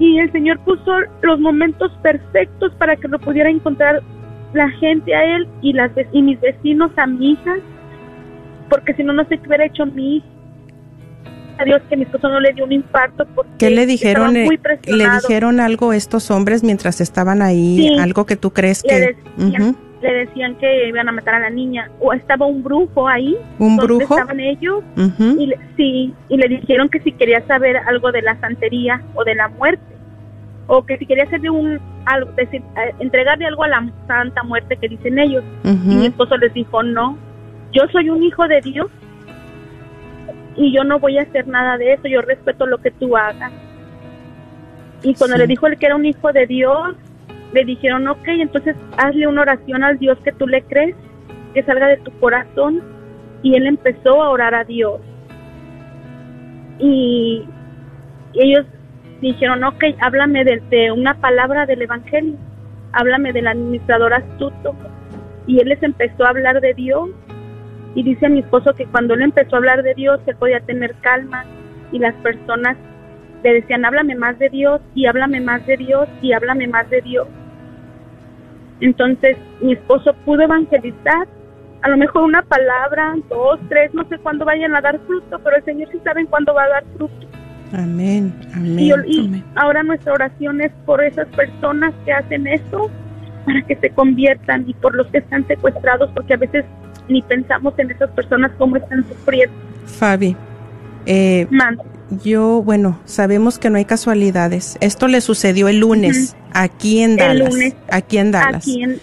Y 0.00 0.18
el 0.18 0.32
Señor 0.32 0.58
puso 0.64 0.92
los 1.22 1.38
momentos 1.38 1.92
perfectos 2.02 2.74
para 2.74 2.96
que 2.96 3.06
lo 3.06 3.20
pudiera 3.20 3.50
encontrar 3.50 4.02
la 4.52 4.68
gente 4.70 5.14
a 5.14 5.36
él 5.36 5.46
y, 5.62 5.72
las, 5.72 5.92
y 6.10 6.22
mis 6.22 6.40
vecinos 6.40 6.90
a 6.96 7.06
mi 7.06 7.32
hija. 7.32 7.54
Porque 8.68 8.94
si 8.94 9.04
no, 9.04 9.12
no 9.12 9.24
sé 9.26 9.38
qué 9.38 9.46
hubiera 9.46 9.66
hecho 9.66 9.86
mi 9.86 10.16
hija. 10.16 10.26
A 11.58 11.64
Dios 11.64 11.80
que 11.88 11.96
mi 11.96 12.02
esposo 12.02 12.28
no 12.28 12.38
le 12.40 12.52
dio 12.52 12.64
un 12.64 12.72
infarto 12.72 13.26
porque 13.34 13.50
¿Qué 13.58 13.70
le 13.70 13.86
dijeron? 13.86 14.32
muy 14.34 14.56
eh, 14.56 14.92
¿Le 14.92 15.08
dijeron 15.10 15.60
algo 15.60 15.92
estos 15.92 16.30
hombres 16.30 16.62
mientras 16.62 17.00
estaban 17.00 17.40
ahí? 17.42 17.78
Sí. 17.78 17.98
¿Algo 17.98 18.26
que 18.26 18.36
tú 18.36 18.52
crees 18.52 18.84
le 18.84 19.16
que...? 19.38 19.74
le 20.02 20.12
decían 20.12 20.54
que 20.56 20.88
iban 20.88 21.08
a 21.08 21.12
matar 21.12 21.36
a 21.36 21.40
la 21.40 21.50
niña 21.50 21.90
o 22.00 22.12
estaba 22.12 22.46
un 22.46 22.62
brujo 22.62 23.08
ahí 23.08 23.34
¿Un 23.58 23.76
donde 23.76 23.94
brujo? 23.96 24.14
estaban 24.14 24.38
ellos 24.40 24.84
y 25.18 25.46
le, 25.46 25.58
sí 25.76 26.14
y 26.28 26.36
le 26.36 26.48
dijeron 26.48 26.88
que 26.90 27.00
si 27.00 27.12
quería 27.12 27.44
saber 27.46 27.78
algo 27.78 28.12
de 28.12 28.20
la 28.22 28.38
santería 28.40 29.02
o 29.14 29.24
de 29.24 29.34
la 29.34 29.48
muerte 29.48 29.82
o 30.66 30.84
que 30.84 30.98
si 30.98 31.06
quería 31.06 31.24
hacerle 31.24 31.50
un 31.50 31.80
algo 32.04 32.30
decir 32.32 32.60
eh, 32.76 32.94
entregarle 33.00 33.46
algo 33.46 33.64
a 33.64 33.68
la 33.68 33.90
santa 34.06 34.42
muerte 34.42 34.76
que 34.76 34.88
dicen 34.88 35.18
ellos 35.18 35.42
y 35.64 35.68
mi 35.94 36.06
esposo 36.06 36.36
les 36.36 36.52
dijo 36.52 36.82
no 36.82 37.16
yo 37.72 37.82
soy 37.90 38.10
un 38.10 38.22
hijo 38.22 38.46
de 38.48 38.60
Dios 38.60 38.86
y 40.56 40.72
yo 40.74 40.84
no 40.84 40.98
voy 40.98 41.18
a 41.18 41.22
hacer 41.22 41.46
nada 41.46 41.76
de 41.78 41.94
eso 41.94 42.08
yo 42.08 42.22
respeto 42.22 42.66
lo 42.66 42.78
que 42.78 42.90
tú 42.90 43.16
hagas 43.16 43.52
y 45.02 45.14
cuando 45.14 45.36
Sí. 45.36 45.42
le 45.42 45.46
dijo 45.46 45.66
él 45.66 45.78
que 45.78 45.86
era 45.86 45.96
un 45.96 46.06
hijo 46.06 46.32
de 46.32 46.46
Dios 46.46 46.96
le 47.52 47.64
dijeron, 47.64 48.06
ok, 48.08 48.26
entonces 48.26 48.76
hazle 48.98 49.26
una 49.26 49.42
oración 49.42 49.82
al 49.84 49.98
Dios 49.98 50.18
que 50.24 50.32
tú 50.32 50.46
le 50.46 50.62
crees, 50.62 50.94
que 51.54 51.62
salga 51.62 51.86
de 51.86 51.96
tu 51.98 52.10
corazón. 52.18 52.82
Y 53.42 53.54
él 53.54 53.66
empezó 53.66 54.22
a 54.22 54.30
orar 54.30 54.54
a 54.54 54.64
Dios. 54.64 55.00
Y 56.78 57.44
ellos 58.34 58.66
dijeron, 59.20 59.64
ok, 59.64 59.84
háblame 60.00 60.44
de, 60.44 60.60
de 60.70 60.92
una 60.92 61.14
palabra 61.14 61.64
del 61.66 61.82
Evangelio, 61.82 62.34
háblame 62.92 63.32
del 63.32 63.46
administrador 63.46 64.12
astuto. 64.12 64.74
Y 65.46 65.60
él 65.60 65.68
les 65.68 65.82
empezó 65.82 66.24
a 66.24 66.30
hablar 66.30 66.60
de 66.60 66.74
Dios. 66.74 67.08
Y 67.96 68.02
dice 68.02 68.28
mi 68.28 68.40
esposo 68.40 68.74
que 68.74 68.84
cuando 68.86 69.14
él 69.14 69.22
empezó 69.22 69.56
a 69.56 69.58
hablar 69.58 69.82
de 69.82 69.94
Dios, 69.94 70.20
él 70.26 70.36
podía 70.36 70.60
tener 70.60 70.94
calma. 71.00 71.44
Y 71.90 71.98
las 71.98 72.14
personas 72.16 72.76
le 73.42 73.54
decían, 73.54 73.86
háblame 73.86 74.14
más 74.14 74.38
de 74.38 74.50
Dios 74.50 74.82
y 74.94 75.06
háblame 75.06 75.40
más 75.40 75.66
de 75.66 75.78
Dios 75.78 76.06
y 76.20 76.32
háblame 76.32 76.68
más 76.68 76.88
de 76.90 77.00
Dios. 77.00 77.26
Entonces 78.80 79.38
mi 79.62 79.72
esposo 79.72 80.14
pudo 80.26 80.42
evangelizar, 80.42 81.26
a 81.80 81.88
lo 81.88 81.96
mejor 81.96 82.24
una 82.24 82.42
palabra, 82.42 83.14
dos, 83.30 83.58
tres, 83.70 83.94
no 83.94 84.06
sé 84.08 84.18
cuándo 84.18 84.44
vayan 84.44 84.76
a 84.76 84.82
dar 84.82 84.98
fruto, 85.06 85.38
pero 85.42 85.56
el 85.56 85.64
Señor 85.64 85.88
sí 85.90 85.98
sabe 86.04 86.26
cuándo 86.26 86.52
va 86.52 86.64
a 86.64 86.68
dar 86.68 86.84
fruto. 86.98 87.26
Amén, 87.72 88.34
amén. 88.54 88.78
Y, 88.78 88.90
y 88.90 89.44
ahora 89.54 89.82
nuestra 89.82 90.12
oración 90.12 90.60
es 90.60 90.72
por 90.84 91.02
esas 91.02 91.28
personas 91.28 91.94
que 92.04 92.12
hacen 92.12 92.46
eso, 92.46 92.90
para 93.46 93.62
que 93.62 93.76
se 93.76 93.88
conviertan 93.90 94.68
y 94.68 94.74
por 94.74 94.94
los 94.94 95.06
que 95.06 95.18
están 95.18 95.46
secuestrados, 95.46 96.10
porque 96.14 96.34
a 96.34 96.38
veces 96.38 96.64
ni 97.08 97.22
pensamos 97.22 97.74
en 97.78 97.90
esas 97.90 98.10
personas 98.10 98.52
cómo 98.58 98.76
están 98.76 99.06
sufriendo. 99.08 99.54
Fabi, 99.86 100.36
Eh, 101.06 101.46
yo, 102.22 102.62
bueno, 102.62 103.00
sabemos 103.04 103.58
que 103.58 103.70
no 103.70 103.78
hay 103.78 103.84
casualidades. 103.84 104.76
Esto 104.80 105.08
le 105.08 105.20
sucedió 105.20 105.68
el 105.68 105.80
lunes 105.80 106.36
aquí 106.52 107.00
en 107.00 107.16
Dallas. 107.16 107.54
aquí 107.90 108.18
en 108.18 108.30
Dallas. 108.32 108.56
Aquí 108.56 108.82
en, 108.82 109.00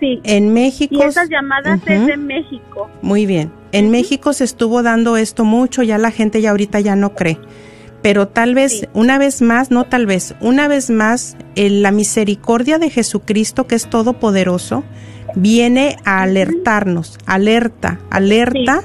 sí. 0.00 0.20
En 0.24 0.52
México. 0.52 0.94
Y 0.94 1.02
esas 1.02 1.28
llamadas 1.28 1.80
es 1.86 2.06
de 2.06 2.16
México. 2.16 2.90
Muy 3.00 3.26
bien. 3.26 3.50
En 3.72 3.90
México 3.90 4.32
se 4.34 4.44
estuvo 4.44 4.82
dando 4.82 5.16
esto 5.16 5.44
mucho, 5.44 5.82
ya 5.82 5.96
la 5.96 6.10
gente 6.10 6.42
ya 6.42 6.50
ahorita 6.50 6.80
ya 6.80 6.94
no 6.94 7.14
cree. 7.14 7.38
Pero 8.02 8.28
tal 8.28 8.54
vez, 8.54 8.88
una 8.94 9.16
vez 9.16 9.42
más, 9.42 9.70
no 9.70 9.84
tal 9.84 10.06
vez, 10.06 10.34
una 10.40 10.68
vez 10.68 10.90
más, 10.90 11.36
la 11.54 11.92
misericordia 11.92 12.78
de 12.78 12.90
Jesucristo, 12.90 13.66
que 13.66 13.76
es 13.76 13.88
todopoderoso, 13.88 14.84
viene 15.34 15.96
a 16.04 16.22
alertarnos, 16.22 17.18
alerta, 17.26 18.00
alerta, 18.10 18.82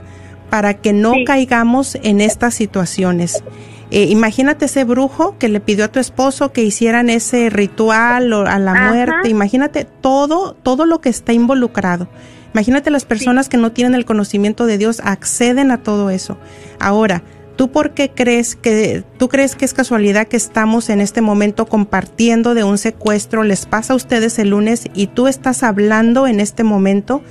para 0.50 0.76
que 0.76 0.94
no 0.94 1.14
caigamos 1.26 1.98
en 2.04 2.22
estas 2.22 2.54
situaciones. 2.54 3.44
Eh, 3.90 4.04
imagínate 4.06 4.66
ese 4.66 4.84
brujo 4.84 5.38
que 5.38 5.48
le 5.48 5.60
pidió 5.60 5.86
a 5.86 5.88
tu 5.88 6.00
esposo 6.00 6.52
que 6.52 6.64
hicieran 6.64 7.10
ese 7.10 7.50
ritual 7.50 8.34
o 8.34 8.46
a 8.46 8.60
la 8.60 8.90
muerte. 8.92 9.30
Imagínate 9.30 9.86
todo, 9.86 10.54
todo 10.54 10.86
lo 10.86 11.00
que 11.00 11.10
está 11.10 11.34
involucrado. 11.34 12.08
Imagínate 12.54 12.90
las 12.92 13.06
personas 13.06 13.50
que 13.50 13.58
no 13.58 13.72
tienen 13.72 13.94
el 13.94 14.06
conocimiento 14.06 14.66
de 14.66 14.78
Dios 14.78 15.02
acceden 15.04 15.72
a 15.72 15.78
todo 15.84 16.10
eso. 16.10 16.38
Ahora, 16.80 17.24
¿Tú 17.58 17.72
por 17.72 17.96
qué 17.96 18.12
crees 18.12 18.56
que, 18.56 19.04
tú 19.18 19.30
crees 19.30 19.56
que 19.56 19.66
es 19.66 19.74
casualidad 19.74 20.28
que 20.28 20.38
estamos 20.38 20.92
en 20.92 21.02
este 21.02 21.22
momento 21.22 21.66
compartiendo 21.66 22.54
de 22.54 22.64
un 22.64 22.78
secuestro? 22.78 23.42
¿Les 23.42 23.66
pasa 23.66 23.94
a 23.94 23.96
ustedes 23.96 24.38
el 24.38 24.52
lunes 24.52 24.88
y 24.94 25.08
tú 25.08 25.28
estás 25.28 25.64
hablando 25.64 26.28
en 26.28 26.40
este 26.40 26.64
momento? 26.64 27.24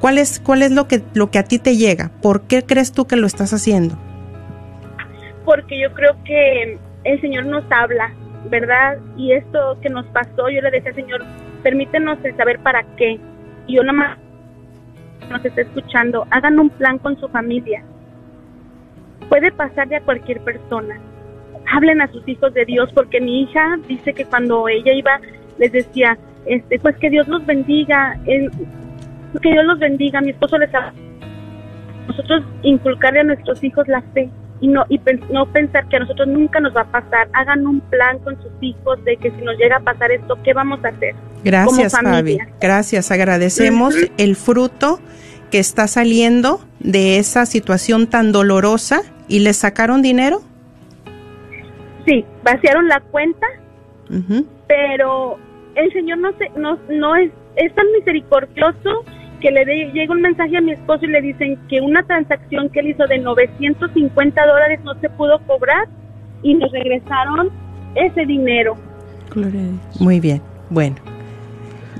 ¿Cuál 0.00 0.18
es, 0.18 0.38
cuál 0.38 0.62
es 0.62 0.70
lo 0.70 0.86
que, 0.86 1.02
lo 1.14 1.32
que 1.32 1.40
a 1.40 1.42
ti 1.42 1.58
te 1.58 1.76
llega? 1.76 2.12
¿Por 2.22 2.42
qué 2.42 2.62
crees 2.62 2.92
tú 2.92 3.08
que 3.08 3.16
lo 3.16 3.26
estás 3.26 3.52
haciendo? 3.52 3.96
Porque 5.44 5.80
yo 5.80 5.92
creo 5.94 6.16
que 6.24 6.78
el 7.02 7.20
Señor 7.20 7.46
nos 7.46 7.64
habla, 7.72 8.14
¿verdad? 8.48 8.98
Y 9.16 9.32
esto 9.32 9.76
que 9.82 9.88
nos 9.90 10.06
pasó, 10.06 10.48
yo 10.48 10.60
le 10.62 10.70
decía 10.70 10.94
Señor, 10.94 11.24
permítenos 11.64 12.18
el 12.22 12.36
saber 12.36 12.60
para 12.60 12.84
qué. 12.96 13.18
Y 13.66 13.74
yo 13.74 13.82
más 13.82 14.16
nos 15.28 15.44
está 15.44 15.62
escuchando, 15.62 16.24
hagan 16.30 16.60
un 16.60 16.70
plan 16.70 16.98
con 16.98 17.18
su 17.18 17.28
familia 17.30 17.82
puede 19.28 19.52
pasarle 19.52 19.96
a 19.96 20.00
cualquier 20.00 20.40
persona. 20.40 20.98
Hablen 21.72 22.00
a 22.00 22.10
sus 22.10 22.26
hijos 22.26 22.52
de 22.54 22.64
Dios, 22.64 22.90
porque 22.94 23.20
mi 23.20 23.42
hija 23.42 23.78
dice 23.86 24.12
que 24.12 24.24
cuando 24.24 24.68
ella 24.68 24.92
iba, 24.92 25.20
les 25.58 25.72
decía, 25.72 26.18
este, 26.46 26.78
pues 26.78 26.96
que 26.96 27.10
Dios 27.10 27.28
los 27.28 27.44
bendiga, 27.46 28.18
que 28.24 29.50
Dios 29.50 29.64
los 29.64 29.78
bendiga, 29.78 30.20
mi 30.20 30.30
esposo 30.30 30.58
les 30.58 30.74
habla. 30.74 30.94
Nosotros 32.08 32.42
inculcarle 32.62 33.20
a 33.20 33.24
nuestros 33.24 33.62
hijos 33.62 33.86
la 33.86 34.02
fe 34.14 34.30
y 34.60 34.68
no 34.68 34.84
y 34.88 35.00
no 35.30 35.46
pensar 35.46 35.88
que 35.88 35.96
a 35.96 36.00
nosotros 36.00 36.28
nunca 36.28 36.60
nos 36.60 36.74
va 36.74 36.82
a 36.82 36.90
pasar. 36.90 37.28
Hagan 37.32 37.66
un 37.66 37.80
plan 37.80 38.18
con 38.20 38.36
sus 38.42 38.52
hijos 38.60 39.02
de 39.04 39.16
que 39.16 39.30
si 39.30 39.42
nos 39.42 39.56
llega 39.56 39.76
a 39.76 39.80
pasar 39.80 40.10
esto, 40.10 40.38
¿qué 40.42 40.52
vamos 40.52 40.84
a 40.84 40.88
hacer? 40.88 41.14
Gracias, 41.44 41.92
Fabi. 41.92 42.38
Gracias. 42.60 43.10
Agradecemos 43.10 43.94
el 44.18 44.36
fruto 44.36 45.00
que 45.50 45.58
está 45.58 45.88
saliendo 45.88 46.60
de 46.78 47.18
esa 47.18 47.46
situación 47.46 48.06
tan 48.06 48.32
dolorosa 48.32 49.02
¿Y 49.30 49.38
le 49.38 49.52
sacaron 49.52 50.02
dinero? 50.02 50.42
Sí, 52.04 52.24
vaciaron 52.42 52.88
la 52.88 53.00
cuenta, 53.00 53.46
pero 54.66 55.38
el 55.76 55.92
Señor 55.92 56.18
no, 56.18 56.32
se, 56.32 56.48
no, 56.58 56.76
no 56.90 57.14
es, 57.14 57.30
es 57.54 57.72
tan 57.76 57.86
misericordioso 57.96 59.04
que 59.40 59.52
le 59.52 59.64
llega 59.92 60.12
un 60.12 60.20
mensaje 60.20 60.56
a 60.56 60.60
mi 60.60 60.72
esposo 60.72 61.04
y 61.04 61.10
le 61.10 61.22
dicen 61.22 61.56
que 61.68 61.80
una 61.80 62.02
transacción 62.02 62.70
que 62.70 62.80
él 62.80 62.88
hizo 62.88 63.06
de 63.06 63.18
950 63.18 64.46
dólares 64.46 64.80
no 64.82 64.98
se 65.00 65.08
pudo 65.10 65.38
cobrar 65.46 65.86
y 66.42 66.54
nos 66.54 66.72
regresaron 66.72 67.50
ese 67.94 68.26
dinero. 68.26 68.76
Muy 70.00 70.18
bien, 70.18 70.42
bueno. 70.70 70.96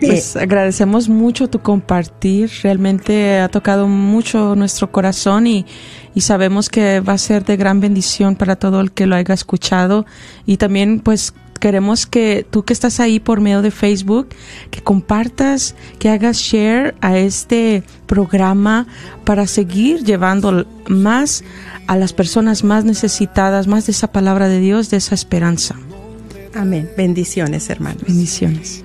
Pues 0.01 0.37
agradecemos 0.37 1.09
mucho 1.09 1.49
tu 1.49 1.61
compartir, 1.61 2.51
realmente 2.63 3.39
ha 3.39 3.49
tocado 3.49 3.87
mucho 3.87 4.57
nuestro 4.57 4.91
corazón 4.91 5.47
y, 5.47 5.67
y 6.15 6.23
sabemos 6.23 6.71
que 6.71 7.01
va 7.01 7.15
a 7.15 7.19
ser 7.19 7.45
de 7.45 7.57
gran 7.57 7.81
bendición 7.81 8.35
para 8.35 8.57
todo 8.57 8.81
el 8.81 8.93
que 8.93 9.07
lo 9.07 9.17
haya 9.17 9.35
escuchado 9.35 10.07
y 10.47 10.57
también 10.57 11.01
pues 11.01 11.35
queremos 11.61 12.07
que 12.07 12.45
tú 12.51 12.65
que 12.65 12.73
estás 12.73 12.99
ahí 12.99 13.21
por 13.21 13.41
medio 13.41 13.63
de 13.63 13.71
Facebook, 13.71 14.29
que 14.71 14.81
compartas, 14.81 15.77
que 15.99 16.09
hagas 16.09 16.39
share 16.39 16.95
a 17.01 17.19
este 17.19 17.85
programa 18.07 18.87
para 19.25 19.47
seguir 19.47 20.03
llevando 20.03 20.67
más 20.89 21.45
a 21.87 21.97
las 21.97 22.13
personas 22.13 22.65
más 22.65 22.85
necesitadas, 22.85 23.67
más 23.67 23.87
de 23.87 23.93
esa 23.93 24.11
palabra 24.11 24.49
de 24.49 24.59
Dios, 24.59 24.91
de 24.91 24.97
esa 24.97 25.15
esperanza. 25.15 25.77
Amén. 26.55 26.91
Bendiciones, 26.97 27.69
hermanos. 27.71 28.03
Bendiciones 28.03 28.85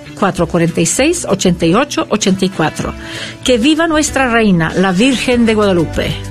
446-8884. 0.21 2.93
Que 3.43 3.57
viva 3.57 3.87
nuestra 3.87 4.31
reina, 4.31 4.71
la 4.75 4.91
Virgen 4.91 5.45
de 5.45 5.55
Guadalupe. 5.55 6.30